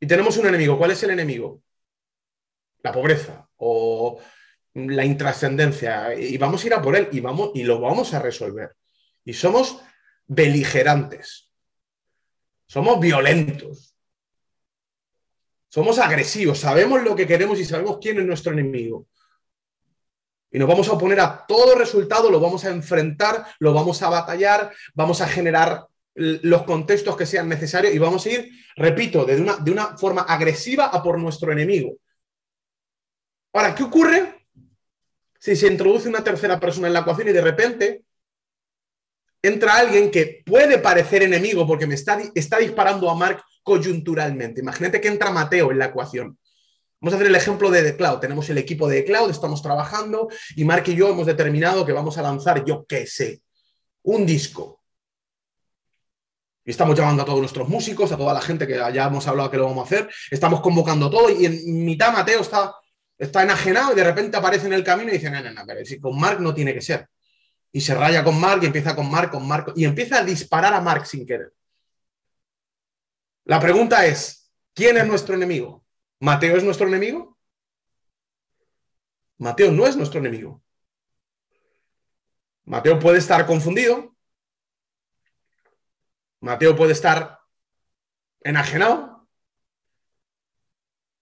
y 0.00 0.06
tenemos 0.06 0.36
un 0.36 0.46
enemigo. 0.46 0.78
¿Cuál 0.78 0.92
es 0.92 1.02
el 1.02 1.10
enemigo? 1.10 1.62
La 2.82 2.92
pobreza 2.92 3.48
o 3.56 4.20
la 4.86 5.04
intrascendencia. 5.04 6.14
Y 6.14 6.36
vamos 6.38 6.62
a 6.62 6.66
ir 6.66 6.74
a 6.74 6.82
por 6.82 6.94
él 6.94 7.08
y, 7.12 7.20
vamos, 7.20 7.50
y 7.54 7.64
lo 7.64 7.80
vamos 7.80 8.14
a 8.14 8.20
resolver. 8.20 8.74
Y 9.24 9.32
somos 9.32 9.80
beligerantes. 10.26 11.50
Somos 12.66 13.00
violentos. 13.00 13.94
Somos 15.68 15.98
agresivos. 15.98 16.60
Sabemos 16.60 17.02
lo 17.02 17.16
que 17.16 17.26
queremos 17.26 17.58
y 17.58 17.64
sabemos 17.64 17.98
quién 18.00 18.18
es 18.20 18.26
nuestro 18.26 18.52
enemigo. 18.52 19.06
Y 20.50 20.58
nos 20.58 20.68
vamos 20.68 20.88
a 20.88 20.92
oponer 20.92 21.20
a 21.20 21.44
todo 21.46 21.74
resultado, 21.74 22.30
lo 22.30 22.40
vamos 22.40 22.64
a 22.64 22.70
enfrentar, 22.70 23.46
lo 23.58 23.74
vamos 23.74 24.00
a 24.02 24.08
batallar, 24.08 24.72
vamos 24.94 25.20
a 25.20 25.28
generar 25.28 25.86
los 26.14 26.62
contextos 26.62 27.16
que 27.16 27.26
sean 27.26 27.48
necesarios 27.48 27.94
y 27.94 27.98
vamos 27.98 28.24
a 28.24 28.30
ir, 28.30 28.50
repito, 28.76 29.24
de 29.24 29.40
una, 29.40 29.56
de 29.56 29.70
una 29.70 29.96
forma 29.98 30.22
agresiva 30.22 30.86
a 30.86 31.02
por 31.02 31.18
nuestro 31.18 31.52
enemigo. 31.52 31.96
Ahora, 33.52 33.74
¿qué 33.74 33.82
ocurre 33.84 34.37
si 35.38 35.56
se 35.56 35.68
introduce 35.68 36.08
una 36.08 36.24
tercera 36.24 36.58
persona 36.58 36.88
en 36.88 36.92
la 36.92 37.00
ecuación 37.00 37.28
y 37.28 37.32
de 37.32 37.40
repente 37.40 38.04
entra 39.40 39.76
alguien 39.76 40.10
que 40.10 40.42
puede 40.44 40.78
parecer 40.78 41.22
enemigo 41.22 41.66
porque 41.66 41.86
me 41.86 41.94
está, 41.94 42.20
está 42.34 42.58
disparando 42.58 43.08
a 43.08 43.14
Mark 43.14 43.42
coyunturalmente? 43.62 44.60
Imagínate 44.60 45.00
que 45.00 45.08
entra 45.08 45.30
Mateo 45.30 45.70
en 45.70 45.78
la 45.78 45.86
ecuación. 45.86 46.38
Vamos 47.00 47.12
a 47.12 47.16
hacer 47.16 47.28
el 47.28 47.36
ejemplo 47.36 47.70
de 47.70 47.82
The 47.82 47.96
Cloud. 47.96 48.18
Tenemos 48.18 48.50
el 48.50 48.58
equipo 48.58 48.88
de 48.88 49.02
The 49.02 49.04
Cloud, 49.04 49.30
estamos 49.30 49.62
trabajando 49.62 50.28
y 50.56 50.64
Mark 50.64 50.84
y 50.86 50.96
yo 50.96 51.08
hemos 51.08 51.26
determinado 51.26 51.86
que 51.86 51.92
vamos 51.92 52.18
a 52.18 52.22
lanzar, 52.22 52.64
yo 52.64 52.84
qué 52.86 53.06
sé, 53.06 53.42
un 54.02 54.26
disco. 54.26 54.82
Y 56.64 56.70
estamos 56.70 56.98
llamando 56.98 57.22
a 57.22 57.24
todos 57.24 57.38
nuestros 57.38 57.68
músicos, 57.68 58.12
a 58.12 58.16
toda 58.16 58.34
la 58.34 58.42
gente 58.42 58.66
que 58.66 58.74
ya 58.74 59.06
hemos 59.06 59.26
hablado 59.26 59.50
que 59.50 59.56
lo 59.56 59.64
vamos 59.66 59.84
a 59.84 59.86
hacer. 59.86 60.10
Estamos 60.30 60.60
convocando 60.60 61.08
todo 61.08 61.30
y 61.30 61.46
en 61.46 61.84
mitad 61.84 62.12
Mateo 62.12 62.40
está, 62.40 62.74
está 63.18 63.42
enajenado 63.42 63.92
y 63.92 63.96
de 63.96 64.04
repente 64.04 64.36
aparece 64.36 64.66
en 64.66 64.72
el 64.72 64.84
camino 64.84 65.10
y 65.10 65.14
dice, 65.14 65.30
no, 65.30 65.42
no, 65.42 65.50
no, 65.52 65.66
pero 65.66 65.84
si 65.84 66.00
con 66.00 66.18
Mark 66.18 66.40
no 66.40 66.54
tiene 66.54 66.72
que 66.72 66.80
ser. 66.80 67.08
Y 67.72 67.80
se 67.80 67.94
raya 67.94 68.24
con 68.24 68.40
Mark 68.40 68.62
y 68.62 68.66
empieza 68.66 68.94
con 68.94 69.10
Mark, 69.10 69.30
con 69.30 69.46
Mark 69.46 69.72
y 69.76 69.84
empieza 69.84 70.18
a 70.18 70.24
disparar 70.24 70.72
a 70.72 70.80
Mark 70.80 71.06
sin 71.06 71.26
querer. 71.26 71.52
La 73.44 73.60
pregunta 73.60 74.06
es, 74.06 74.50
¿quién 74.74 74.96
es 74.96 75.06
nuestro 75.06 75.34
enemigo? 75.34 75.84
¿Mateo 76.20 76.56
es 76.56 76.64
nuestro 76.64 76.86
enemigo? 76.86 77.38
Mateo 79.38 79.70
no 79.70 79.86
es 79.86 79.96
nuestro 79.96 80.20
enemigo. 80.20 80.62
Mateo 82.64 82.98
puede 82.98 83.18
estar 83.18 83.46
confundido. 83.46 84.14
Mateo 86.40 86.76
puede 86.76 86.92
estar 86.92 87.38
enajenado. 88.40 89.26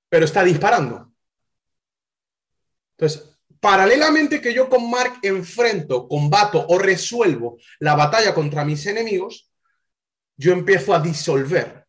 Pero 0.09 0.25
está 0.25 0.43
disparando. 0.43 1.13
Entonces, 2.99 3.37
paralelamente 3.61 4.41
que 4.41 4.55
yo 4.55 4.69
con 4.69 4.91
Mark 4.91 5.19
enfrento, 5.23 6.09
combato 6.09 6.65
o 6.69 6.79
resuelvo 6.79 7.59
la 7.81 7.95
batalla 7.95 8.35
contra 8.35 8.65
mis 8.65 8.87
enemigos, 8.87 9.51
yo 10.37 10.53
empiezo 10.53 10.95
a 10.95 11.01
disolver 11.01 11.87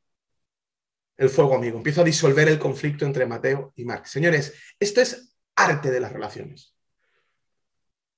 el 1.18 1.30
fuego 1.30 1.56
amigo, 1.56 1.78
empiezo 1.78 2.02
a 2.02 2.06
disolver 2.06 2.48
el 2.48 2.60
conflicto 2.60 3.06
entre 3.06 3.26
Mateo 3.26 3.74
y 3.76 3.86
Mark. 3.86 4.08
Señores, 4.08 4.54
esto 4.80 5.02
es 5.02 5.36
arte 5.56 5.90
de 5.90 6.00
las 6.00 6.12
relaciones. 6.12 6.76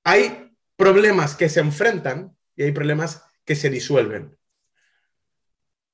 Hay 0.04 0.52
problemas 0.76 1.36
que 1.36 1.50
se 1.50 1.60
enfrentan 1.60 2.36
y 2.56 2.64
hay 2.64 2.72
problemas 2.72 3.24
que 3.46 3.56
se 3.56 3.70
disuelven. 3.70 4.38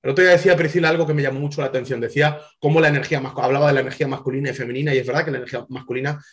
El 0.01 0.12
otro 0.12 0.23
día 0.23 0.34
decía 0.34 0.55
Priscila 0.55 0.89
algo 0.89 1.08
que 1.08 1.15
me 1.15 1.23
llamó 1.23 1.39
mucho 1.39 1.62
la 1.62 1.67
atención. 1.67 1.99
Decía 1.99 2.39
cómo 2.60 2.79
la 2.79 2.89
energía 2.89 3.19
hablaba 3.19 3.67
de 3.67 3.73
la 3.73 3.79
energía 3.79 4.08
masculina 4.08 4.51
y 4.51 4.53
femenina, 4.53 4.93
y 4.93 4.99
es 4.99 5.08
verdad 5.08 5.25
que 5.25 5.31
la 5.31 5.38
energía 5.38 5.65
masculina 5.69 6.23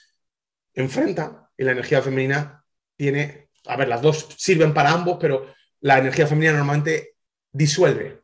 enfrenta 0.75 1.51
y 1.57 1.65
la 1.65 1.73
energía 1.73 2.03
femenina 2.03 2.65
tiene, 2.97 3.51
a 3.67 3.77
ver, 3.77 3.89
las 3.89 4.03
dos 4.03 4.29
sirven 4.37 4.75
para 4.75 4.93
ambos, 4.93 5.19
pero 5.21 5.55
la 5.81 5.99
energía 5.99 6.27
femenina 6.27 6.53
normalmente 6.53 7.17
disuelve, 7.51 8.23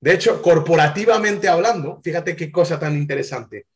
de 0.00 0.14
hecho, 0.14 0.40
corporativamente 0.40 1.48
hablando, 1.48 2.00
fíjate 2.02 2.36
qué 2.36 2.52
cosa 2.52 2.78
tan 2.78 2.96
interesante. 2.96 3.66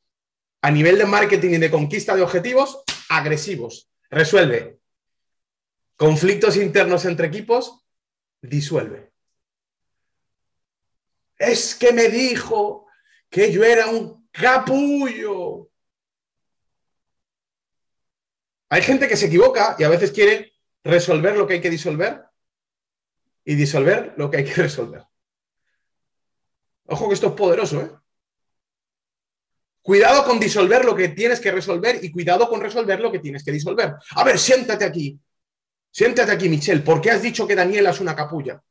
A 0.62 0.70
nivel 0.70 0.98
de 0.98 1.04
marketing 1.04 1.50
y 1.50 1.58
de 1.58 1.70
conquista 1.70 2.14
de 2.14 2.22
objetivos, 2.22 2.82
agresivos. 3.08 3.90
Resuelve. 4.08 4.78
Conflictos 5.96 6.56
internos 6.56 7.04
entre 7.06 7.26
equipos, 7.26 7.84
disuelve. 8.40 9.10
Es 11.36 11.74
que 11.74 11.92
me 11.92 12.08
dijo 12.08 12.86
que 13.28 13.50
yo 13.50 13.64
era 13.64 13.88
un 13.88 14.28
capullo. 14.30 15.70
Hay 18.72 18.80
gente 18.80 19.06
que 19.06 19.18
se 19.18 19.26
equivoca 19.26 19.76
y 19.78 19.84
a 19.84 19.90
veces 19.90 20.12
quiere 20.12 20.54
resolver 20.82 21.36
lo 21.36 21.46
que 21.46 21.52
hay 21.52 21.60
que 21.60 21.68
disolver 21.68 22.22
y 23.44 23.54
disolver 23.54 24.14
lo 24.16 24.30
que 24.30 24.38
hay 24.38 24.44
que 24.44 24.54
resolver. 24.62 25.04
Ojo 26.86 27.06
que 27.06 27.12
esto 27.12 27.26
es 27.26 27.32
poderoso, 27.34 27.82
¿eh? 27.82 27.90
Cuidado 29.82 30.24
con 30.24 30.40
disolver 30.40 30.86
lo 30.86 30.96
que 30.96 31.08
tienes 31.08 31.38
que 31.38 31.52
resolver 31.52 32.02
y 32.02 32.10
cuidado 32.10 32.48
con 32.48 32.62
resolver 32.62 32.98
lo 32.98 33.12
que 33.12 33.18
tienes 33.18 33.44
que 33.44 33.52
disolver. 33.52 33.92
A 34.16 34.24
ver, 34.24 34.38
siéntate 34.38 34.86
aquí. 34.86 35.20
Siéntate 35.90 36.32
aquí, 36.32 36.48
Michelle. 36.48 36.80
¿Por 36.80 37.02
qué 37.02 37.10
has 37.10 37.20
dicho 37.20 37.46
que 37.46 37.54
Daniela 37.54 37.90
es 37.90 38.00
una 38.00 38.16
capulla? 38.16 38.62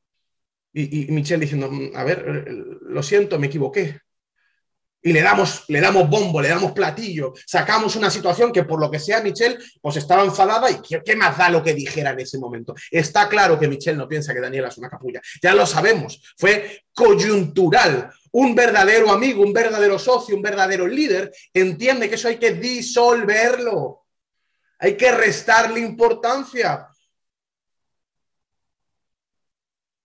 Y, 0.73 1.11
Michelle 1.11 1.41
diciendo, 1.41 1.69
mm, 1.69 1.91
a 1.95 2.03
ver, 2.03 2.47
lo 2.81 3.03
siento, 3.03 3.37
me 3.37 3.47
equivoqué. 3.47 3.99
Y 5.01 5.13
le 5.13 5.21
damos, 5.21 5.65
le 5.67 5.81
damos 5.81 6.09
bombo, 6.09 6.41
le 6.41 6.49
damos 6.49 6.71
platillo, 6.73 7.33
sacamos 7.45 7.95
una 7.95 8.09
situación 8.09 8.51
que 8.51 8.63
por 8.63 8.79
lo 8.79 8.89
que 8.91 8.99
sea 8.99 9.21
Michelle 9.21 9.57
pues 9.81 9.97
estaba 9.97 10.23
enfadada 10.23 10.69
y 10.69 10.79
¿qué, 10.81 11.15
más 11.15 11.37
da 11.37 11.49
lo 11.49 11.63
que 11.63 11.73
dijera 11.73 12.11
en 12.11 12.19
ese 12.19 12.37
momento? 12.37 12.75
Está 12.89 13.27
claro 13.27 13.59
que 13.59 13.67
Michelle 13.67 13.97
no 13.97 14.07
piensa 14.07 14.33
que 14.33 14.41
Daniela 14.41 14.67
es 14.67 14.77
una 14.77 14.89
capulla, 14.89 15.21
ya 15.41 15.53
lo 15.53 15.65
sabemos, 15.65 16.21
fue 16.37 16.83
coyuntural. 16.93 18.11
Un 18.33 18.55
verdadero 18.55 19.11
amigo, 19.11 19.43
un 19.43 19.51
verdadero 19.51 19.99
socio, 19.99 20.35
un 20.37 20.41
verdadero 20.41 20.87
líder 20.87 21.33
entiende 21.53 22.07
que 22.07 22.15
eso 22.15 22.29
hay 22.29 22.37
que 22.37 22.53
disolverlo, 22.53 24.05
hay 24.79 24.95
que 24.95 25.11
restarle 25.11 25.81
importancia. 25.81 26.87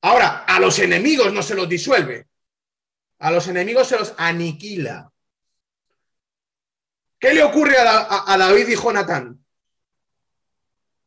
Ahora, 0.03 0.45
a 0.45 0.59
los 0.59 0.79
enemigos 0.81 1.33
no 1.33 1.43
se 1.43 1.55
los 1.55 1.69
disuelve, 1.69 2.27
a 3.19 3.31
los 3.31 3.49
enemigos 3.49 3.89
se 3.89 3.99
los 3.99 4.15
aniquila. 4.17 5.11
¿Qué 7.19 7.33
le 7.33 7.43
ocurre 7.43 7.77
a, 7.79 8.37
David 8.39 8.69
y 8.69 8.77
Jonatán? 8.77 9.43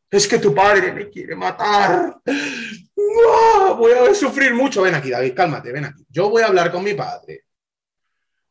Es 0.09 0.27
que 0.27 0.39
tu 0.39 0.55
padre 0.55 0.91
me 0.91 1.09
quiere 1.09 1.35
matar. 1.35 2.19
voy 2.95 3.91
a 3.93 4.13
sufrir 4.15 4.53
mucho. 4.55 4.81
Ven 4.81 4.95
aquí, 4.95 5.11
David, 5.11 5.35
cálmate, 5.35 5.71
ven 5.71 5.85
aquí. 5.85 6.03
Yo 6.09 6.29
voy 6.29 6.41
a 6.41 6.47
hablar 6.47 6.71
con 6.71 6.83
mi 6.83 6.95
padre. 6.95 7.45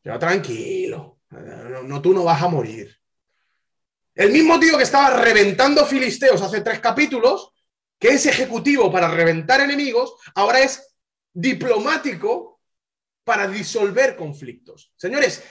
Ya, 0.03 0.17
tranquilo. 0.17 1.19
no, 1.83 2.01
tú 2.01 2.13
no 2.13 2.23
vas 2.23 2.41
a 2.41 2.47
morir. 2.47 2.95
El 4.15 4.31
mismo 4.31 4.59
tío 4.59 4.77
que 4.77 4.83
estaba 4.83 5.21
reventando 5.21 5.85
filisteos 5.85 6.41
hace 6.41 6.61
tres 6.61 6.79
capítulos, 6.79 7.53
que 7.99 8.09
es 8.09 8.25
ejecutivo 8.25 8.91
para 8.91 9.09
reventar 9.09 9.61
enemigos, 9.61 10.15
ahora 10.35 10.61
es 10.61 10.95
diplomático 11.33 12.48
para 13.29 13.47
disolver 13.47 14.15
conflictos. 14.15 14.91
Señores, 14.95 15.43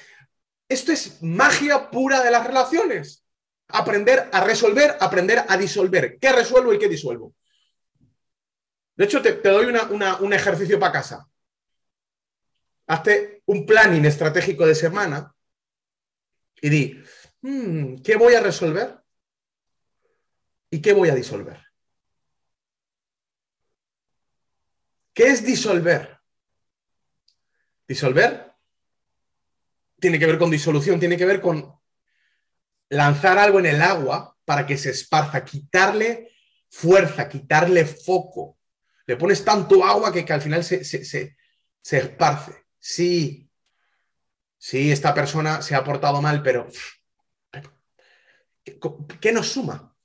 esto 0.69 0.91
es 0.91 1.23
magia 1.23 1.89
pura 1.93 2.25
de 2.25 2.31
las 2.33 2.45
relaciones. 2.45 3.25
Aprender 3.69 4.29
a 4.33 4.43
resolver, 4.43 4.97
aprender 4.99 5.45
a 5.47 5.57
disolver. 5.57 6.19
¿Qué 6.19 6.33
resuelvo 6.33 6.75
y 6.75 6.79
qué 6.81 6.89
disuelvo? 6.89 7.37
De 8.97 9.05
hecho, 9.05 9.23
te, 9.23 9.35
doy 9.35 9.67
un 9.67 10.33
ejercicio 10.33 10.81
para 10.81 10.91
casa. 10.91 11.29
Hazte 12.89 13.45
un 13.47 13.65
planning 13.65 14.07
estratégico 14.07 14.67
de 14.67 14.75
semana 14.75 15.33
y 16.61 16.69
di, 16.71 17.05
hmm, 17.43 18.03
¿qué 18.03 18.17
voy 18.17 18.35
a 18.35 18.41
resolver? 18.41 18.99
¿Y 20.69 20.83
qué 20.83 20.93
voy 20.93 21.11
a 21.11 21.15
disolver? 21.15 21.65
¿Qué 25.15 25.29
es 25.29 25.45
disolver? 25.45 26.18
Disolver 27.89 28.53
tiene 29.99 30.19
que 30.19 30.27
ver 30.27 30.39
con 30.39 30.51
disolución, 30.51 31.01
tiene 31.01 31.17
que 31.17 31.25
ver 31.25 31.41
con 31.41 31.75
lanzar 32.91 33.39
algo 33.39 33.59
en 33.59 33.67
el 33.67 33.83
agua 33.83 34.37
para 34.45 34.67
que 34.67 34.77
se 34.77 34.91
esparza, 34.91 35.45
quitarle 35.45 36.33
fuerza, 36.69 37.29
quitarle 37.29 37.85
foco. 37.85 38.59
Le 39.07 39.17
pones 39.17 39.45
tanto 39.45 39.85
agua 39.85 40.13
que, 40.13 40.25
al 40.33 40.43
final 40.43 40.63
se, 40.63 41.37
esparce. 41.83 42.67
Sí, 42.79 43.51
sí, 44.59 44.93
esta 44.93 45.15
persona 45.15 45.63
se 45.63 45.75
ha 45.75 45.83
portado 45.83 46.21
mal, 46.21 46.43
pero 46.43 46.69
¿qué, 49.21 49.33
nos 49.33 49.49
suma? 49.49 49.97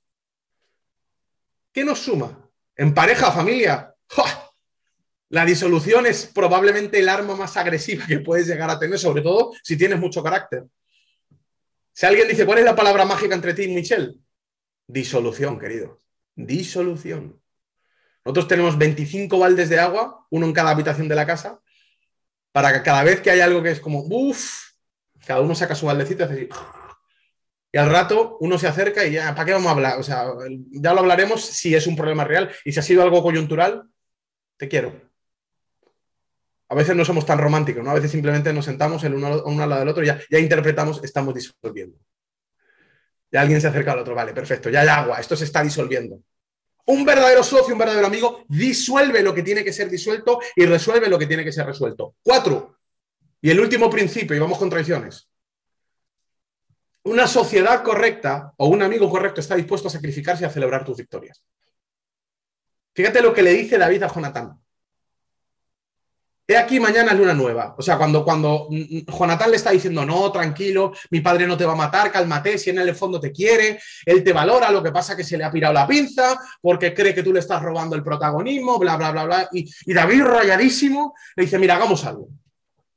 ¿Qué 1.70 1.84
nos 1.84 1.98
suma? 2.00 2.50
En 2.76 2.94
pareja, 2.94 3.30
familia. 3.30 3.94
La 5.30 5.44
disolución 5.44 6.06
es 6.06 6.26
probablemente 6.26 6.98
el 6.98 7.08
arma 7.08 7.34
más 7.34 7.56
agresiva 7.56 8.06
que 8.06 8.20
puedes 8.20 8.46
llegar 8.46 8.70
a 8.70 8.78
tener, 8.78 8.98
sobre 8.98 9.22
todo 9.22 9.52
si 9.62 9.76
tienes 9.76 9.98
mucho 9.98 10.22
carácter. 10.22 10.64
Si 11.92 12.06
alguien 12.06 12.28
dice, 12.28 12.44
¿cuál 12.44 12.58
es 12.58 12.64
la 12.64 12.76
palabra 12.76 13.04
mágica 13.04 13.34
entre 13.34 13.54
ti 13.54 13.62
y 13.62 13.74
Michelle? 13.74 14.14
Disolución, 14.86 15.58
querido. 15.58 16.02
Disolución. 16.34 17.40
Nosotros 18.24 18.48
tenemos 18.48 18.76
25 18.76 19.38
baldes 19.38 19.68
de 19.68 19.78
agua, 19.78 20.26
uno 20.30 20.46
en 20.46 20.52
cada 20.52 20.70
habitación 20.70 21.08
de 21.08 21.14
la 21.14 21.26
casa, 21.26 21.60
para 22.52 22.72
que 22.72 22.82
cada 22.82 23.04
vez 23.04 23.20
que 23.20 23.30
hay 23.30 23.40
algo 23.40 23.62
que 23.62 23.70
es 23.70 23.80
como, 23.80 24.00
uff, 24.00 24.70
cada 25.26 25.40
uno 25.40 25.54
saca 25.54 25.74
su 25.74 25.86
baldecito 25.86 26.24
y 26.24 26.26
hace 26.26 26.48
Y 27.72 27.78
al 27.78 27.90
rato 27.90 28.36
uno 28.40 28.58
se 28.58 28.66
acerca 28.66 29.04
y 29.04 29.12
ya, 29.12 29.34
¿para 29.34 29.46
qué 29.46 29.52
vamos 29.52 29.68
a 29.68 29.72
hablar? 29.72 29.98
O 29.98 30.02
sea, 30.02 30.26
ya 30.70 30.94
lo 30.94 31.00
hablaremos 31.00 31.44
si 31.44 31.74
es 31.74 31.86
un 31.86 31.96
problema 31.96 32.24
real 32.24 32.50
y 32.64 32.72
si 32.72 32.80
ha 32.80 32.82
sido 32.82 33.02
algo 33.02 33.22
coyuntural, 33.22 33.88
te 34.56 34.68
quiero 34.68 35.13
a 36.68 36.74
veces 36.74 36.96
no 36.96 37.04
somos 37.04 37.26
tan 37.26 37.38
románticos, 37.38 37.84
¿no? 37.84 37.90
A 37.90 37.94
veces 37.94 38.10
simplemente 38.10 38.52
nos 38.52 38.64
sentamos 38.64 39.02
el 39.04 39.14
uno, 39.14 39.28
al 39.28 39.68
lado 39.68 39.80
del 39.80 39.88
otro 39.88 40.02
y 40.02 40.06
ya, 40.06 40.38
interpretamos, 40.38 41.02
estamos 41.04 41.34
disolviendo. 41.34 41.98
Ya 43.30 43.40
alguien 43.40 43.60
se 43.60 43.66
acerca 43.66 43.92
al 43.92 43.98
otro, 43.98 44.14
vale, 44.14 44.32
perfecto, 44.32 44.70
ya 44.70 44.80
hay 44.80 44.88
agua, 44.88 45.20
esto 45.20 45.36
se 45.36 45.44
está 45.44 45.62
disolviendo. 45.62 46.20
Un 46.86 47.04
verdadero 47.04 47.42
socio, 47.42 47.74
un 47.74 47.78
verdadero 47.78 48.06
amigo, 48.06 48.44
disuelve 48.48 49.22
lo 49.22 49.34
que 49.34 49.42
tiene 49.42 49.64
que 49.64 49.72
ser 49.72 49.88
disuelto 49.90 50.38
y 50.54 50.66
resuelve 50.66 51.08
lo 51.08 51.18
que 51.18 51.26
tiene 51.26 51.44
que 51.44 51.52
ser 51.52 51.66
resuelto. 51.66 52.14
Cuatro. 52.22 52.78
Y 53.40 53.50
el 53.50 53.60
último 53.60 53.90
principio, 53.90 54.36
y 54.36 54.38
vamos 54.38 54.58
con 54.58 54.70
traiciones. 54.70 55.28
Una 57.04 57.26
sociedad 57.26 57.82
correcta 57.82 58.52
o 58.56 58.68
un 58.68 58.82
amigo 58.82 59.10
correcto 59.10 59.40
está 59.40 59.54
dispuesto 59.56 59.88
a 59.88 59.90
sacrificarse 59.90 60.44
y 60.44 60.46
a 60.46 60.50
celebrar 60.50 60.84
tus 60.84 60.96
victorias. 60.96 61.42
Fíjate 62.94 63.20
lo 63.20 63.34
que 63.34 63.42
le 63.42 63.52
dice 63.52 63.76
David 63.76 64.04
a 64.04 64.08
Jonatán. 64.08 64.63
He 66.46 66.56
aquí 66.58 66.78
mañana 66.78 67.12
es 67.12 67.18
luna 67.18 67.32
nueva. 67.32 67.74
O 67.78 67.80
sea, 67.80 67.96
cuando, 67.96 68.22
cuando 68.22 68.68
Jonathan 68.70 69.50
le 69.50 69.56
está 69.56 69.70
diciendo, 69.70 70.04
no, 70.04 70.30
tranquilo, 70.30 70.92
mi 71.10 71.20
padre 71.20 71.46
no 71.46 71.56
te 71.56 71.64
va 71.64 71.72
a 71.72 71.76
matar, 71.76 72.12
cálmate, 72.12 72.58
si 72.58 72.68
en 72.68 72.80
el 72.80 72.94
fondo 72.94 73.18
te 73.18 73.32
quiere, 73.32 73.80
él 74.04 74.22
te 74.22 74.32
valora, 74.32 74.70
lo 74.70 74.82
que 74.82 74.92
pasa 74.92 75.16
que 75.16 75.24
se 75.24 75.38
le 75.38 75.44
ha 75.44 75.50
pirado 75.50 75.72
la 75.72 75.86
pinza 75.86 76.38
porque 76.60 76.92
cree 76.92 77.14
que 77.14 77.22
tú 77.22 77.32
le 77.32 77.40
estás 77.40 77.62
robando 77.62 77.96
el 77.96 78.02
protagonismo, 78.02 78.78
bla, 78.78 78.96
bla, 78.96 79.10
bla, 79.10 79.24
bla. 79.24 79.48
Y, 79.52 79.94
David, 79.94 80.22
rayadísimo, 80.22 81.14
le 81.34 81.44
dice, 81.44 81.58
mira, 81.58 81.76
hagamos 81.76 82.04
algo. 82.04 82.28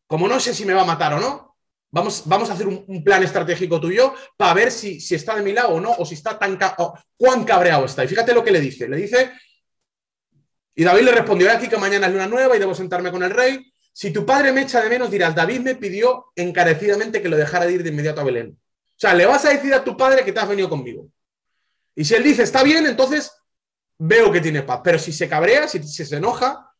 Como 0.08 0.28
no 0.28 0.42
sé 0.42 0.54
si 0.54 0.66
me 0.66 0.74
va 0.74 0.82
a 0.82 0.86
matar 0.86 1.14
o 1.14 1.20
no, 1.22 1.56
vamos, 1.90 2.24
vamos 2.26 2.50
a 2.50 2.54
hacer 2.54 2.68
un, 2.68 3.02
plan 3.02 3.24
estratégico 3.24 3.80
tuyo 3.80 4.14
para 4.36 4.54
ver 4.54 4.72
si, 4.72 5.00
si, 5.00 5.16
está 5.16 5.36
de 5.36 5.44
mi 5.44 5.54
lado 5.54 5.70
o 5.70 5.80
no, 5.80 5.92
o 5.92 6.06
si 6.06 6.16
está 6.16 6.38
tan... 6.38 6.60
cuán 7.16 7.46
cabreado 7.46 7.86
está. 7.86 8.04
Y 8.04 8.10
fíjate 8.10 8.34
lo 8.34 8.44
que 8.44 8.52
le 8.52 8.60
dice. 8.60 8.90
Le 8.90 8.98
dice, 8.98 9.32
y 10.80 10.84
David 10.84 11.06
le 11.06 11.12
respondió, 11.12 11.52
aquí 11.52 11.68
que 11.68 11.78
mañana 11.78 12.06
es 12.06 12.14
luna 12.14 12.28
nueva 12.28 12.56
y 12.56 12.60
debo 12.60 12.76
sentarme 12.76 13.10
con 13.10 13.24
el 13.24 13.32
rey. 13.32 13.74
Si 13.92 14.12
tu 14.12 14.24
padre 14.24 14.52
me 14.52 14.62
echa 14.62 14.80
de 14.80 14.90
menos, 14.90 15.10
dirás, 15.10 15.34
David 15.34 15.62
me 15.62 15.74
pidió 15.74 16.28
encarecidamente 16.36 17.20
que 17.20 17.30
lo 17.30 17.36
dejara 17.36 17.66
de 17.66 17.74
ir 17.74 17.82
de 17.82 17.90
inmediato 17.90 18.22
a 18.22 18.24
Belén. 18.24 18.56
O 18.60 18.96
sea, 18.96 19.16
le 19.16 19.26
vas 19.26 19.44
a 19.46 19.50
decir 19.50 19.74
a 19.74 19.84
tu 19.84 19.98
padre 19.98 20.24
que 20.24 20.32
te 20.32 20.40
has 20.40 20.48
venido 20.48 20.70
conmigo. 20.70 21.10
Y 21.96 22.06
si 22.06 22.14
él 22.14 22.22
dice, 22.22 22.44
está 22.44 22.62
bien, 22.62 22.86
entonces 22.86 23.32
veo 23.98 24.32
que 24.32 24.40
tiene 24.40 24.62
paz. 24.62 24.82
Pero 24.84 25.00
si 25.00 25.12
se 25.12 25.28
cabrea, 25.28 25.68
si, 25.68 25.82
se 25.82 26.16
enoja, 26.16 26.72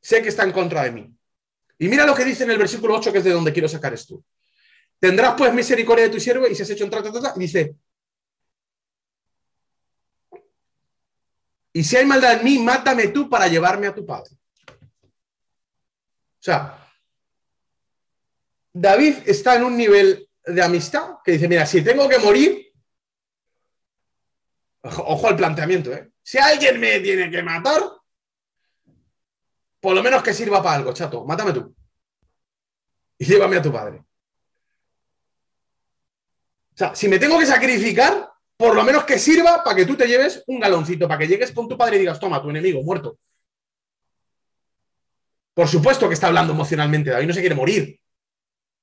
sé 0.00 0.22
que 0.22 0.28
está 0.28 0.44
en 0.44 0.52
contra 0.52 0.84
de 0.84 0.92
mí. 0.92 1.12
Y 1.76 1.88
mira 1.88 2.06
lo 2.06 2.14
que 2.14 2.24
dice 2.24 2.44
en 2.44 2.52
el 2.52 2.58
versículo 2.58 2.94
8, 2.98 3.10
que 3.10 3.18
es 3.18 3.24
de 3.24 3.32
donde 3.32 3.52
quiero 3.52 3.68
sacar 3.68 3.92
esto. 3.92 4.22
Tendrás 5.00 5.34
pues 5.36 5.52
misericordia 5.52 6.04
de 6.04 6.10
tu 6.12 6.20
siervo 6.20 6.46
y 6.46 6.54
si 6.54 6.62
has 6.62 6.70
hecho 6.70 6.84
un 6.84 6.90
trato, 6.90 7.10
y 7.34 7.40
dice, 7.40 7.74
Y 11.76 11.84
si 11.84 11.94
hay 11.94 12.06
maldad 12.06 12.38
en 12.38 12.44
mí, 12.44 12.58
mátame 12.58 13.08
tú 13.08 13.28
para 13.28 13.48
llevarme 13.48 13.86
a 13.86 13.94
tu 13.94 14.06
padre. 14.06 14.30
O 14.66 16.40
sea, 16.40 16.90
David 18.72 19.16
está 19.26 19.56
en 19.56 19.64
un 19.64 19.76
nivel 19.76 20.26
de 20.42 20.62
amistad 20.62 21.16
que 21.22 21.32
dice, 21.32 21.46
mira, 21.46 21.66
si 21.66 21.84
tengo 21.84 22.08
que 22.08 22.18
morir, 22.18 22.72
ojo 24.84 25.28
al 25.28 25.36
planteamiento, 25.36 25.92
¿eh? 25.92 26.12
Si 26.22 26.38
alguien 26.38 26.80
me 26.80 26.98
tiene 27.00 27.30
que 27.30 27.42
matar, 27.42 27.82
por 29.78 29.94
lo 29.94 30.02
menos 30.02 30.22
que 30.22 30.32
sirva 30.32 30.62
para 30.62 30.76
algo, 30.76 30.94
chato, 30.94 31.26
mátame 31.26 31.52
tú. 31.52 31.76
Y 33.18 33.26
llévame 33.26 33.56
a 33.58 33.62
tu 33.62 33.70
padre. 33.70 33.98
O 36.72 36.74
sea, 36.74 36.94
si 36.94 37.06
me 37.06 37.18
tengo 37.18 37.38
que 37.38 37.44
sacrificar, 37.44 38.32
por 38.56 38.74
lo 38.74 38.82
menos 38.84 39.04
que 39.04 39.18
sirva 39.18 39.62
para 39.62 39.76
que 39.76 39.84
tú 39.84 39.96
te 39.96 40.06
lleves 40.06 40.42
un 40.46 40.58
galoncito, 40.58 41.06
para 41.06 41.18
que 41.18 41.28
llegues 41.28 41.52
con 41.52 41.68
tu 41.68 41.76
padre 41.76 41.96
y 41.96 42.00
digas, 42.00 42.18
toma, 42.18 42.40
tu 42.40 42.50
enemigo 42.50 42.82
muerto. 42.82 43.18
Por 45.52 45.68
supuesto 45.68 46.08
que 46.08 46.14
está 46.14 46.26
hablando 46.26 46.52
emocionalmente, 46.52 47.10
David 47.10 47.26
no 47.28 47.34
se 47.34 47.40
quiere 47.40 47.54
morir. 47.54 48.00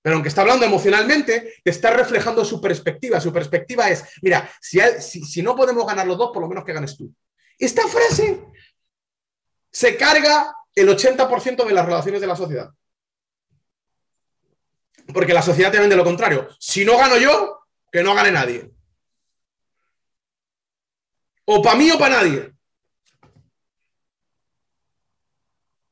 Pero 0.01 0.15
aunque 0.15 0.29
está 0.29 0.41
hablando 0.41 0.65
emocionalmente, 0.65 1.55
te 1.63 1.71
está 1.71 1.91
reflejando 1.91 2.43
su 2.43 2.59
perspectiva. 2.59 3.21
Su 3.21 3.31
perspectiva 3.31 3.89
es, 3.89 4.03
mira, 4.21 4.49
si, 4.59 4.79
si 4.99 5.41
no 5.41 5.55
podemos 5.55 5.87
ganar 5.87 6.05
los 6.05 6.17
dos, 6.17 6.31
por 6.33 6.41
lo 6.41 6.49
menos 6.49 6.65
que 6.65 6.73
ganes 6.73 6.97
tú. 6.97 7.13
Esta 7.57 7.87
frase 7.87 8.43
se 9.71 9.95
carga 9.95 10.53
el 10.75 10.89
80% 10.89 11.65
de 11.65 11.73
las 11.73 11.85
relaciones 11.85 12.19
de 12.19 12.27
la 12.27 12.35
sociedad. 12.35 12.69
Porque 15.13 15.33
la 15.33 15.41
sociedad 15.41 15.71
te 15.71 15.79
vende 15.79 15.95
lo 15.95 16.03
contrario. 16.03 16.49
Si 16.59 16.83
no 16.83 16.97
gano 16.97 17.17
yo, 17.17 17.65
que 17.91 18.03
no 18.03 18.13
gane 18.13 18.31
nadie. 18.31 18.71
O 21.45 21.61
para 21.61 21.75
mí 21.75 21.91
o 21.91 21.97
para 21.97 22.17
nadie. 22.17 22.53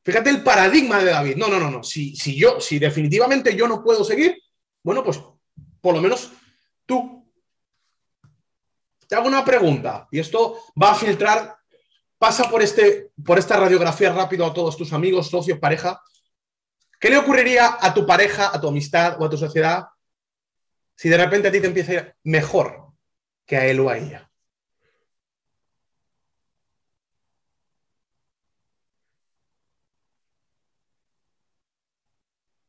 Fíjate 0.04 0.30
el 0.30 0.43
paradigma 0.43 0.99
de 0.99 1.12
David. 1.12 1.36
No, 1.36 1.47
no, 1.47 1.60
no, 1.60 1.70
no. 1.70 1.84
Si, 1.84 2.16
si 2.16 2.36
yo, 2.36 2.60
si 2.60 2.80
definitivamente 2.80 3.56
yo 3.56 3.68
no 3.68 3.84
puedo 3.84 4.04
seguir, 4.04 4.41
bueno, 4.84 5.04
pues 5.04 5.22
por 5.80 5.95
lo 5.95 6.02
menos 6.02 6.32
tú. 6.86 7.30
Te 9.08 9.16
hago 9.16 9.28
una 9.28 9.43
pregunta 9.43 10.08
y 10.10 10.20
esto 10.20 10.58
va 10.82 10.91
a 10.91 10.95
filtrar, 10.95 11.58
pasa 12.18 12.49
por, 12.49 12.62
este, 12.62 13.12
por 13.26 13.38
esta 13.38 13.58
radiografía 13.58 14.14
rápido 14.14 14.45
a 14.45 14.54
todos 14.54 14.78
tus 14.78 14.93
amigos, 14.93 15.30
socios, 15.30 15.60
pareja. 15.60 16.02
¿Qué 16.97 17.10
le 17.10 17.18
ocurriría 17.18 17.78
a 17.80 17.93
tu 17.93 18.06
pareja, 18.06 18.52
a 18.54 18.62
tu 18.62 18.70
amistad 18.70 19.22
o 19.22 19.26
a 19.26 19.30
tu 19.30 19.38
sociedad 19.38 19.86
si 20.95 21.10
de 21.10 21.18
repente 21.18 21.49
a 21.49 21.52
ti 21.52 21.60
te 21.60 21.68
empieza 21.68 21.91
a 21.91 21.95
ir 21.95 22.16
mejor 22.24 22.93
que 23.45 23.58
a 23.58 23.66
él 23.66 23.82
o 23.82 23.89
a 23.89 23.97
ella? 23.97 24.30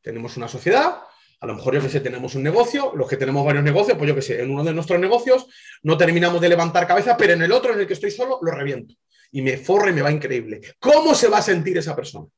Tenemos 0.03 0.37
una 0.37 0.49
sociedad, 0.49 0.99
a 1.41 1.47
lo 1.47 1.55
mejor 1.55 1.75
yo 1.75 1.81
que 1.81 1.89
sé, 1.89 2.01
tenemos 2.01 2.35
un 2.35 2.43
negocio, 2.43 2.93
los 2.95 3.09
que 3.09 3.17
tenemos 3.17 3.45
varios 3.45 3.65
negocios, 3.65 3.97
pues 3.97 4.09
yo 4.09 4.15
que 4.15 4.23
sé, 4.23 4.43
en 4.43 4.51
uno 4.51 4.63
de 4.63 4.73
nuestros 4.73 5.01
negocios 5.01 5.47
no 5.83 5.97
terminamos 5.97 6.41
de 6.41 6.49
levantar 6.49 6.87
cabeza, 6.87 7.17
pero 7.17 7.33
en 7.33 7.43
el 7.43 7.53
otro 7.53 7.73
en 7.73 7.81
el 7.81 7.87
que 7.87 7.95
estoy 7.95 8.11
solo 8.11 8.39
lo 8.43 8.53
reviento 8.53 8.95
y 9.33 9.43
me 9.43 9.57
forra 9.57 9.91
y 9.91 9.95
me 9.95 10.03
va 10.03 10.13
increíble. 10.13 10.61
¿Cómo 10.79 11.15
se 11.15 11.29
va 11.29 11.39
a 11.39 11.43
sentir 11.43 11.77
esa 11.79 11.97
persona? 11.97 12.29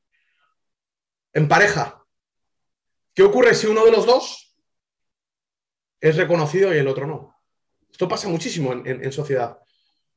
En 1.33 1.47
pareja. 1.47 2.03
¿Qué 3.13 3.21
ocurre 3.21 3.53
si 3.53 3.67
uno 3.67 3.85
de 3.85 3.91
los 3.91 4.05
dos 4.05 4.55
es 5.99 6.15
reconocido 6.15 6.73
y 6.73 6.77
el 6.77 6.87
otro 6.87 7.05
no? 7.05 7.35
Esto 7.91 8.07
pasa 8.07 8.27
muchísimo 8.27 8.73
en, 8.73 9.11
sociedad. 9.11 9.59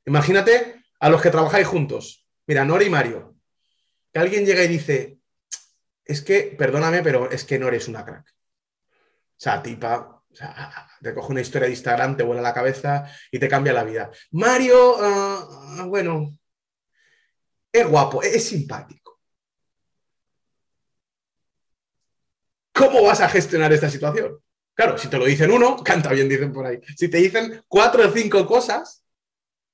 Imagínate 0.06 0.82
a 0.98 1.10
los 1.10 1.20
que 1.20 1.30
trabajáis 1.30 1.66
juntos. 1.66 2.26
Mira, 2.46 2.64
Nora 2.64 2.84
y 2.84 2.90
Mario. 2.90 3.36
Que 4.12 4.18
alguien 4.20 4.46
llega 4.46 4.64
y 4.64 4.68
dice, 4.68 5.17
es 6.08 6.22
que, 6.22 6.54
perdóname, 6.58 7.02
pero 7.02 7.30
es 7.30 7.44
que 7.44 7.58
no 7.58 7.68
eres 7.68 7.86
una 7.86 8.04
crack. 8.04 8.26
O 8.26 9.40
sea, 9.40 9.62
tipa, 9.62 10.24
te 11.02 11.14
coge 11.14 11.32
una 11.32 11.42
historia 11.42 11.66
de 11.66 11.74
Instagram, 11.74 12.16
te 12.16 12.22
vuela 12.22 12.40
la 12.40 12.54
cabeza 12.54 13.06
y 13.30 13.38
te 13.38 13.46
cambia 13.46 13.74
la 13.74 13.84
vida. 13.84 14.10
Mario, 14.30 14.96
ah, 14.98 15.84
bueno, 15.86 16.32
es 17.70 17.86
guapo, 17.86 18.22
es 18.22 18.48
simpático. 18.48 19.20
¿Cómo 22.72 23.02
vas 23.02 23.20
a 23.20 23.28
gestionar 23.28 23.72
esta 23.72 23.90
situación? 23.90 24.40
Claro, 24.72 24.96
si 24.96 25.08
te 25.08 25.18
lo 25.18 25.26
dicen 25.26 25.50
uno, 25.50 25.76
canta 25.84 26.10
bien, 26.10 26.28
dicen 26.28 26.52
por 26.54 26.64
ahí. 26.66 26.80
Si 26.96 27.08
te 27.08 27.18
dicen 27.18 27.62
cuatro 27.68 28.08
o 28.08 28.12
cinco 28.12 28.46
cosas, 28.46 29.04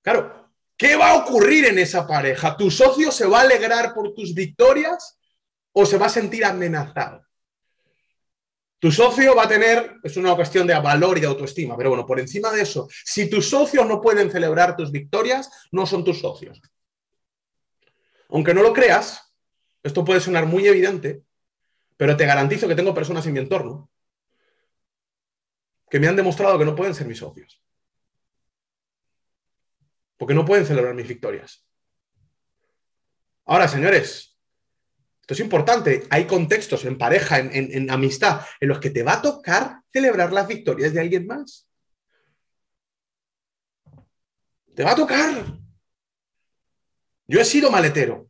claro, 0.02 0.50
¿qué 0.76 0.96
va 0.96 1.10
a 1.10 1.16
ocurrir 1.18 1.66
en 1.66 1.78
esa 1.78 2.08
pareja? 2.08 2.56
¿Tu 2.56 2.72
socio 2.72 3.12
se 3.12 3.26
va 3.26 3.38
a 3.38 3.42
alegrar 3.42 3.94
por 3.94 4.12
tus 4.14 4.34
victorias 4.34 5.16
o 5.74 5.84
se 5.84 5.98
va 5.98 6.06
a 6.06 6.08
sentir 6.08 6.44
amenazado? 6.44 7.22
Tu 8.78 8.90
socio 8.92 9.34
va 9.34 9.44
a 9.44 9.48
tener, 9.48 9.96
es 10.02 10.16
una 10.16 10.34
cuestión 10.34 10.66
de 10.66 10.78
valor 10.78 11.16
y 11.18 11.22
de 11.22 11.26
autoestima, 11.26 11.76
pero 11.76 11.90
bueno, 11.90 12.04
por 12.04 12.20
encima 12.20 12.50
de 12.50 12.62
eso, 12.62 12.88
si 13.04 13.30
tus 13.30 13.48
socios 13.48 13.86
no 13.86 14.00
pueden 14.00 14.30
celebrar 14.30 14.76
tus 14.76 14.90
victorias, 14.92 15.50
no 15.72 15.86
son 15.86 16.04
tus 16.04 16.20
socios. 16.20 16.60
Aunque 18.28 18.52
no 18.52 18.62
lo 18.62 18.72
creas, 18.72 19.34
esto 19.82 20.04
puede 20.04 20.20
sonar 20.20 20.46
muy 20.46 20.66
evidente, 20.66 21.22
pero 21.96 22.16
te 22.16 22.26
garantizo 22.26 22.68
que 22.68 22.74
tengo 22.74 22.92
personas 22.92 23.26
en 23.26 23.32
mi 23.32 23.38
entorno 23.38 23.90
que 25.88 26.00
me 26.00 26.08
han 26.08 26.16
demostrado 26.16 26.58
que 26.58 26.64
no 26.64 26.74
pueden 26.74 26.94
ser 26.94 27.06
mis 27.06 27.18
socios. 27.18 27.62
Porque 30.16 30.34
no 30.34 30.44
pueden 30.44 30.66
celebrar 30.66 30.94
mis 30.94 31.08
victorias. 31.08 31.64
Ahora, 33.46 33.68
señores, 33.68 34.33
esto 35.24 35.32
es 35.32 35.40
importante. 35.40 36.06
Hay 36.10 36.26
contextos 36.26 36.84
en 36.84 36.98
pareja, 36.98 37.38
en, 37.38 37.50
en, 37.50 37.90
amistad, 37.90 38.42
en 38.60 38.68
los 38.68 38.78
que 38.78 38.90
te 38.90 39.02
va 39.02 39.14
a 39.14 39.22
tocar 39.22 39.80
celebrar 39.90 40.30
las 40.34 40.46
victorias 40.46 40.92
de 40.92 41.00
alguien 41.00 41.26
más. 41.26 41.66
Te 44.74 44.84
va 44.84 44.90
a 44.90 44.94
tocar. 44.94 45.46
Yo 47.26 47.40
he 47.40 47.44
sido 47.46 47.70
maletero. 47.70 48.28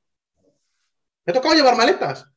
Me 1.26 1.32
ha 1.32 1.34
tocado 1.34 1.56
llevar 1.56 1.76
maletas. 1.76 2.30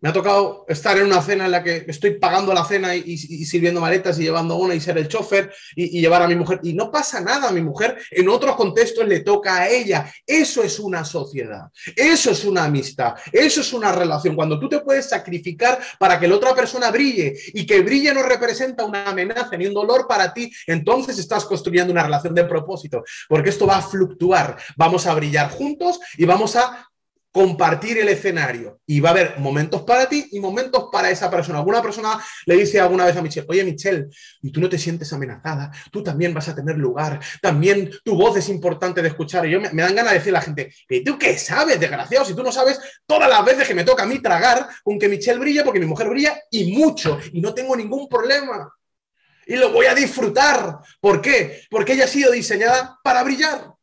Me 0.00 0.10
ha 0.10 0.12
tocado 0.12 0.66
estar 0.68 0.98
en 0.98 1.06
una 1.06 1.22
cena 1.22 1.46
en 1.46 1.50
la 1.50 1.62
que 1.62 1.86
estoy 1.88 2.18
pagando 2.18 2.52
la 2.52 2.64
cena 2.66 2.94
y, 2.94 3.16
sirviendo 3.16 3.80
maletas 3.80 4.18
y 4.18 4.24
llevando 4.24 4.56
una 4.56 4.74
y 4.74 4.80
ser 4.80 4.98
el 4.98 5.08
chofer 5.08 5.50
y, 5.74 6.00
llevar 6.00 6.20
a 6.20 6.28
mi 6.28 6.36
mujer. 6.36 6.60
Y 6.62 6.74
no 6.74 6.90
pasa 6.90 7.20
nada 7.20 7.48
a 7.48 7.52
mi 7.52 7.62
mujer. 7.62 7.96
En 8.10 8.28
otros 8.28 8.56
contextos 8.56 9.06
le 9.08 9.20
toca 9.20 9.56
a 9.56 9.68
ella. 9.68 10.12
Eso 10.26 10.62
es 10.62 10.78
una 10.78 11.02
sociedad. 11.02 11.70
Eso 11.96 12.30
es 12.30 12.44
una 12.44 12.64
amistad. 12.64 13.14
Eso 13.32 13.62
es 13.62 13.72
una 13.72 13.90
relación. 13.90 14.36
Cuando 14.36 14.60
tú 14.60 14.68
te 14.68 14.80
puedes 14.80 15.08
sacrificar 15.08 15.78
para 15.98 16.20
que 16.20 16.28
la 16.28 16.36
otra 16.36 16.54
persona 16.54 16.90
brille 16.90 17.34
y 17.54 17.64
que 17.64 17.80
brille 17.80 18.12
no 18.12 18.22
representa 18.22 18.84
una 18.84 19.08
amenaza 19.08 19.56
ni 19.56 19.66
un 19.66 19.74
dolor 19.74 20.06
para 20.06 20.34
ti, 20.34 20.52
entonces 20.66 21.18
estás 21.18 21.46
construyendo 21.46 21.90
una 21.92 22.02
relación 22.02 22.34
de 22.34 22.44
propósito. 22.44 23.02
Porque 23.28 23.48
esto 23.48 23.66
va 23.66 23.78
a 23.78 23.82
fluctuar. 23.82 24.58
Vamos 24.76 25.06
a 25.06 25.14
brillar 25.14 25.50
juntos 25.50 25.98
y 26.18 26.26
vamos 26.26 26.54
a 26.56 26.86
compartir 27.36 27.98
el 27.98 28.08
escenario 28.08 28.80
y 28.86 28.98
va 28.98 29.10
a 29.10 29.12
haber 29.12 29.38
momentos 29.38 29.82
para 29.82 30.08
ti 30.08 30.26
y 30.32 30.40
momentos 30.40 30.88
para 30.90 31.10
esa 31.10 31.30
persona. 31.30 31.58
Alguna 31.58 31.82
persona 31.82 32.18
le 32.46 32.56
dice 32.56 32.80
alguna 32.80 33.04
vez 33.04 33.14
a 33.14 33.20
Michelle, 33.20 33.46
oye 33.50 33.62
Michelle, 33.62 34.06
y 34.40 34.50
tú 34.50 34.58
no 34.58 34.70
te 34.70 34.78
sientes 34.78 35.12
amenazada, 35.12 35.70
tú 35.92 36.02
también 36.02 36.32
vas 36.32 36.48
a 36.48 36.54
tener 36.54 36.78
lugar, 36.78 37.20
también 37.42 37.90
tu 38.02 38.16
voz 38.16 38.38
es 38.38 38.48
importante 38.48 39.02
de 39.02 39.08
escuchar. 39.08 39.44
Y 39.44 39.50
yo 39.50 39.60
me, 39.60 39.68
dan 39.68 39.94
ganas 39.94 40.12
de 40.12 40.18
decir 40.18 40.30
a 40.30 40.38
la 40.38 40.40
gente, 40.40 40.72
¿y 40.88 41.04
tú 41.04 41.18
qué 41.18 41.36
sabes, 41.36 41.78
desgraciado? 41.78 42.24
Si 42.24 42.34
tú 42.34 42.42
no 42.42 42.50
sabes 42.50 42.80
todas 43.04 43.28
las 43.28 43.44
veces 43.44 43.68
que 43.68 43.74
me 43.74 43.84
toca 43.84 44.04
a 44.04 44.06
mí 44.06 44.18
tragar 44.20 44.66
con 44.82 44.98
que 44.98 45.06
Michelle 45.06 45.38
brilla, 45.38 45.62
porque 45.62 45.78
mi 45.78 45.84
mujer 45.84 46.08
brilla 46.08 46.40
y 46.50 46.72
mucho, 46.72 47.18
y 47.34 47.42
no 47.42 47.52
tengo 47.52 47.76
ningún 47.76 48.08
problema. 48.08 48.72
Y 49.46 49.56
lo 49.56 49.74
voy 49.74 49.84
a 49.84 49.94
disfrutar. 49.94 50.78
¿Por 51.00 51.20
qué? 51.20 51.64
Porque 51.68 51.92
ella 51.92 52.04
ha 52.04 52.08
sido 52.08 52.32
diseñada 52.32 52.98
para 53.04 53.22
brillar. 53.22 53.75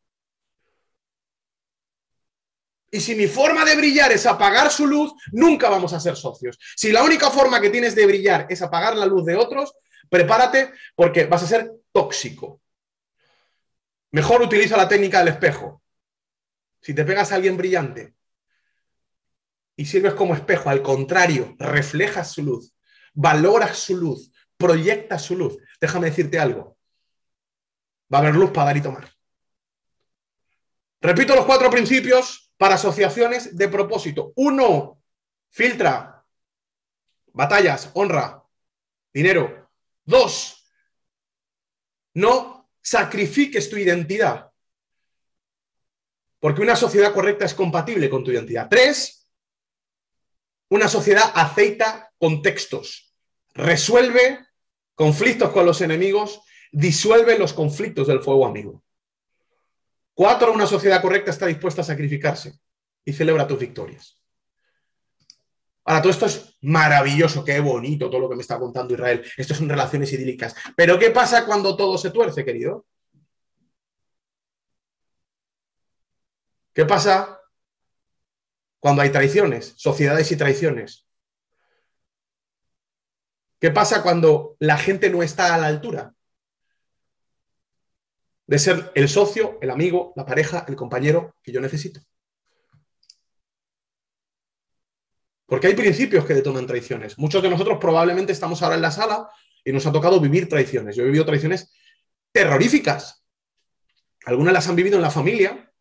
Y 2.94 3.00
si 3.00 3.16
mi 3.16 3.26
forma 3.26 3.66
de 3.66 3.76
brillar 3.76 4.12
es 4.12 4.24
apagar 4.28 4.70
su 4.70 4.86
luz, 4.86 5.14
nunca 5.32 5.68
vamos 5.68 5.94
a 5.94 6.00
ser 6.00 6.16
socios. 6.16 6.60
Si 6.76 6.92
la 6.92 7.02
única 7.02 7.32
forma 7.32 7.60
que 7.60 7.72
tienes 7.72 7.96
de 7.96 8.06
brillar 8.06 8.46
es 8.52 8.62
apagar 8.62 8.96
la 8.96 9.08
luz 9.08 9.26
de 9.26 9.36
otros, 9.36 9.74
prepárate 10.08 10.72
porque 10.94 11.26
vas 11.26 11.42
a 11.42 11.48
ser 11.48 11.72
tóxico. 11.92 12.62
Mejor 14.12 14.44
utiliza 14.44 14.78
la 14.78 14.88
técnica 14.88 15.18
del 15.18 15.30
espejo. 15.30 15.82
Si 16.82 16.94
te 16.94 17.04
pegas 17.04 17.32
a 17.32 17.36
alguien 17.36 17.58
brillante 17.58 18.14
y 19.76 19.86
sirves 19.86 20.14
como 20.14 20.36
espejo, 20.36 20.70
al 20.70 20.84
contrario, 20.84 21.56
reflejas 21.58 22.32
su 22.32 22.44
luz, 22.44 22.76
valoras 23.16 23.76
su 23.76 23.98
luz, 23.98 24.32
proyectas 24.56 25.24
su 25.24 25.36
luz. 25.36 25.58
Déjame 25.82 26.12
decirte 26.12 26.38
algo. 26.38 26.78
Va 28.14 28.20
a 28.20 28.22
haber 28.22 28.36
luz 28.36 28.52
para 28.52 28.68
dar 28.68 28.78
y 28.78 28.82
tomar. 28.82 29.12
Repito 31.02 31.36
los 31.36 31.46
cuatro 31.46 31.72
principios 31.72 32.43
para 32.58 32.76
asociaciones 32.76 33.58
de 33.58 33.68
propósito. 33.68 34.34
Uno, 34.36 35.02
filtra 35.50 36.14
batallas, 37.34 37.90
honra, 37.94 38.44
dinero. 39.14 39.70
Dos, 40.06 40.66
no 42.14 42.70
sacrifiques 42.82 43.70
tu 43.70 43.78
identidad. 43.78 44.52
Porque 46.40 46.62
una 46.62 46.76
sociedad 46.76 47.14
correcta 47.14 47.46
es 47.46 47.54
compatible 47.54 48.10
con 48.10 48.24
tu 48.24 48.32
identidad. 48.32 48.68
Tres, 48.70 49.28
una 50.70 50.88
sociedad 50.88 51.32
aceita 51.36 52.12
contextos, 52.18 53.16
resuelve 53.54 54.46
conflictos 54.96 55.52
con 55.52 55.66
los 55.66 55.82
enemigos, 55.82 56.42
disuelve 56.72 57.38
los 57.38 57.54
conflictos 57.54 58.08
del 58.08 58.22
fuego 58.22 58.46
amigo. 58.46 58.83
Cuatro, 60.14 60.54
una 60.54 60.68
sociedad 60.68 61.02
correcta 61.02 61.32
está 61.32 61.48
dispuesta 61.48 61.82
a 61.82 61.86
sacrificarse 61.86 62.60
y 63.04 63.14
celebra 63.14 63.48
tus 63.48 63.60
victorias. 63.60 64.20
Ahora, 65.86 66.02
todo 66.02 66.12
esto 66.12 66.26
es 66.28 66.58
maravilloso, 66.62 67.44
qué 67.44 67.60
bonito 67.60 68.10
todo 68.10 68.22
lo 68.22 68.30
que 68.30 68.36
me 68.36 68.42
está 68.42 68.58
contando 68.58 68.94
Israel. 68.94 69.26
Esto 69.36 69.54
son 69.54 69.68
relaciones 69.68 70.14
idílicas. 70.14 70.56
Pero 70.76 70.98
¿qué 70.98 71.10
pasa 71.10 71.46
cuando 71.46 71.76
todo 71.76 71.98
se 71.98 72.12
tuerce, 72.12 72.46
querido? 72.46 72.86
¿Qué 76.74 76.86
pasa 76.86 77.40
cuando 78.80 79.02
hay 79.02 79.12
traiciones, 79.12 79.74
sociedades 79.78 80.32
y 80.32 80.38
traiciones? 80.38 81.06
¿Qué 83.60 83.72
pasa 83.72 84.02
cuando 84.04 84.56
la 84.60 84.78
gente 84.78 85.10
no 85.10 85.22
está 85.22 85.54
a 85.54 85.58
la 85.58 85.68
altura? 85.68 86.14
De 88.46 88.60
ser 88.60 88.92
el 88.96 89.10
socio, 89.10 89.58
el 89.62 89.70
amigo, 89.70 90.14
la 90.16 90.26
pareja, 90.26 90.66
el 90.68 90.76
compañero 90.76 91.36
que 91.42 91.52
yo 91.52 91.62
necesito. 91.62 92.02
Porque 95.46 95.68
hay 95.68 95.76
principios 95.76 96.26
que 96.26 96.34
detonan 96.34 96.66
traiciones. 96.66 97.18
Muchos 97.18 97.44
de 97.44 97.50
nosotros 97.50 97.78
probablemente 97.80 98.32
estamos 98.32 98.62
ahora 98.62 98.76
en 98.76 98.82
la 98.82 98.92
sala 98.92 99.30
y 99.64 99.72
nos 99.72 99.86
ha 99.86 99.92
tocado 99.92 100.20
vivir 100.20 100.50
traiciones. 100.50 100.96
Yo 100.96 101.04
he 101.04 101.06
vivido 101.06 101.26
traiciones 101.26 101.72
terroríficas. 102.32 103.24
Algunas 104.26 104.54
las 104.54 104.68
han 104.68 104.76
vivido 104.76 104.96
en 104.96 105.02
la 105.02 105.12
familia, 105.12 105.72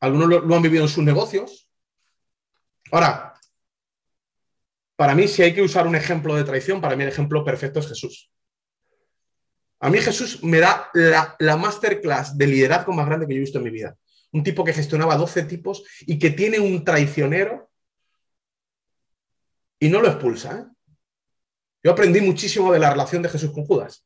algunos 0.00 0.28
lo, 0.28 0.54
han 0.54 0.62
vivido 0.62 0.82
en 0.82 0.88
sus 0.88 1.04
negocios, 1.04 1.66
Ahora, 2.92 3.34
para 4.96 5.14
mí, 5.14 5.28
si 5.28 5.42
hay 5.42 5.54
que 5.54 5.62
usar 5.62 5.86
un 5.86 5.96
ejemplo 5.96 6.34
de 6.34 6.44
traición, 6.44 6.80
para 6.80 6.96
mí 6.96 7.02
el 7.02 7.08
ejemplo 7.08 7.44
perfecto 7.44 7.80
es 7.80 7.88
Jesús. 7.88 8.30
A 9.80 9.90
mí 9.90 9.98
Jesús 9.98 10.42
me 10.42 10.58
da 10.58 10.90
la, 10.94 11.36
la 11.38 11.56
masterclass 11.56 12.36
de 12.36 12.46
liderazgo 12.46 12.92
más 12.92 13.06
grande 13.06 13.26
que 13.26 13.34
yo 13.34 13.38
he 13.38 13.40
visto 13.40 13.58
en 13.58 13.64
mi 13.64 13.70
vida. 13.70 13.96
Un 14.32 14.42
tipo 14.42 14.64
que 14.64 14.72
gestionaba 14.72 15.16
12 15.16 15.44
tipos 15.44 15.84
y 16.00 16.18
que 16.18 16.30
tiene 16.30 16.58
un 16.58 16.84
traicionero 16.84 17.70
y 19.78 19.88
no 19.88 20.00
lo 20.00 20.08
expulsa. 20.08 20.58
¿eh? 20.58 20.76
Yo 21.82 21.92
aprendí 21.92 22.20
muchísimo 22.20 22.72
de 22.72 22.78
la 22.78 22.90
relación 22.90 23.22
de 23.22 23.28
Jesús 23.28 23.52
con 23.52 23.64
Judas. 23.64 24.04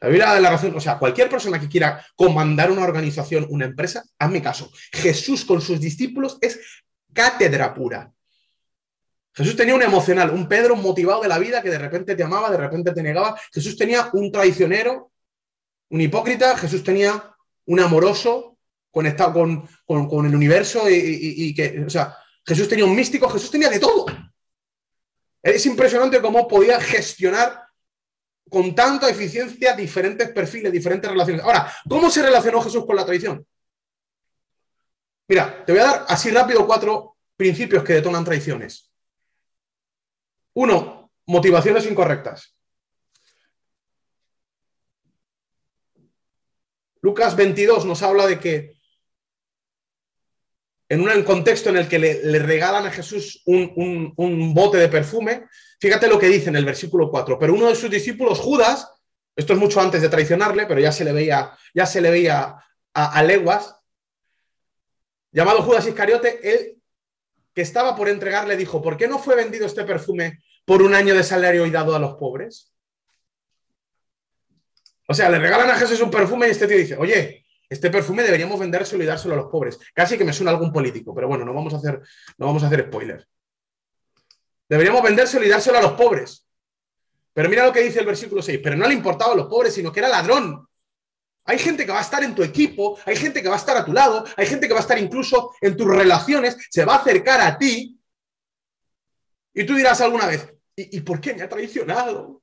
La 0.00 0.08
Biblia 0.08 0.34
de 0.34 0.40
la 0.40 0.50
razón, 0.50 0.74
o 0.76 0.80
sea, 0.80 0.98
cualquier 0.98 1.30
persona 1.30 1.58
que 1.58 1.68
quiera 1.68 2.04
comandar 2.14 2.70
una 2.70 2.84
organización, 2.84 3.46
una 3.48 3.64
empresa, 3.64 4.04
hazme 4.18 4.42
caso. 4.42 4.70
Jesús 4.92 5.44
con 5.44 5.60
sus 5.60 5.80
discípulos 5.80 6.38
es 6.40 6.60
cátedra 7.12 7.72
pura. 7.72 8.12
Jesús 9.36 9.54
tenía 9.54 9.74
un 9.74 9.82
emocional, 9.82 10.30
un 10.30 10.48
Pedro 10.48 10.76
motivado 10.76 11.20
de 11.20 11.28
la 11.28 11.38
vida 11.38 11.60
que 11.60 11.68
de 11.68 11.78
repente 11.78 12.16
te 12.16 12.22
amaba, 12.22 12.50
de 12.50 12.56
repente 12.56 12.92
te 12.92 13.02
negaba. 13.02 13.38
Jesús 13.52 13.76
tenía 13.76 14.08
un 14.14 14.32
traicionero, 14.32 15.12
un 15.90 16.00
hipócrita. 16.00 16.56
Jesús 16.56 16.82
tenía 16.82 17.36
un 17.66 17.80
amoroso 17.80 18.56
conectado 18.90 19.34
con, 19.34 20.26
el 20.26 20.34
universo 20.34 20.88
y, 20.88 21.54
que, 21.54 21.84
o 21.86 21.90
sea, 21.90 22.16
Jesús 22.46 22.66
tenía 22.66 22.86
un 22.86 22.96
místico, 22.96 23.28
Jesús 23.28 23.50
tenía 23.50 23.68
de 23.68 23.78
todo. 23.78 24.06
Es 25.42 25.66
impresionante 25.66 26.22
cómo 26.22 26.48
podía 26.48 26.80
gestionar 26.80 27.62
con 28.48 28.74
tanta 28.74 29.10
eficiencia 29.10 29.76
diferentes 29.76 30.30
perfiles, 30.30 30.72
diferentes 30.72 31.10
relaciones. 31.10 31.44
Ahora, 31.44 31.70
¿cómo 31.86 32.08
se 32.08 32.22
relacionó 32.22 32.62
Jesús 32.62 32.86
con 32.86 32.96
la 32.96 33.04
traición? 33.04 33.46
Mira, 35.28 35.62
te 35.62 35.72
voy 35.72 35.82
a 35.82 35.84
dar 35.84 36.06
así 36.08 36.30
rápido 36.30 36.66
cuatro 36.66 37.16
principios 37.36 37.84
que 37.84 37.92
detonan 37.92 38.24
traiciones. 38.24 38.90
Uno, 40.56 41.12
motivaciones 41.26 41.84
incorrectas. 41.84 42.56
Lucas 47.02 47.36
22 47.36 47.84
nos 47.84 48.02
habla 48.02 48.26
de 48.26 48.40
que 48.40 48.76
en 50.88 51.02
un 51.02 51.22
contexto 51.24 51.68
en 51.68 51.76
el 51.76 51.88
que 51.88 51.98
le, 51.98 52.38
regalan 52.38 52.86
a 52.86 52.90
Jesús 52.90 53.42
un, 53.44 54.54
bote 54.54 54.78
de 54.78 54.88
perfume, 54.88 55.46
fíjate 55.78 56.08
lo 56.08 56.18
que 56.18 56.28
dice 56.28 56.48
en 56.48 56.56
el 56.56 56.64
versículo 56.64 57.10
4, 57.10 57.38
pero 57.38 57.52
uno 57.52 57.68
de 57.68 57.74
sus 57.74 57.90
discípulos, 57.90 58.40
Judas, 58.40 58.88
esto 59.36 59.52
es 59.52 59.58
mucho 59.58 59.80
antes 59.82 60.00
de 60.00 60.08
traicionarle, 60.08 60.64
pero 60.64 60.80
ya 60.80 60.90
se 60.90 61.04
le 61.04 61.12
veía, 61.12 61.52
ya 61.74 61.84
se 61.84 62.00
le 62.00 62.10
veía 62.10 62.56
a, 62.94 63.22
leguas, 63.22 63.76
llamado 65.32 65.62
Judas 65.62 65.86
Iscariote, 65.86 66.40
él 66.42 66.82
que 67.52 67.62
estaba 67.62 67.94
por 67.94 68.08
entregar, 68.08 68.46
le 68.46 68.56
dijo, 68.56 68.80
¿por 68.80 68.96
qué 68.96 69.06
no 69.06 69.18
fue 69.18 69.34
vendido 69.34 69.66
este 69.66 69.84
perfume 69.84 70.40
por 70.66 70.82
un 70.82 70.94
año 70.94 71.14
de 71.14 71.22
salario 71.22 71.64
y 71.64 71.70
dado 71.70 71.96
a 71.96 71.98
los 71.98 72.16
pobres? 72.16 72.74
O 75.08 75.14
sea, 75.14 75.30
le 75.30 75.38
regalan 75.38 75.70
a 75.70 75.76
Jesús 75.76 76.00
un 76.00 76.10
perfume 76.10 76.48
y 76.48 76.50
este 76.50 76.66
tío 76.66 76.76
dice, 76.76 76.96
oye, 76.96 77.46
este 77.68 77.90
perfume 77.90 78.22
deberíamos 78.22 78.58
vendérselo 78.58 79.02
y 79.02 79.06
dárselo 79.06 79.34
a 79.34 79.38
los 79.38 79.46
pobres. 79.46 79.78
Casi 79.94 80.18
que 80.18 80.24
me 80.24 80.32
suena 80.32 80.50
algún 80.50 80.72
político, 80.72 81.14
pero 81.14 81.28
bueno, 81.28 81.44
no 81.44 81.54
vamos 81.54 81.72
a 81.74 81.78
hacer, 81.78 82.00
no 82.38 82.46
vamos 82.46 82.62
a 82.62 82.66
hacer 82.66 82.86
spoilers. 82.88 83.26
Deberíamos 84.68 85.02
vendérselo 85.02 85.46
y 85.46 85.48
dárselo 85.48 85.78
a 85.78 85.82
los 85.82 85.92
pobres. 85.92 86.46
Pero 87.32 87.48
mira 87.48 87.64
lo 87.64 87.72
que 87.72 87.82
dice 87.82 88.00
el 88.00 88.06
versículo 88.06 88.42
6, 88.42 88.60
pero 88.62 88.76
no 88.76 88.88
le 88.88 88.94
importaba 88.94 89.32
a 89.32 89.36
los 89.36 89.46
pobres, 89.46 89.74
sino 89.74 89.92
que 89.92 90.00
era 90.00 90.08
ladrón. 90.08 90.66
Hay 91.44 91.58
gente 91.60 91.86
que 91.86 91.92
va 91.92 91.98
a 91.98 92.02
estar 92.02 92.24
en 92.24 92.34
tu 92.34 92.42
equipo, 92.42 92.98
hay 93.04 93.14
gente 93.14 93.40
que 93.40 93.48
va 93.48 93.54
a 93.54 93.58
estar 93.58 93.76
a 93.76 93.84
tu 93.84 93.92
lado, 93.92 94.24
hay 94.36 94.46
gente 94.46 94.66
que 94.66 94.74
va 94.74 94.80
a 94.80 94.82
estar 94.82 94.98
incluso 94.98 95.54
en 95.60 95.76
tus 95.76 95.86
relaciones, 95.86 96.56
se 96.70 96.84
va 96.84 96.94
a 96.94 96.98
acercar 96.98 97.40
a 97.40 97.56
ti. 97.56 97.96
Y 99.54 99.64
tú 99.64 99.74
dirás 99.76 100.00
alguna 100.00 100.26
vez, 100.26 100.55
¿y, 100.76 101.00
por 101.00 101.20
qué 101.20 101.34
me 101.34 101.42
ha 101.42 101.48
traicionado? 101.48 102.42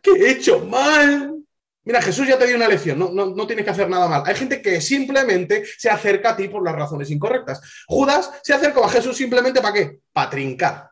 ¿Qué 0.00 0.12
he 0.12 0.30
hecho 0.30 0.60
mal? 0.60 1.36
Mira, 1.82 2.00
Jesús 2.00 2.28
ya 2.28 2.38
te 2.38 2.46
dio 2.46 2.56
una 2.56 2.68
lección, 2.68 2.98
no, 2.98 3.10
no, 3.10 3.46
tienes 3.46 3.64
que 3.64 3.70
hacer 3.70 3.88
nada 3.88 4.06
mal. 4.06 4.22
Hay 4.24 4.34
gente 4.34 4.62
que 4.62 4.80
simplemente 4.80 5.64
se 5.64 5.90
acerca 5.90 6.30
a 6.30 6.36
ti 6.36 6.48
por 6.48 6.62
las 6.62 6.74
razones 6.74 7.10
incorrectas. 7.10 7.60
Judas 7.86 8.30
se 8.42 8.54
acercó 8.54 8.84
a 8.84 8.88
Jesús 8.88 9.16
simplemente 9.16 9.60
para 9.60 9.74
qué? 9.74 10.00
Para 10.12 10.30
trincar. 10.30 10.90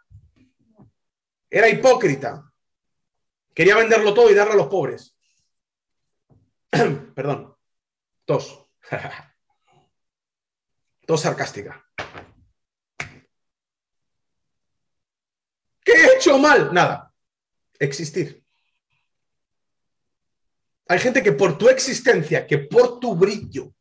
Era 1.51 1.69
hipócrita. 1.69 2.43
Quería 3.55 3.77
venderlo 3.77 4.15
todo 4.15 4.31
y 4.31 4.35
darlo 4.35 4.55
a 4.55 4.57
los 4.57 4.69
pobres. 4.69 5.17
Perdón. 7.15 7.55
Tos. 8.25 8.67
Tos 11.07 11.21
sarcástica. 11.21 11.85
¿Qué 15.89 15.95
he 15.95 16.17
hecho 16.17 16.39
mal? 16.39 16.75
Nada. 16.75 17.15
Existir. 17.79 18.45
Hay 20.87 20.99
gente 20.99 21.23
que 21.23 21.33
por 21.33 21.57
tu 21.57 21.71
existencia, 21.71 22.47
que 22.47 22.59
por 22.59 23.01
tu 23.01 23.15
brillo, 23.15 23.75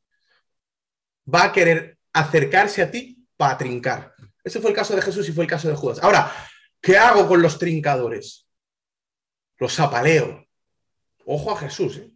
va 1.34 1.46
a 1.46 1.52
querer 1.52 1.98
acercarse 2.14 2.82
a 2.82 2.90
ti 2.90 3.28
para 3.36 3.58
trincar. 3.58 4.16
Ese 4.42 4.62
fue 4.62 4.70
el 4.70 4.76
caso 4.76 4.96
de 4.96 5.02
Jesús 5.02 5.28
y 5.28 5.34
fue 5.34 5.44
el 5.44 5.50
caso 5.50 5.68
de 5.68 5.76
Judas. 5.76 6.00
Ahora, 6.02 6.32
¿qué 6.82 6.98
hago 6.98 7.28
con 7.28 7.42
los 7.42 7.60
trincadores? 7.60 8.48
Los 9.58 9.78
apaleo. 9.78 10.48
Ojo 11.26 11.52
a 11.52 11.58
Jesús. 11.58 11.98
¿eh? 11.98 12.10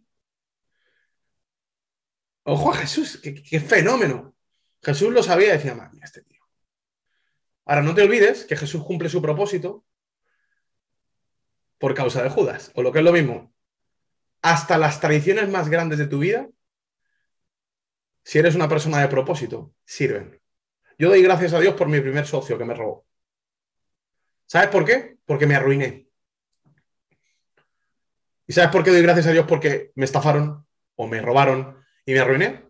Ojo 2.44 2.72
a 2.72 2.76
Jesús, 2.76 3.20
qué, 3.22 3.60
fenómeno. 3.60 4.34
Jesús 4.82 5.12
lo 5.12 5.22
sabía 5.22 5.48
y 5.48 5.58
decía, 5.58 5.74
madre 5.74 6.00
este 6.02 6.22
tío. 6.22 6.41
Ahora, 7.64 7.82
no 7.82 7.94
te 7.94 8.02
olvides 8.02 8.44
que 8.44 8.56
Jesús 8.56 8.82
cumple 8.84 9.08
su 9.08 9.22
propósito 9.22 9.84
por 11.78 11.94
causa 11.94 12.22
de 12.22 12.30
Judas, 12.30 12.70
o 12.74 12.82
lo 12.82 12.92
que 12.92 12.98
es 12.98 13.04
lo 13.04 13.12
mismo. 13.12 13.52
Hasta 14.40 14.78
las 14.78 15.00
tradiciones 15.00 15.48
más 15.48 15.68
grandes 15.68 15.98
de 15.98 16.06
tu 16.06 16.18
vida, 16.18 16.48
si 18.24 18.38
eres 18.38 18.54
una 18.54 18.68
persona 18.68 19.00
de 19.00 19.08
propósito, 19.08 19.74
sirven. 19.84 20.40
Yo 20.98 21.08
doy 21.08 21.22
gracias 21.22 21.52
a 21.52 21.60
Dios 21.60 21.74
por 21.74 21.88
mi 21.88 22.00
primer 22.00 22.26
socio 22.26 22.58
que 22.58 22.64
me 22.64 22.74
robó. 22.74 23.06
¿Sabes 24.46 24.68
por 24.68 24.84
qué? 24.84 25.16
Porque 25.24 25.46
me 25.46 25.54
arruiné. 25.54 26.08
¿Y 28.46 28.52
sabes 28.52 28.70
por 28.70 28.84
qué 28.84 28.90
doy 28.90 29.02
gracias 29.02 29.26
a 29.26 29.32
Dios? 29.32 29.46
Porque 29.48 29.92
me 29.94 30.04
estafaron 30.04 30.66
o 30.96 31.06
me 31.06 31.20
robaron 31.20 31.82
y 32.04 32.12
me 32.12 32.20
arruiné. 32.20 32.64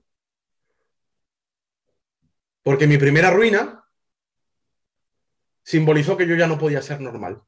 Porque 2.62 2.86
mi 2.86 2.99
primera 2.99 3.30
ruina 3.30 3.82
simbolizó 5.62 6.16
que 6.16 6.26
yo 6.26 6.34
ya 6.34 6.46
no 6.46 6.58
podía 6.58 6.82
ser 6.82 7.00
normal. 7.00 7.42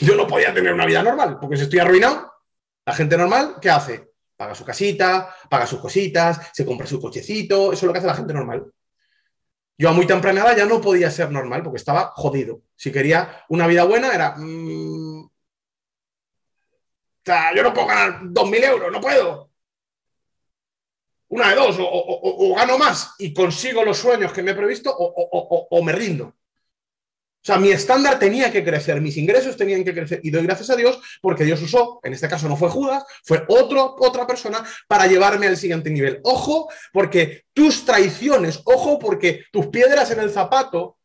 Yo 0.00 0.16
no 0.16 0.26
podía 0.26 0.52
tener 0.54 0.72
una 0.72 0.86
vida 0.86 1.02
normal, 1.02 1.38
porque 1.40 1.56
si 1.56 1.64
estoy 1.64 1.78
arruinado, 1.78 2.32
la 2.86 2.94
gente 2.94 3.16
normal, 3.16 3.56
¿qué 3.60 3.70
hace? 3.70 4.12
Paga 4.36 4.54
su 4.54 4.64
casita, 4.64 5.34
paga 5.48 5.66
sus 5.66 5.78
cositas, 5.80 6.50
se 6.52 6.64
compra 6.64 6.86
su 6.86 7.00
cochecito, 7.00 7.72
eso 7.72 7.74
es 7.74 7.82
lo 7.82 7.92
que 7.92 7.98
hace 7.98 8.06
la 8.08 8.14
gente 8.14 8.34
normal. 8.34 8.66
Yo 9.76 9.90
a 9.90 9.92
muy 9.92 10.06
temprana 10.06 10.42
edad 10.42 10.56
ya 10.56 10.66
no 10.66 10.80
podía 10.80 11.10
ser 11.10 11.30
normal 11.30 11.62
porque 11.62 11.78
estaba 11.78 12.12
jodido. 12.14 12.62
Si 12.76 12.92
quería 12.92 13.44
una 13.48 13.66
vida 13.66 13.84
buena 13.84 14.12
era, 14.14 14.34
mm, 14.36 15.24
o 15.24 15.30
sea, 17.24 17.54
yo 17.54 17.62
no 17.62 17.72
puedo 17.72 17.86
ganar 17.88 18.20
2.000 18.24 18.64
euros, 18.64 18.92
no 18.92 19.00
puedo. 19.00 19.50
Una 21.34 21.48
de 21.48 21.56
dos, 21.56 21.76
o, 21.80 22.54
gano 22.54 22.78
más 22.78 23.16
y 23.18 23.34
consigo 23.34 23.84
los 23.84 23.98
sueños 23.98 24.32
que 24.32 24.40
me 24.40 24.52
he 24.52 24.54
previsto, 24.54 24.94
o, 24.96 25.82
me 25.82 25.90
rindo. 25.90 26.26
O 26.26 27.46
sea, 27.46 27.58
mi 27.58 27.72
estándar 27.72 28.20
tenía 28.20 28.52
que 28.52 28.62
crecer, 28.62 29.00
mis 29.00 29.16
ingresos 29.16 29.56
tenían 29.56 29.82
que 29.82 29.92
crecer. 29.92 30.20
Y 30.22 30.30
doy 30.30 30.44
gracias 30.44 30.70
a 30.70 30.76
Dios 30.76 31.00
porque 31.20 31.42
Dios 31.42 31.60
usó, 31.60 31.98
en 32.04 32.12
este 32.12 32.28
caso 32.28 32.48
no 32.48 32.56
fue 32.56 32.68
Judas, 32.68 33.04
fue 33.24 33.42
otro, 33.48 33.96
otra 33.98 34.28
persona 34.28 34.64
para 34.86 35.08
llevarme 35.08 35.48
al 35.48 35.56
siguiente 35.56 35.90
nivel. 35.90 36.20
Ojo, 36.22 36.68
porque 36.92 37.46
tus 37.52 37.84
traiciones, 37.84 38.60
ojo, 38.64 39.00
porque 39.00 39.44
tus 39.50 39.66
piedras 39.66 40.12
en 40.12 40.20
el 40.20 40.30
zapato 40.30 40.98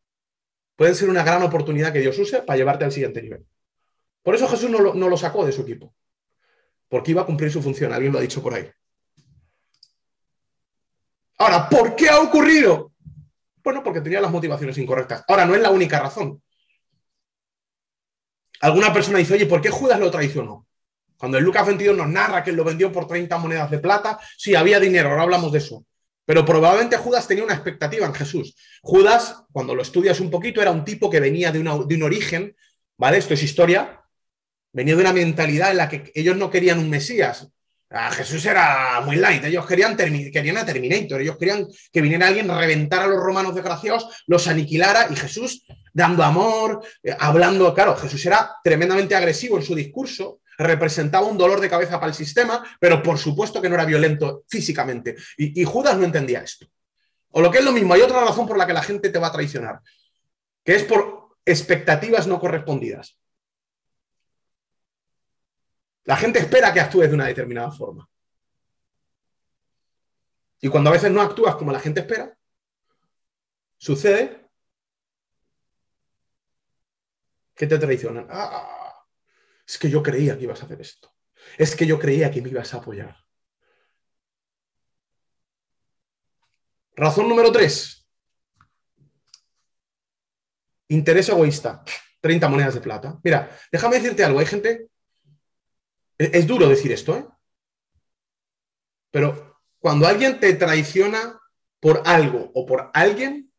pueden 0.76 0.94
ser 0.94 1.10
una 1.10 1.24
gran 1.24 1.42
oportunidad 1.42 1.92
que 1.92 1.98
Dios 1.98 2.16
use 2.16 2.42
para 2.42 2.56
llevarte 2.56 2.84
al 2.84 2.92
siguiente 2.92 3.20
nivel. 3.20 3.44
Por 4.22 4.36
eso 4.36 4.46
Jesús 4.46 4.70
no 4.70 5.08
lo 5.08 5.16
sacó 5.16 5.44
de 5.44 5.50
su 5.50 5.62
equipo 5.62 5.92
porque 6.90 7.12
iba 7.12 7.22
a 7.22 7.26
cumplir 7.26 7.50
su 7.50 7.62
función, 7.62 7.92
alguien 7.92 8.12
lo 8.12 8.18
ha 8.18 8.22
dicho 8.22 8.42
por 8.42 8.52
ahí. 8.52 8.68
Ahora, 11.40 11.68
¿por 11.68 11.96
qué 11.96 12.08
ha 12.08 12.20
ocurrido? 12.20 12.92
Bueno, 13.64 13.82
porque 13.82 14.00
tenía 14.00 14.20
las 14.20 14.30
motivaciones 14.30 14.76
incorrectas. 14.78 15.24
Ahora, 15.26 15.44
no 15.44 15.54
es 15.54 15.60
la 15.60 15.70
única 15.70 15.98
razón. 15.98 16.42
Alguna 18.60 18.92
persona 18.92 19.18
dice, 19.18 19.34
oye, 19.34 19.46
¿por 19.46 19.60
qué 19.60 19.70
Judas 19.70 19.98
lo 19.98 20.10
traicionó? 20.10 20.66
Cuando 21.16 21.38
el 21.38 21.44
Lucas 21.44 21.66
22 21.66 21.96
nos 21.96 22.08
narra 22.08 22.44
que 22.44 22.52
lo 22.52 22.62
vendió 22.62 22.92
por 22.92 23.06
30 23.06 23.38
monedas 23.38 23.70
de 23.70 23.78
plata, 23.78 24.20
sí, 24.36 24.54
había 24.54 24.78
dinero, 24.78 25.10
ahora 25.10 25.22
hablamos 25.22 25.50
de 25.50 25.58
eso. 25.58 25.84
Pero 26.26 26.44
probablemente 26.44 26.98
Judas 26.98 27.26
tenía 27.26 27.44
una 27.44 27.54
expectativa 27.54 28.06
en 28.06 28.14
Jesús. 28.14 28.54
Judas, 28.82 29.42
cuando 29.50 29.74
lo 29.74 29.82
estudias 29.82 30.20
un 30.20 30.30
poquito, 30.30 30.60
era 30.60 30.70
un 30.70 30.84
tipo 30.84 31.08
que 31.08 31.20
venía 31.20 31.50
de, 31.50 31.58
de 31.60 31.94
un 31.96 32.02
origen, 32.02 32.54
¿vale? 32.98 33.16
Esto 33.18 33.34
es 33.34 33.42
historia, 33.42 34.00
Venía 34.72 34.94
de 34.94 35.00
una 35.00 35.12
mentalidad 35.12 35.72
en 35.72 35.78
la 35.78 35.88
que 35.88 36.12
ellos 36.14 36.36
no 36.36 36.50
querían 36.50 36.78
un 36.78 36.90
Mesías. 36.90 37.48
Ah, 37.92 38.12
Jesús 38.12 38.46
era 38.46 39.00
muy 39.04 39.16
light, 39.16 39.44
ellos 39.44 39.66
querían, 39.66 39.96
querían 39.96 40.56
a 40.56 40.64
Terminator, 40.64 41.20
ellos 41.20 41.36
querían 41.36 41.66
que 41.92 42.00
viniera 42.00 42.28
alguien, 42.28 42.48
reventara 42.48 43.04
a 43.04 43.08
los 43.08 43.20
romanos 43.20 43.52
desgraciados, 43.52 44.24
los 44.28 44.46
aniquilara 44.46 45.08
y 45.10 45.16
Jesús 45.16 45.64
dando 45.92 46.22
amor, 46.22 46.84
eh, 47.02 47.16
hablando, 47.18 47.74
claro, 47.74 47.96
Jesús 47.96 48.24
era 48.24 48.54
tremendamente 48.62 49.16
agresivo 49.16 49.56
en 49.56 49.64
su 49.64 49.74
discurso, 49.74 50.40
representaba 50.56 51.26
un 51.26 51.36
dolor 51.36 51.60
de 51.60 51.68
cabeza 51.68 51.98
para 51.98 52.10
el 52.10 52.14
sistema, 52.14 52.62
pero 52.78 53.02
por 53.02 53.18
supuesto 53.18 53.60
que 53.60 53.68
no 53.68 53.74
era 53.74 53.84
violento 53.84 54.44
físicamente. 54.48 55.16
Y 55.36 55.64
Judas 55.64 55.96
no 55.96 56.04
entendía 56.04 56.42
esto. 56.42 56.66
O 57.30 57.40
lo 57.40 57.50
que 57.50 57.58
es 57.58 57.64
lo 57.64 57.72
mismo, 57.72 57.94
hay 57.94 58.02
otra 58.02 58.20
razón 58.20 58.46
por 58.46 58.58
la 58.58 58.66
que 58.66 58.72
la 58.72 58.82
gente 58.82 59.08
te 59.08 59.18
va 59.18 59.28
a 59.28 59.32
traicionar, 59.32 59.80
que 60.64 60.74
es 60.74 60.84
por 60.84 61.30
expectativas 61.44 62.26
no 62.26 62.38
correspondidas. 62.38 63.19
La 66.04 66.16
gente 66.16 66.38
espera 66.38 66.72
que 66.72 66.80
actúes 66.80 67.08
de 67.08 67.14
una 67.14 67.26
determinada 67.26 67.70
forma. 67.70 68.08
Y 70.60 70.68
cuando 70.68 70.90
a 70.90 70.92
veces 70.92 71.10
no 71.10 71.20
actúas 71.20 71.56
como 71.56 71.72
la 71.72 71.80
gente 71.80 72.00
espera, 72.00 72.36
sucede 73.78 74.50
que 77.54 77.66
te 77.66 77.78
traicionan. 77.78 78.26
Ah, 78.30 79.04
es 79.66 79.78
que 79.78 79.90
yo 79.90 80.02
creía 80.02 80.36
que 80.36 80.44
ibas 80.44 80.60
a 80.62 80.66
hacer 80.66 80.80
esto. 80.80 81.14
Es 81.56 81.74
que 81.74 81.86
yo 81.86 81.98
creía 81.98 82.30
que 82.30 82.42
me 82.42 82.50
ibas 82.50 82.74
a 82.74 82.78
apoyar. 82.78 83.16
Razón 86.96 87.28
número 87.28 87.50
tres. 87.50 88.06
Interés 90.88 91.28
egoísta. 91.28 91.82
30 92.20 92.48
monedas 92.48 92.74
de 92.74 92.80
plata. 92.80 93.18
Mira, 93.22 93.50
déjame 93.72 93.96
decirte 93.96 94.24
algo. 94.24 94.40
Hay 94.40 94.46
gente 94.46 94.89
es, 96.20 96.46
duro 96.46 96.68
decir 96.68 96.92
esto, 96.92 97.16
¿eh? 97.16 97.26
Pero 99.10 99.58
cuando 99.78 100.06
alguien 100.06 100.38
te 100.38 100.52
traiciona 100.52 101.40
por 101.80 102.02
algo 102.04 102.50
o 102.54 102.66
por 102.66 102.90
alguien, 102.92 103.50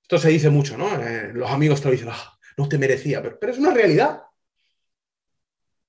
esto 0.00 0.18
se 0.18 0.30
dice 0.30 0.48
mucho, 0.48 0.78
¿no? 0.78 0.88
Eh, 0.98 1.30
los 1.34 1.50
amigos 1.50 1.80
te 1.80 1.88
lo 1.88 1.92
dicen, 1.92 2.08
ah, 2.10 2.38
no 2.56 2.68
te 2.68 2.78
merecía, 2.78 3.22
pero, 3.22 3.38
pero 3.38 3.52
es 3.52 3.58
una 3.58 3.72
realidad. 3.72 4.22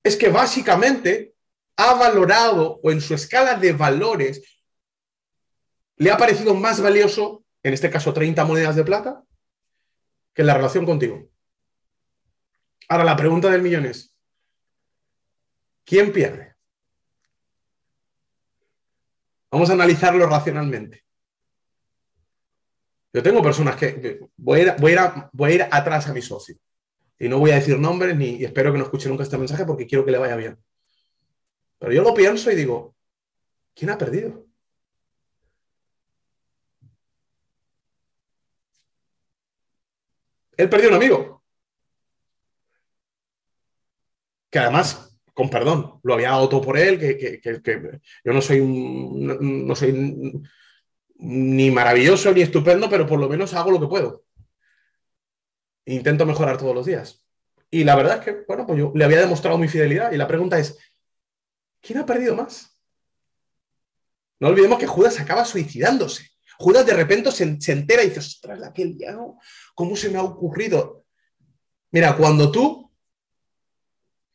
Es 0.04 0.18
que 0.18 0.28
básicamente 0.28 1.34
ha 1.78 1.94
valorado 1.94 2.82
o 2.84 2.92
en 2.92 3.00
su 3.00 3.14
escala 3.14 3.56
de 3.56 3.72
valores 3.72 4.62
le 5.96 6.12
ha 6.12 6.18
parecido 6.18 6.54
más 6.54 6.82
valioso, 6.82 7.46
en 7.64 7.74
este 7.74 7.90
caso 7.90 8.14
30 8.14 8.44
monedas 8.44 8.76
de 8.76 8.84
plata, 8.84 9.24
que 10.34 10.44
la 10.44 10.56
relación 10.56 10.86
contigo. 10.86 11.30
Ahora 12.90 13.06
la 13.06 13.16
pregunta 13.16 13.50
del 13.50 13.62
millón 13.62 13.86
es, 13.86 14.13
¿Quién 15.86 16.12
pierde? 16.12 16.56
Vamos 19.52 19.70
a 19.70 19.74
analizarlo 19.74 20.26
racionalmente. 20.26 21.04
Yo 23.14 23.22
tengo 23.22 23.44
personas 23.44 23.76
que, 23.76 24.20
voy, 24.36 24.62
a 24.62 25.52
ir, 25.52 25.68
atrás 25.70 26.08
a 26.08 26.14
mi 26.14 26.22
socio. 26.22 26.58
Y 27.20 27.30
no 27.30 27.38
voy 27.38 27.52
a 27.52 27.56
decir 27.56 27.78
nombres 27.78 28.18
ni 28.18 28.44
espero 28.44 28.72
que 28.72 28.80
no 28.80 28.86
escuche 28.86 29.08
nunca 29.08 29.22
este 29.24 29.38
mensaje 29.38 29.66
porque 29.66 29.86
quiero 29.86 30.04
que 30.04 30.12
le 30.12 30.18
vaya 30.18 30.36
bien. 30.36 30.58
Pero 31.78 31.94
yo 31.94 32.02
lo 32.02 32.16
pienso 32.16 32.50
y 32.50 32.56
digo, 32.56 32.96
¿quién 33.76 33.92
ha 33.92 33.98
perdido? 33.98 34.48
Él 40.58 40.70
perdió 40.70 40.90
un 40.90 40.96
amigo. 40.96 41.44
Que 44.50 44.60
además 44.60 45.13
con 45.34 45.50
perdón, 45.50 46.00
lo 46.04 46.14
había 46.14 46.30
dado 46.30 46.48
todo 46.50 46.62
por 46.62 46.78
él, 46.78 47.00
que, 47.00 47.42
yo 48.24 48.34
no 48.34 48.42
soy, 48.42 48.62
no, 48.62 49.76
soy 49.76 50.42
ni 51.16 51.72
maravilloso 51.72 52.32
ni 52.32 52.42
estupendo, 52.42 52.90
pero 52.90 53.08
por 53.08 53.20
lo 53.20 53.28
menos 53.28 53.54
hago 53.54 53.72
lo 53.72 53.80
que 53.80 53.88
puedo. 53.88 54.24
Intento 55.86 56.26
mejorar 56.26 56.58
todos 56.58 56.76
los 56.76 56.86
días. 56.86 57.26
Y 57.72 57.84
la 57.84 57.96
verdad 57.96 58.20
es 58.20 58.26
que, 58.26 58.44
bueno, 58.48 58.68
pues 58.68 58.78
yo 58.78 58.92
le 58.94 59.04
había 59.04 59.20
demostrado 59.20 59.58
mi 59.58 59.68
fidelidad 59.68 60.12
y 60.12 60.18
la 60.18 60.28
pregunta 60.28 60.60
es, 60.60 60.78
¿quién 61.82 62.00
ha 62.00 62.06
perdido 62.06 62.36
más? 62.36 62.80
No 64.40 64.50
olvidemos 64.50 64.78
que 64.78 64.88
Judas 64.88 65.20
acaba 65.20 65.46
suicidándose. 65.46 66.30
Judas 66.60 66.86
de 66.86 66.94
repente 66.94 67.32
se, 67.32 67.44
entera 67.72 68.04
y 68.04 68.10
dice, 68.10 68.20
ostras, 68.20 68.62
aquel 68.62 68.98
día, 68.98 69.18
¿cómo 69.74 69.96
se 69.96 70.10
me 70.10 70.20
ha 70.20 70.24
ocurrido? 70.24 71.06
Mira, 71.92 72.16
cuando 72.16 72.52
tú 72.52 72.83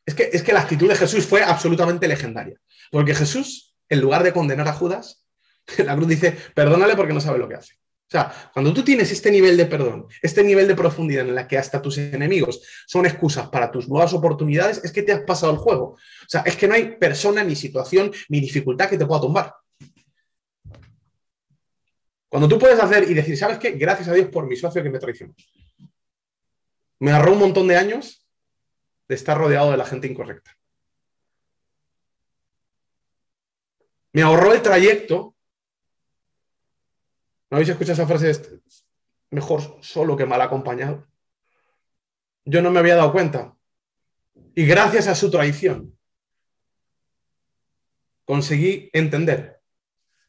es 0.09 0.15
que, 0.15 0.29
es 0.33 0.41
que 0.41 0.53
la 0.53 0.61
actitud 0.61 0.89
de 0.89 0.95
Jesús 0.95 1.23
fue 1.27 1.43
absolutamente 1.43 2.07
legendaria. 2.07 2.59
Porque 2.89 3.13
Jesús, 3.13 3.75
en 3.87 4.01
lugar 4.01 4.23
de 4.23 4.33
condenar 4.33 4.67
a 4.67 4.73
Judas, 4.73 5.23
la 5.77 5.95
cruz 5.95 6.07
dice, 6.07 6.35
perdónale 6.55 6.95
porque 6.95 7.13
no 7.13 7.21
sabe 7.21 7.37
lo 7.37 7.47
que 7.47 7.53
hace. 7.53 7.75
O 7.75 8.11
sea, 8.11 8.33
cuando 8.51 8.73
tú 8.73 8.83
tienes 8.83 9.11
este 9.11 9.29
nivel 9.29 9.55
de 9.55 9.67
perdón, 9.67 10.07
este 10.23 10.43
nivel 10.43 10.67
de 10.67 10.73
profundidad 10.73 11.27
en 11.27 11.35
la 11.35 11.47
que 11.47 11.59
hasta 11.59 11.79
tus 11.79 11.99
enemigos 11.99 12.59
son 12.87 13.05
excusas 13.05 13.49
para 13.49 13.69
tus 13.69 13.87
nuevas 13.87 14.11
oportunidades, 14.13 14.81
es 14.83 14.91
que 14.91 15.03
te 15.03 15.11
has 15.11 15.21
pasado 15.21 15.51
el 15.51 15.59
juego. 15.59 15.83
O 15.91 16.27
sea, 16.27 16.41
es 16.41 16.55
que 16.55 16.67
no 16.67 16.73
hay 16.73 16.97
persona, 16.97 17.43
ni 17.43 17.55
situación, 17.55 18.11
ni 18.29 18.39
dificultad 18.39 18.89
que 18.89 18.97
te 18.97 19.05
pueda 19.05 19.21
tumbar. 19.21 19.53
Cuando 22.29 22.47
tú 22.47 22.57
puedes 22.57 22.79
hacer 22.79 23.03
y 23.03 23.13
decir, 23.13 23.37
¿sabes 23.37 23.59
qué? 23.59 23.73
Gracias 23.73 24.07
a 24.07 24.13
Dios 24.13 24.29
por 24.29 24.47
mi 24.47 24.55
socio 24.55 24.81
que 24.81 24.89
me 24.89 24.97
traicionó. 24.97 25.35
Me 26.97 27.11
ahorró 27.11 27.33
un 27.33 27.39
montón 27.39 27.67
de 27.67 27.77
años 27.77 28.18
de 29.09 29.15
estar 29.15 29.37
rodeado 29.37 29.71
de 29.71 29.77
la 29.77 29.85
gente 29.85 30.07
incorrecta. 30.07 30.55
Me 34.13 34.21
ahorró 34.21 34.53
el 34.53 34.61
trayecto. 34.61 35.35
¿No 37.49 37.57
habéis 37.57 37.69
escuchado 37.69 37.93
esa 37.93 38.07
frase? 38.07 38.61
Mejor 39.31 39.79
solo 39.81 40.15
que 40.15 40.27
mal 40.27 40.41
acompañado. 40.41 41.07
Yo 42.45 42.61
no 42.61 42.71
me 42.71 42.79
había 42.79 42.95
dado 42.95 43.11
cuenta. 43.11 43.55
Y 44.55 44.65
gracias 44.65 45.07
a 45.07 45.15
su 45.15 45.29
traición, 45.31 45.97
conseguí 48.25 48.89
entender 48.93 49.61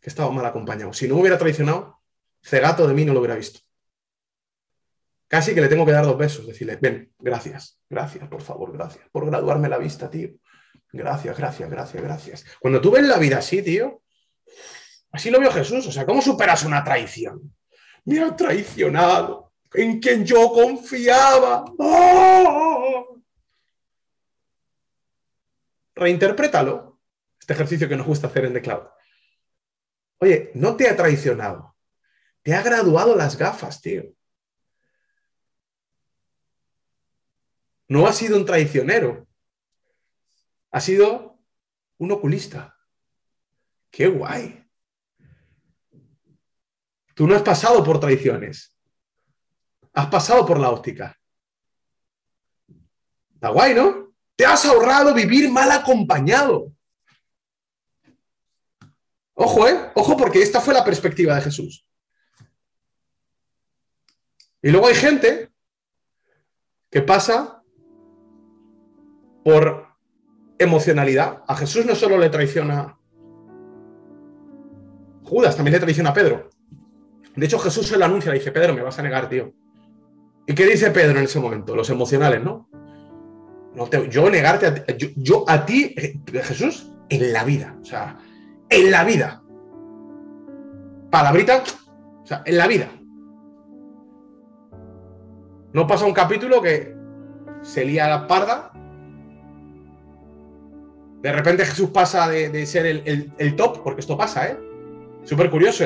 que 0.01 0.09
estaba 0.09 0.31
mal 0.31 0.47
acompañado. 0.47 0.93
Si 0.95 1.07
no 1.07 1.17
hubiera 1.17 1.39
traicionado, 1.39 2.01
cegato 2.43 2.87
de 2.87 2.95
mí 2.95 3.05
no 3.05 3.13
lo 3.13 3.21
hubiera 3.21 3.37
visto. 3.37 3.61
Casi 5.31 5.55
que 5.55 5.61
le 5.61 5.69
tengo 5.69 5.87
que 5.87 5.93
dar 5.93 6.05
dos 6.05 6.19
besos, 6.19 6.45
decirle, 6.45 6.77
ven, 6.81 7.13
gracias, 7.17 7.81
gracias, 7.89 8.29
por 8.29 8.43
favor, 8.43 8.73
gracias, 8.73 9.09
por 9.13 9.25
graduarme 9.27 9.69
la 9.69 9.79
vista, 9.79 10.11
tío. 10.11 10.31
Gracias, 10.93 11.39
gracias, 11.39 11.71
gracias, 11.71 12.03
gracias. 12.03 12.45
Cuando 12.59 12.81
tú 12.81 12.91
ves 12.91 13.05
la 13.05 13.17
vida 13.17 13.39
así, 13.39 13.63
tío, 13.63 14.03
así 15.13 15.31
lo 15.31 15.39
vio 15.39 15.53
Jesús. 15.53 15.87
O 15.87 15.93
sea, 15.93 16.05
¿cómo 16.05 16.21
superas 16.21 16.65
una 16.65 16.83
traición? 16.83 17.55
Me 18.07 18.19
ha 18.19 18.35
traicionado, 18.35 19.53
en 19.73 20.01
quien 20.01 20.27
yo 20.27 20.51
confiaba. 20.53 21.65
¡Oh! 21.79 23.23
Reinterprétalo, 25.95 26.99
este 27.39 27.53
ejercicio 27.53 27.89
que 27.89 27.97
nos 27.97 28.09
gusta 28.09 28.27
hacer 28.27 28.47
en 28.47 28.55
The 28.55 28.63
Cloud. 28.63 28.83
Oye, 30.19 30.51
no 30.55 30.75
te 30.75 30.89
ha 30.89 30.97
traicionado, 30.97 31.77
te 32.43 32.53
ha 32.53 32.63
graduado 32.63 33.15
las 33.15 33.39
gafas, 33.39 33.81
tío. 33.81 34.13
No 37.91 38.07
ha 38.07 38.13
sido 38.13 38.37
un 38.37 38.47
traicionero, 38.47 39.27
ha 40.71 40.81
sido 40.81 41.41
un 41.99 42.13
oculista. 42.13 42.79
¡Qué 43.91 44.07
guay! 44.07 44.65
Tú 47.15 47.27
no 47.27 47.35
has 47.35 47.43
pasado 47.43 47.83
por 47.83 47.99
traiciones, 47.99 48.77
has 49.93 50.07
pasado 50.07 50.47
por 50.47 50.61
la 50.61 50.71
óptica. 50.71 51.19
Está 53.35 53.49
guay, 53.49 53.75
¿no? 53.75 54.15
Te 54.37 54.47
has 54.47 54.65
ahorrado 54.67 55.13
vivir 55.13 55.51
mal 55.51 55.73
acompañado. 55.73 56.73
Ojo, 59.35 59.67
¿eh? 59.67 59.91
Ojo 59.97 60.17
porque 60.17 60.41
esta 60.41 60.61
fue 60.61 60.75
la 60.75 60.85
perspectiva 60.85 61.35
de 61.35 61.43
Jesús. 61.43 61.85
Y 64.63 64.71
luego 64.71 64.87
hay 64.87 64.95
gente 64.95 65.53
que 66.89 67.03
pasa 67.03 67.60
por 69.45 69.87
emocionalidad. 70.59 71.43
A 71.47 71.57
Jesús 71.57 71.87
no 71.87 71.95
solo 71.95 72.19
le 72.19 72.29
traiciona 72.29 72.97
Judas, 75.25 75.55
también 75.55 75.75
le 75.75 75.81
traiciona 75.81 76.11
a 76.11 76.15
Pedro. 76.15 76.51
De 77.37 77.47
hecho, 77.47 77.59
Jesús 77.59 77.87
se 77.87 77.97
lo 77.97 78.05
anuncia, 78.05 78.33
le 78.33 78.39
dice, 78.39 78.51
Pedro, 78.51 78.75
me 78.75 78.83
vas 78.83 78.99
a 78.99 79.03
negar, 79.03 79.29
tío. 79.29 79.53
¿Y 80.47 80.55
qué 80.55 80.67
dice 80.67 80.91
Pedro 80.91 81.19
en 81.19 81.25
ese 81.25 81.39
momento? 81.39 81.77
Los 81.77 81.89
emocionales, 81.91 82.43
¿no? 82.43 82.69
no 83.75 83.89
yo 84.09 84.29
negarte 84.29 84.67
a 84.67 84.75
ti, 84.75 85.15
yo, 85.17 85.45
a 85.47 85.65
ti, 85.65 85.95
eh, 85.97 86.19
Jesús, 86.43 86.93
en 87.09 87.33
la 87.33 87.45
vida. 87.45 87.77
O 87.81 87.85
sea, 87.85 88.19
en 88.69 88.91
la 88.91 89.05
vida. 89.05 89.43
Palabrita, 91.11 91.63
o 92.23 92.27
sea, 92.27 92.43
en 92.45 92.57
la 92.57 92.67
vida. 92.67 92.89
No 95.73 95.87
pasa 95.87 96.07
un 96.07 96.13
capítulo 96.13 96.61
que 96.61 96.97
se 97.63 97.85
lía 97.85 98.09
la 98.09 98.27
parda 98.27 98.73
De 101.23 101.33
repente 101.33 101.67
Jesús 101.67 101.91
pasa 101.91 102.29
de, 102.29 102.67
ser 102.67 102.87
el, 102.87 103.57
top, 103.57 103.83
porque 103.83 104.01
esto 104.01 104.17
pasa, 104.17 104.49
¿eh? 104.49 104.59
Súper 105.23 105.51
curioso. 105.51 105.85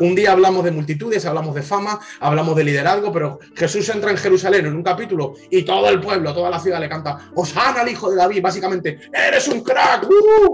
un 0.00 0.14
día 0.14 0.30
hablamos 0.30 0.64
de 0.64 0.70
multitudes, 0.70 1.26
hablamos 1.26 1.52
de 1.52 1.62
fama, 1.62 1.98
hablamos 2.20 2.54
de 2.54 2.62
liderazgo, 2.62 3.12
pero 3.12 3.40
Jesús 3.56 3.88
entra 3.88 4.12
en 4.12 4.16
Jerusalén 4.16 4.66
en 4.66 4.76
un 4.76 4.84
capítulo 4.84 5.34
y 5.50 5.64
todo 5.64 5.88
el 5.88 6.00
pueblo, 6.00 6.32
toda 6.32 6.48
la 6.48 6.60
ciudad 6.60 6.78
le 6.78 6.88
canta, 6.88 7.32
Osana 7.34 7.80
al 7.80 7.88
hijo 7.88 8.08
de 8.08 8.16
David, 8.16 8.40
básicamente, 8.40 9.00
eres 9.12 9.48
un 9.48 9.64
crack. 9.64 10.08
¡uh! 10.08 10.52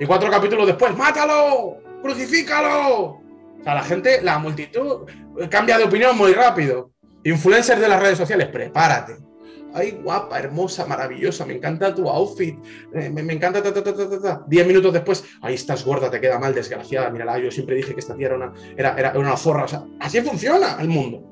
Y 0.00 0.04
cuatro 0.04 0.28
capítulos 0.28 0.66
después, 0.66 0.96
mátalo, 0.96 1.76
crucifícalo. 2.02 3.04
O 3.04 3.62
sea, 3.62 3.74
la 3.74 3.84
gente, 3.84 4.20
la 4.22 4.40
multitud 4.40 5.06
cambia 5.48 5.78
de 5.78 5.84
opinión 5.84 6.16
muy 6.18 6.32
rápido. 6.32 6.90
Influencers 7.22 7.80
de 7.80 7.88
las 7.88 8.00
redes 8.00 8.18
sociales, 8.18 8.48
prepárate 8.48 9.27
ay, 9.74 10.00
guapa, 10.02 10.38
hermosa, 10.38 10.86
maravillosa, 10.86 11.44
me 11.44 11.54
encanta 11.54 11.94
tu 11.94 12.08
outfit, 12.08 12.58
eh, 12.94 13.10
me, 13.10 13.20
encanta, 13.32 13.62
ta, 13.62 13.72
ta, 13.72 13.82
ta, 13.82 14.20
ta, 14.20 14.44
Diez 14.46 14.66
minutos 14.66 14.92
después, 14.92 15.24
ahí 15.42 15.54
estás 15.54 15.84
gorda, 15.84 16.10
te 16.10 16.20
queda 16.20 16.38
mal, 16.38 16.54
desgraciada, 16.54 17.10
mírala, 17.10 17.38
yo 17.38 17.50
siempre 17.50 17.76
dije 17.76 17.94
que 17.94 18.00
esta 18.00 18.14
tía 18.14 18.26
era 18.26 18.36
una, 18.36 18.52
era, 18.76 19.12
una 19.16 19.36
zorra, 19.36 19.64
o 19.64 19.68
sea, 19.68 19.84
así 20.00 20.20
funciona 20.20 20.78
el 20.80 20.88
mundo. 20.88 21.22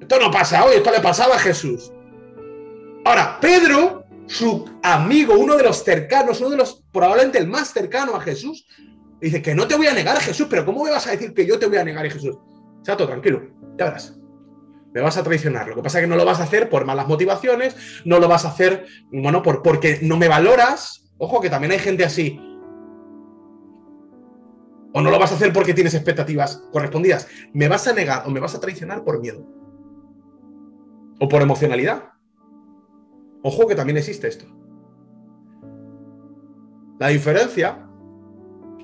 Esto 0.00 0.18
no 0.18 0.30
pasa 0.30 0.64
hoy, 0.64 0.76
esto 0.76 0.90
le 0.90 1.00
pasaba 1.00 1.36
a 1.36 1.38
Jesús. 1.38 1.92
Ahora, 3.04 3.38
Pedro, 3.40 4.04
su 4.26 4.68
amigo, 4.82 5.34
uno 5.34 5.56
de 5.56 5.64
los 5.64 5.84
cercanos, 5.84 6.40
uno 6.40 6.50
de 6.50 6.56
los, 6.56 6.82
probablemente 6.92 7.38
el 7.38 7.46
más 7.46 7.72
cercano 7.72 8.14
a 8.14 8.20
Jesús, 8.20 8.66
dice 9.20 9.42
que 9.42 9.54
no 9.54 9.68
te 9.68 9.76
voy 9.76 9.86
a 9.86 9.94
negar 9.94 10.16
a 10.16 10.20
Jesús, 10.20 10.46
pero 10.48 10.64
¿cómo 10.64 10.84
me 10.84 10.90
vas 10.90 11.06
a 11.06 11.12
decir 11.12 11.34
que 11.34 11.46
yo 11.46 11.58
te 11.58 11.66
voy 11.66 11.76
a 11.76 11.84
negar 11.84 12.06
a 12.06 12.10
Jesús? 12.10 12.36
Chato, 12.82 13.06
tranquilo, 13.06 13.42
ya 13.76 13.86
verás 13.86 14.19
me 14.92 15.00
vas 15.00 15.16
a 15.16 15.22
traicionar. 15.22 15.68
Lo 15.68 15.76
que 15.76 15.82
pasa 15.82 15.98
es 15.98 16.04
que 16.04 16.08
no 16.08 16.16
lo 16.16 16.24
vas 16.24 16.40
a 16.40 16.44
hacer 16.44 16.68
por 16.68 16.84
malas 16.84 17.06
motivaciones, 17.06 18.02
no 18.04 18.18
lo 18.18 18.28
vas 18.28 18.44
a 18.44 18.48
hacer, 18.48 18.86
bueno, 19.12 19.42
por, 19.42 19.62
porque 19.62 19.98
no 20.02 20.16
me 20.16 20.28
valoras. 20.28 21.12
Ojo, 21.18 21.40
que 21.40 21.50
también 21.50 21.72
hay 21.72 21.78
gente 21.78 22.04
así. 22.04 22.40
O 24.92 25.00
no 25.00 25.10
lo 25.10 25.18
vas 25.18 25.30
a 25.30 25.36
hacer 25.36 25.52
porque 25.52 25.74
tienes 25.74 25.94
expectativas 25.94 26.64
correspondidas. 26.72 27.28
Me 27.52 27.68
vas 27.68 27.86
a 27.86 27.92
negar 27.92 28.24
o 28.26 28.30
me 28.30 28.40
vas 28.40 28.54
a 28.54 28.60
traicionar 28.60 29.04
por 29.04 29.20
miedo. 29.20 29.46
O 31.20 31.28
por 31.28 31.42
emocionalidad. 31.42 32.10
Ojo 33.42 33.66
que 33.66 33.74
también 33.74 33.98
existe 33.98 34.26
esto. 34.26 34.46
La 36.98 37.08
diferencia 37.08 37.86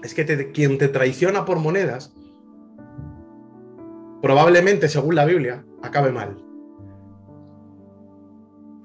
es 0.02 0.14
que 0.14 0.52
quien 0.52 0.78
te 0.78 0.88
traiciona 0.88 1.44
por 1.44 1.58
monedas 1.58 2.14
probablemente, 4.22 4.88
según 4.88 5.14
la 5.14 5.24
Biblia, 5.24 5.64
acabe 5.86 6.12
mal. 6.12 6.36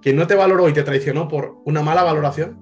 Quien 0.02 0.16
no 0.16 0.26
te 0.28 0.36
valoró 0.36 0.68
y 0.68 0.74
te 0.74 0.84
traicionó 0.84 1.28
por 1.28 1.58
una 1.66 1.82
mala 1.82 2.04
valoración 2.04 2.60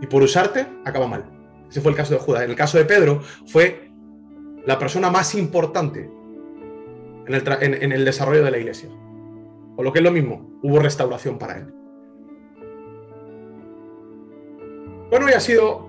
y 0.00 0.06
por 0.06 0.22
usarte, 0.22 0.66
acaba 0.84 1.06
mal. 1.06 1.24
Ese 1.68 1.80
fue 1.80 1.90
el 1.90 1.96
caso 1.96 2.14
de 2.14 2.20
Judas. 2.20 2.44
En 2.44 2.50
el 2.50 2.56
caso 2.56 2.78
de 2.78 2.84
Pedro, 2.84 3.20
fue 3.46 3.90
la 4.66 4.78
persona 4.78 5.10
más 5.10 5.34
importante 5.34 6.10
en 7.26 7.34
el, 7.34 7.42
en 7.60 7.92
el 7.92 8.04
desarrollo 8.04 8.44
de 8.44 8.50
la 8.50 8.58
iglesia. 8.58 8.90
O 9.76 9.82
lo 9.82 9.92
que 9.92 9.98
es 9.98 10.04
lo 10.04 10.12
mismo, 10.12 10.58
hubo 10.62 10.78
restauración 10.78 11.38
para 11.38 11.58
él. 11.58 11.74
Bueno, 15.10 15.28
y 15.28 15.32
ha 15.32 15.40
sido 15.40 15.88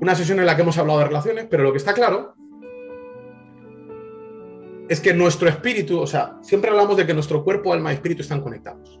una 0.00 0.14
sesión 0.16 0.40
en 0.40 0.46
la 0.46 0.56
que 0.56 0.62
hemos 0.62 0.78
hablado 0.78 0.98
de 0.98 1.04
relaciones, 1.06 1.46
pero 1.48 1.62
lo 1.62 1.70
que 1.70 1.78
está 1.78 1.92
claro 1.92 2.34
es 4.88 5.00
que 5.00 5.14
nuestro 5.14 5.48
espíritu, 5.48 6.00
o 6.00 6.06
sea, 6.06 6.38
siempre 6.42 6.70
hablamos 6.70 6.96
de 6.96 7.06
que 7.06 7.14
nuestro 7.14 7.44
cuerpo, 7.44 7.72
alma 7.72 7.92
y 7.92 7.94
espíritu 7.94 8.22
están 8.22 8.40
conectados. 8.40 9.00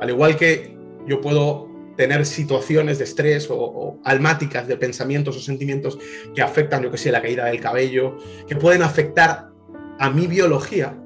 Al 0.00 0.10
igual 0.10 0.36
que 0.36 0.76
yo 1.06 1.20
puedo 1.20 1.68
tener 1.96 2.26
situaciones 2.26 2.98
de 2.98 3.04
estrés 3.04 3.48
o, 3.50 4.00
almáticas 4.04 4.66
de 4.66 4.76
pensamientos 4.76 5.36
o 5.36 5.40
sentimientos 5.40 5.98
que 6.34 6.42
afectan, 6.42 6.82
yo 6.82 6.90
que 6.90 6.98
sé, 6.98 7.12
la 7.12 7.22
caída 7.22 7.44
del 7.44 7.60
cabello, 7.60 8.16
que 8.48 8.56
pueden 8.56 8.82
afectar 8.82 9.50
a 9.98 10.10
mi 10.10 10.26
biología, 10.26 10.98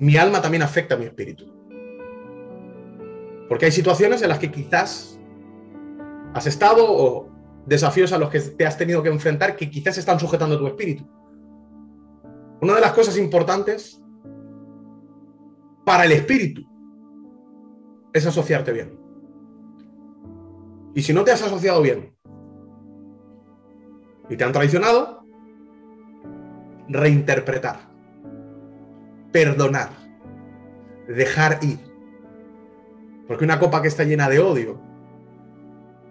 mi 0.00 0.16
alma 0.16 0.42
también 0.42 0.62
afecta 0.62 0.94
a 0.94 0.98
mi 0.98 1.04
espíritu. 1.04 1.52
Porque 3.48 3.66
hay 3.66 3.72
situaciones 3.72 4.22
en 4.22 4.30
las 4.30 4.38
que 4.38 4.50
quizás 4.50 5.20
has 6.34 6.46
estado 6.46 6.84
o 6.88 7.31
desafíos 7.66 8.12
a 8.12 8.18
los 8.18 8.30
que 8.30 8.40
te 8.40 8.66
has 8.66 8.76
tenido 8.76 9.02
que 9.02 9.08
enfrentar 9.08 9.56
que 9.56 9.70
quizás 9.70 9.98
están 9.98 10.18
sujetando 10.18 10.58
tu 10.58 10.66
espíritu. 10.66 11.06
Una 12.60 12.74
de 12.74 12.80
las 12.80 12.92
cosas 12.92 13.16
importantes 13.18 14.00
para 15.84 16.04
el 16.04 16.12
espíritu 16.12 16.62
es 18.12 18.26
asociarte 18.26 18.72
bien. 18.72 18.98
Y 20.94 21.02
si 21.02 21.12
no 21.12 21.24
te 21.24 21.32
has 21.32 21.42
asociado 21.42 21.80
bien 21.82 22.14
y 24.28 24.36
te 24.36 24.44
han 24.44 24.52
traicionado, 24.52 25.24
reinterpretar, 26.88 27.80
perdonar, 29.32 29.90
dejar 31.08 31.58
ir. 31.62 31.78
Porque 33.26 33.44
una 33.44 33.58
copa 33.58 33.80
que 33.80 33.88
está 33.88 34.04
llena 34.04 34.28
de 34.28 34.38
odio 34.38 34.80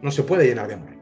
no 0.02 0.12
se 0.12 0.24
puede 0.24 0.45
llenar 0.45 0.68
de 0.68 0.74
amor. 0.74 1.01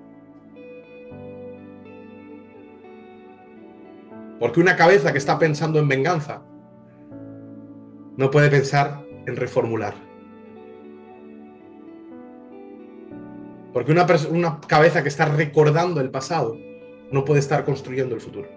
Porque 4.39 4.59
una 4.59 4.75
cabeza 4.75 5.11
que 5.11 5.17
está 5.17 5.37
pensando 5.37 5.79
en 5.79 5.87
venganza 5.87 6.41
no 8.15 8.31
puede 8.31 8.49
pensar 8.49 9.03
en 9.25 9.35
reformular. 9.35 9.93
Porque 13.73 13.91
una, 13.91 14.05
una 14.31 14.61
cabeza 14.61 15.03
que 15.03 15.09
está 15.09 15.25
recordando 15.25 16.01
el 16.01 16.09
pasado 16.09 16.57
no 17.11 17.25
puede 17.25 17.39
estar 17.39 17.65
construyendo 17.65 18.15
el 18.15 18.21
futuro. 18.21 18.47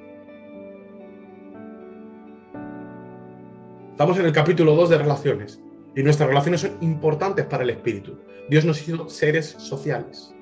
Estamos 3.90 4.18
en 4.18 4.26
el 4.26 4.32
capítulo 4.32 4.74
2 4.74 4.90
de 4.90 4.98
relaciones 4.98 5.62
y 5.94 6.02
nuestras 6.02 6.28
relaciones 6.28 6.62
son 6.62 6.76
importantes 6.80 7.44
para 7.44 7.62
el 7.62 7.70
espíritu. 7.70 8.18
Dios 8.48 8.64
nos 8.64 8.80
hizo 8.86 9.08
seres 9.08 9.54
sociales. 9.58 10.34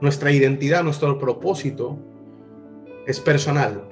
Nuestra 0.00 0.30
identidad, 0.30 0.84
nuestro 0.84 1.18
propósito 1.18 1.98
es 3.06 3.18
personal, 3.20 3.82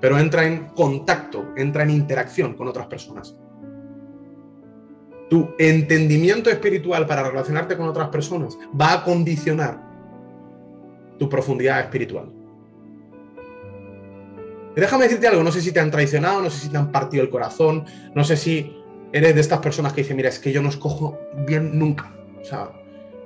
pero 0.00 0.18
entra 0.18 0.46
en 0.46 0.66
contacto, 0.68 1.52
entra 1.56 1.82
en 1.82 1.90
interacción 1.90 2.54
con 2.54 2.68
otras 2.68 2.86
personas. 2.86 3.36
Tu 5.28 5.48
entendimiento 5.58 6.50
espiritual 6.50 7.06
para 7.06 7.22
relacionarte 7.22 7.76
con 7.76 7.88
otras 7.88 8.08
personas 8.08 8.58
va 8.78 8.94
a 8.94 9.04
condicionar 9.04 9.80
tu 11.18 11.28
profundidad 11.28 11.80
espiritual. 11.80 12.32
Déjame 14.74 15.04
decirte 15.04 15.28
algo, 15.28 15.42
no 15.42 15.52
sé 15.52 15.60
si 15.60 15.72
te 15.72 15.80
han 15.80 15.90
traicionado, 15.90 16.42
no 16.42 16.50
sé 16.50 16.60
si 16.60 16.68
te 16.70 16.78
han 16.78 16.90
partido 16.90 17.22
el 17.22 17.30
corazón, 17.30 17.84
no 18.14 18.24
sé 18.24 18.36
si 18.36 18.76
eres 19.12 19.34
de 19.34 19.40
estas 19.40 19.58
personas 19.58 19.92
que 19.92 20.02
dicen, 20.02 20.16
mira, 20.16 20.28
es 20.28 20.38
que 20.38 20.52
yo 20.52 20.62
no 20.62 20.68
escojo 20.68 21.18
bien 21.46 21.78
nunca. 21.78 22.12
O 22.40 22.44
sea, 22.44 22.70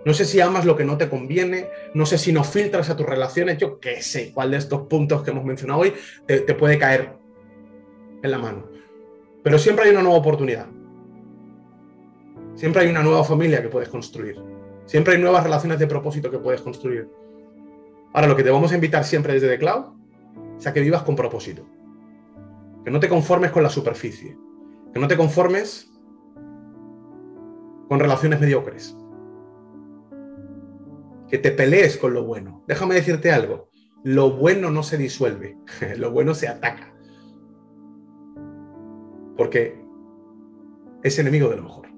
no 0.05 0.13
sé 0.13 0.25
si 0.27 0.41
amas 0.41 0.67
lo 0.67 0.77
que 0.77 0.85
no 0.85 0.99
te 0.99 1.09
conviene, 1.09 1.69
no 1.95 2.05
sé 2.05 2.19
si 2.19 2.33
no 2.33 2.45
filtras 2.45 2.91
a 2.91 2.97
tus 2.97 3.07
relaciones, 3.07 3.57
yo 3.57 3.81
qué 3.81 4.03
sé 4.03 4.33
cuál 4.33 4.51
de 4.51 4.59
estos 4.59 4.83
puntos 4.83 5.23
que 5.23 5.31
hemos 5.31 5.45
mencionado 5.45 5.81
hoy 5.81 5.95
te, 6.27 6.43
puede 6.55 6.79
caer 6.79 7.17
en 8.23 8.31
la 8.31 8.39
mano. 8.39 8.69
Pero 9.43 9.59
siempre 9.59 9.87
hay 9.87 9.93
una 9.93 10.03
nueva 10.03 10.19
oportunidad. 10.19 10.67
Siempre 12.55 12.83
hay 12.83 12.91
una 12.91 13.03
nueva 13.03 13.25
familia 13.25 13.63
que 13.63 13.69
puedes 13.69 13.89
construir. 13.89 14.41
Siempre 14.85 15.15
hay 15.15 15.21
nuevas 15.21 15.43
relaciones 15.43 15.79
de 15.79 15.87
propósito 15.87 16.31
que 16.31 16.39
puedes 16.39 16.61
construir. 16.61 17.09
Ahora, 18.13 18.29
lo 18.29 18.37
que 18.37 18.45
te 18.45 18.51
vamos 18.51 18.73
a 18.73 18.75
invitar 18.75 19.05
siempre 19.05 19.33
desde 19.33 19.49
The 19.49 19.59
Cloud 19.59 19.87
es 20.59 20.67
a 20.67 20.73
que 20.73 20.81
vivas 20.81 21.03
con 21.03 21.17
propósito. 21.17 21.67
Que 22.85 22.91
no 22.91 23.01
te 23.01 23.09
conformes 23.09 23.51
con 23.51 23.63
la 23.63 23.71
superficie. 23.71 24.37
Que 24.93 25.01
no 25.01 25.09
te 25.09 25.17
conformes 25.17 25.91
con 27.89 27.99
relaciones 27.99 28.41
mediocres 28.41 28.97
que 31.29 31.39
te 31.39 31.51
pelees 31.51 31.97
con 31.97 32.15
lo 32.15 32.25
bueno. 32.25 32.65
Déjame 32.67 32.95
decirte 32.95 33.33
algo, 33.33 33.71
lo 34.03 34.31
bueno 34.31 34.71
no 34.71 34.83
se 34.83 34.99
disuelve, 34.99 35.57
lo 35.99 36.11
bueno 36.11 36.35
se 36.35 36.49
ataca. 36.49 36.95
Porque 39.37 39.83
es 41.03 41.19
enemigo 41.19 41.49
de 41.49 41.57
lo 41.57 41.63
mejor. 41.63 41.89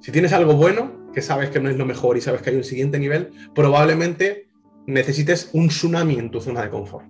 Si 0.00 0.12
tienes 0.12 0.32
algo 0.32 0.54
bueno, 0.54 1.10
que 1.12 1.22
sabes 1.22 1.50
que 1.50 1.60
no 1.60 1.68
es 1.68 1.76
lo 1.76 1.86
mejor 1.86 2.16
y 2.16 2.20
sabes 2.20 2.42
que 2.42 2.50
hay 2.50 2.56
un 2.56 2.64
siguiente 2.64 2.98
nivel, 2.98 3.32
probablemente 3.54 4.48
necesites 4.86 5.50
un 5.52 5.68
tsunami 5.68 6.18
en 6.18 6.30
tu 6.30 6.40
zona 6.40 6.62
de 6.62 6.70
confort. 6.70 7.06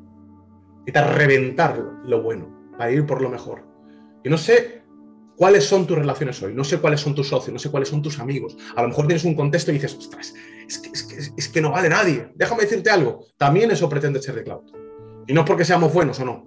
Necesitas 0.79 1.15
reventar 1.15 1.79
lo 2.05 2.23
bueno 2.23 2.71
para 2.79 2.91
ir 2.91 3.05
por 3.05 3.21
lo 3.21 3.29
mejor. 3.29 3.67
Y 4.25 4.29
no 4.29 4.39
sé 4.39 4.83
¿Cuáles 5.37 5.65
son 5.65 5.87
tus 5.87 5.99
relaciones 5.99 6.43
hoy? 6.43 6.55
No 6.55 6.65
sé 6.65 6.79
cuáles 6.79 7.01
son 7.01 7.15
tus 7.15 7.29
socios, 7.29 7.53
no 7.53 7.59
sé 7.59 7.71
cuáles 7.71 7.91
son 7.91 8.01
tus 8.01 8.19
amigos. 8.19 8.57
A 8.75 8.83
lo 8.83 8.89
mejor 8.89 9.07
tienes 9.07 9.25
un 9.25 9.35
contexto 9.35 9.71
y 9.71 9.75
dices, 9.75 9.95
ostras, 9.95 10.33
es 10.67 11.49
que, 11.49 11.61
no 11.61 11.71
vale 11.71 11.91
nadie. 11.91 12.31
Déjame 12.35 12.63
decirte 12.63 12.91
algo, 12.91 13.27
también 13.37 13.71
eso 13.71 13.89
pretende 13.89 14.23
ser 14.23 14.35
de 14.35 14.45
cloud. 14.45 14.63
Y 15.27 15.35
no 15.35 15.43
es 15.43 15.47
porque 15.47 15.65
seamos 15.65 15.93
buenos 15.93 16.19
o 16.21 16.25
no. 16.25 16.47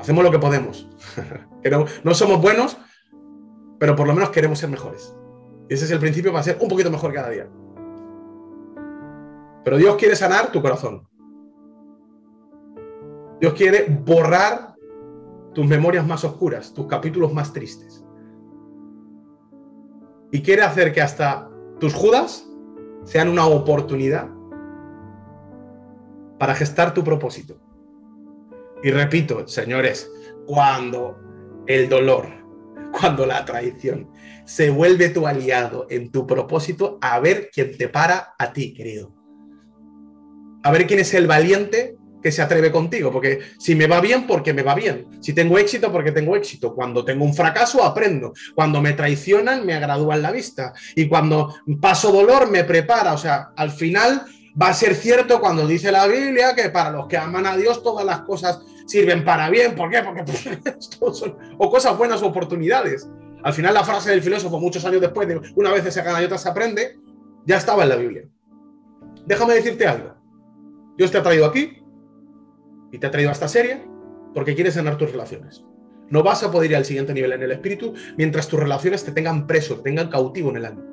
Hacemos 0.00 0.24
lo 0.24 0.30
que 0.30 0.38
podemos. 0.38 0.88
no 2.04 2.14
somos 2.14 2.40
buenos, 2.40 2.76
pero 3.78 3.94
por 3.94 4.08
lo 4.08 4.14
menos 4.14 4.30
queremos 4.30 4.58
ser 4.58 4.68
mejores. 4.68 5.14
Y 5.68 5.74
ese 5.74 5.84
es 5.84 5.90
el 5.92 6.00
principio 6.00 6.32
para 6.32 6.42
ser 6.42 6.58
un 6.60 6.68
poquito 6.68 6.90
mejor 6.90 7.12
cada 7.12 7.30
día. 7.30 7.48
Pero 9.64 9.76
Dios 9.76 9.96
quiere 9.96 10.16
sanar 10.16 10.50
tu 10.50 10.60
corazón. 10.60 11.06
Dios 13.40 13.52
quiere 13.54 13.86
borrar 13.88 14.67
tus 15.54 15.66
memorias 15.66 16.06
más 16.06 16.24
oscuras, 16.24 16.72
tus 16.72 16.86
capítulos 16.86 17.32
más 17.32 17.52
tristes. 17.52 18.04
Y 20.30 20.42
quiere 20.42 20.62
hacer 20.62 20.92
que 20.92 21.00
hasta 21.00 21.50
tus 21.80 21.94
Judas 21.94 22.46
sean 23.04 23.28
una 23.28 23.46
oportunidad 23.46 24.28
para 26.38 26.54
gestar 26.54 26.94
tu 26.94 27.02
propósito. 27.02 27.60
Y 28.82 28.90
repito, 28.90 29.46
señores, 29.48 30.10
cuando 30.46 31.18
el 31.66 31.88
dolor, 31.88 32.26
cuando 32.98 33.26
la 33.26 33.44
traición 33.44 34.10
se 34.44 34.70
vuelve 34.70 35.10
tu 35.10 35.26
aliado 35.26 35.86
en 35.90 36.10
tu 36.10 36.26
propósito, 36.26 36.98
a 37.00 37.18
ver 37.20 37.50
quién 37.52 37.76
te 37.76 37.88
para 37.88 38.34
a 38.38 38.52
ti, 38.52 38.72
querido. 38.72 39.14
A 40.62 40.70
ver 40.70 40.86
quién 40.86 41.00
es 41.00 41.12
el 41.14 41.26
valiente 41.26 41.97
que 42.22 42.32
se 42.32 42.42
atreve 42.42 42.70
contigo, 42.72 43.12
porque 43.12 43.40
si 43.58 43.74
me 43.74 43.86
va 43.86 44.00
bien, 44.00 44.26
porque 44.26 44.52
me 44.52 44.62
va 44.62 44.74
bien. 44.74 45.06
Si 45.20 45.32
tengo 45.32 45.58
éxito, 45.58 45.92
porque 45.92 46.12
tengo 46.12 46.36
éxito. 46.36 46.74
Cuando 46.74 47.04
tengo 47.04 47.24
un 47.24 47.34
fracaso, 47.34 47.84
aprendo. 47.84 48.32
Cuando 48.54 48.80
me 48.80 48.92
traicionan, 48.92 49.64
me 49.64 49.74
agradúan 49.74 50.22
la 50.22 50.32
vista. 50.32 50.72
Y 50.94 51.08
cuando 51.08 51.54
paso 51.80 52.10
dolor, 52.10 52.50
me 52.50 52.64
prepara. 52.64 53.12
O 53.12 53.18
sea, 53.18 53.50
al 53.56 53.70
final 53.70 54.24
va 54.60 54.68
a 54.68 54.74
ser 54.74 54.94
cierto 54.94 55.40
cuando 55.40 55.66
dice 55.66 55.92
la 55.92 56.06
Biblia 56.06 56.54
que 56.54 56.70
para 56.70 56.90
los 56.90 57.06
que 57.06 57.16
aman 57.16 57.46
a 57.46 57.56
Dios 57.56 57.82
todas 57.82 58.04
las 58.04 58.20
cosas 58.20 58.60
sirven 58.86 59.24
para 59.24 59.48
bien. 59.50 59.74
¿Por 59.74 59.90
qué? 59.90 60.02
Porque 60.02 60.24
son 61.12 61.36
o 61.56 61.70
cosas 61.70 61.96
buenas 61.96 62.22
o 62.22 62.26
oportunidades. 62.26 63.08
Al 63.44 63.52
final 63.52 63.74
la 63.74 63.84
frase 63.84 64.10
del 64.10 64.22
filósofo, 64.22 64.58
muchos 64.58 64.84
años 64.84 65.00
después 65.00 65.28
de 65.28 65.40
una 65.54 65.70
vez 65.70 65.92
se 65.94 66.02
gana 66.02 66.20
y 66.20 66.24
otra 66.24 66.38
se 66.38 66.48
aprende, 66.48 66.98
ya 67.46 67.56
estaba 67.56 67.84
en 67.84 67.88
la 67.88 67.96
Biblia. 67.96 68.24
Déjame 69.26 69.54
decirte 69.54 69.86
algo. 69.86 70.14
Dios 70.96 71.12
te 71.12 71.18
ha 71.18 71.22
traído 71.22 71.46
aquí 71.46 71.78
y 72.92 72.98
te 72.98 73.06
ha 73.06 73.10
traído 73.10 73.30
a 73.30 73.32
esta 73.32 73.48
serie 73.48 73.84
porque 74.34 74.54
quiere 74.54 74.70
sanar 74.70 74.96
tus 74.98 75.12
relaciones. 75.12 75.64
No 76.10 76.22
vas 76.22 76.42
a 76.42 76.50
poder 76.50 76.70
ir 76.70 76.76
al 76.76 76.84
siguiente 76.84 77.12
nivel 77.12 77.32
en 77.32 77.42
el 77.42 77.52
espíritu 77.52 77.94
mientras 78.16 78.48
tus 78.48 78.60
relaciones 78.60 79.04
te 79.04 79.12
tengan 79.12 79.46
preso, 79.46 79.76
te 79.76 79.82
tengan 79.82 80.08
cautivo 80.08 80.50
en 80.50 80.56
el 80.56 80.64
alma. 80.64 80.84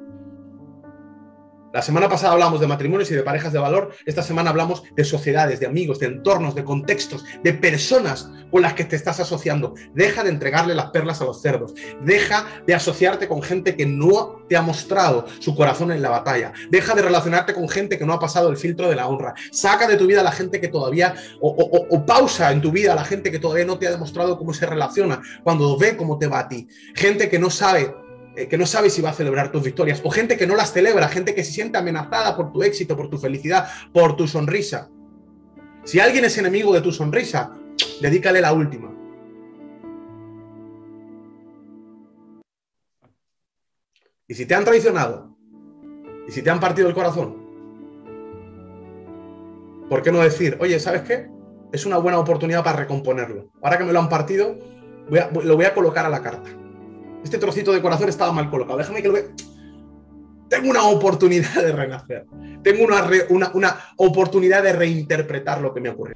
La 1.75 1.81
semana 1.81 2.07
pasada 2.07 2.31
hablamos 2.31 2.61
de 2.61 2.67
matrimonios 2.67 3.11
y 3.11 3.15
de 3.15 3.21
parejas 3.21 3.51
de 3.51 3.59
valor. 3.59 3.91
Esta 4.05 4.23
semana 4.23 4.49
hablamos 4.49 4.83
de 4.95 5.03
sociedades, 5.03 5.59
de 5.59 5.65
amigos, 5.65 5.99
de 5.99 6.05
entornos, 6.05 6.55
de 6.55 6.63
contextos, 6.63 7.25
de 7.43 7.51
personas 7.51 8.29
con 8.49 8.61
las 8.61 8.75
que 8.75 8.85
te 8.85 8.95
estás 8.95 9.19
asociando. 9.19 9.73
Deja 9.93 10.23
de 10.23 10.29
entregarle 10.29 10.73
las 10.73 10.91
perlas 10.91 11.19
a 11.19 11.25
los 11.25 11.41
cerdos. 11.41 11.73
Deja 11.99 12.45
de 12.65 12.75
asociarte 12.75 13.27
con 13.27 13.41
gente 13.41 13.75
que 13.75 13.85
no 13.85 14.37
te 14.47 14.55
ha 14.55 14.61
mostrado 14.61 15.25
su 15.39 15.53
corazón 15.53 15.91
en 15.91 16.01
la 16.01 16.11
batalla. 16.11 16.53
Deja 16.69 16.95
de 16.95 17.01
relacionarte 17.01 17.53
con 17.53 17.67
gente 17.67 17.99
que 17.99 18.05
no 18.05 18.13
ha 18.13 18.21
pasado 18.21 18.49
el 18.49 18.55
filtro 18.55 18.87
de 18.87 18.95
la 18.95 19.07
honra. 19.07 19.33
Saca 19.51 19.85
de 19.85 19.97
tu 19.97 20.07
vida 20.07 20.21
a 20.21 20.23
la 20.23 20.31
gente 20.31 20.61
que 20.61 20.69
todavía, 20.69 21.13
o, 21.41 21.49
o 21.49 22.05
pausa 22.05 22.53
en 22.53 22.61
tu 22.61 22.71
vida 22.71 22.93
a 22.93 22.95
la 22.95 23.03
gente 23.03 23.31
que 23.31 23.39
todavía 23.39 23.65
no 23.65 23.77
te 23.77 23.87
ha 23.87 23.91
demostrado 23.91 24.37
cómo 24.37 24.53
se 24.53 24.65
relaciona, 24.65 25.21
cuando 25.43 25.77
ve 25.77 25.97
cómo 25.97 26.17
te 26.17 26.27
va 26.27 26.39
a 26.39 26.47
ti. 26.47 26.69
Gente 26.95 27.27
que 27.27 27.37
no 27.37 27.49
sabe 27.49 27.93
eh, 28.35 28.47
que 28.47 28.57
no 28.57 28.65
sabe 28.65 28.89
si 28.89 29.01
va 29.01 29.11
a 29.11 29.13
celebrar 29.13 29.51
tus 29.51 29.63
victorias, 29.63 30.01
o 30.03 30.09
gente 30.09 30.37
que 30.37 30.45
no 30.45 30.55
las 30.55 30.73
celebra, 30.73 31.07
gente 31.07 31.33
que 31.33 31.43
se 31.43 31.53
siente 31.53 31.77
amenazada 31.77 32.35
por 32.35 32.51
tu 32.51 32.63
éxito, 32.63 32.97
por 32.97 33.09
tu 33.09 33.17
felicidad, 33.17 33.67
por 33.93 34.17
tu 34.17 34.27
sonrisa. 34.27 34.89
Si 35.85 35.99
alguien 35.99 36.25
es 36.25 36.37
enemigo 36.37 36.73
de 36.73 36.81
tu 36.81 36.91
sonrisa, 36.91 37.53
dedícale 38.01 38.41
la 38.41 38.51
última. 38.51 38.91
Y 44.27 44.33
si 44.33 44.45
te 44.45 44.55
han 44.55 44.65
traicionado, 44.65 45.37
y 46.27 46.31
si 46.31 46.41
te 46.41 46.49
han 46.49 46.59
partido 46.59 46.89
el 46.89 46.95
corazón, 46.95 47.37
¿por 49.87 50.01
qué 50.01 50.11
no 50.11 50.19
decir, 50.19 50.57
oye, 50.59 50.79
¿sabes 50.79 51.03
qué? 51.03 51.29
Es 51.71 51.85
una 51.85 51.97
buena 51.97 52.19
oportunidad 52.19 52.63
para 52.63 52.79
recomponerlo. 52.79 53.51
Ahora 53.61 53.77
que 53.77 53.83
me 53.85 53.93
lo 53.93 53.99
han 53.99 54.09
partido, 54.09 54.57
lo 55.09 55.55
voy 55.55 55.65
a 55.65 55.73
colocar 55.73 56.05
a 56.05 56.09
la 56.09 56.21
carta 56.21 56.64
este 57.25 57.39
trocito 57.39 57.73
de 57.73 57.81
corazón 57.81 58.07
estaba 58.07 58.31
mal 58.31 58.49
colocado, 58.49 58.77
déjame 58.77 59.01
que 59.01 59.07
lo 59.07 59.15
vea. 59.15 59.23
Tengo 60.47 60.69
una 60.69 60.83
oportunidad 60.83 61.55
de 61.55 61.71
renacer, 61.71 62.25
tengo 62.63 62.85
una, 62.85 63.03
una, 63.29 63.51
una 63.53 63.75
oportunidad 63.97 64.63
de 64.63 64.73
reinterpretar 64.73 65.59
lo 65.59 65.73
que 65.73 65.81
me 65.81 65.89
ocurrió. 65.89 66.15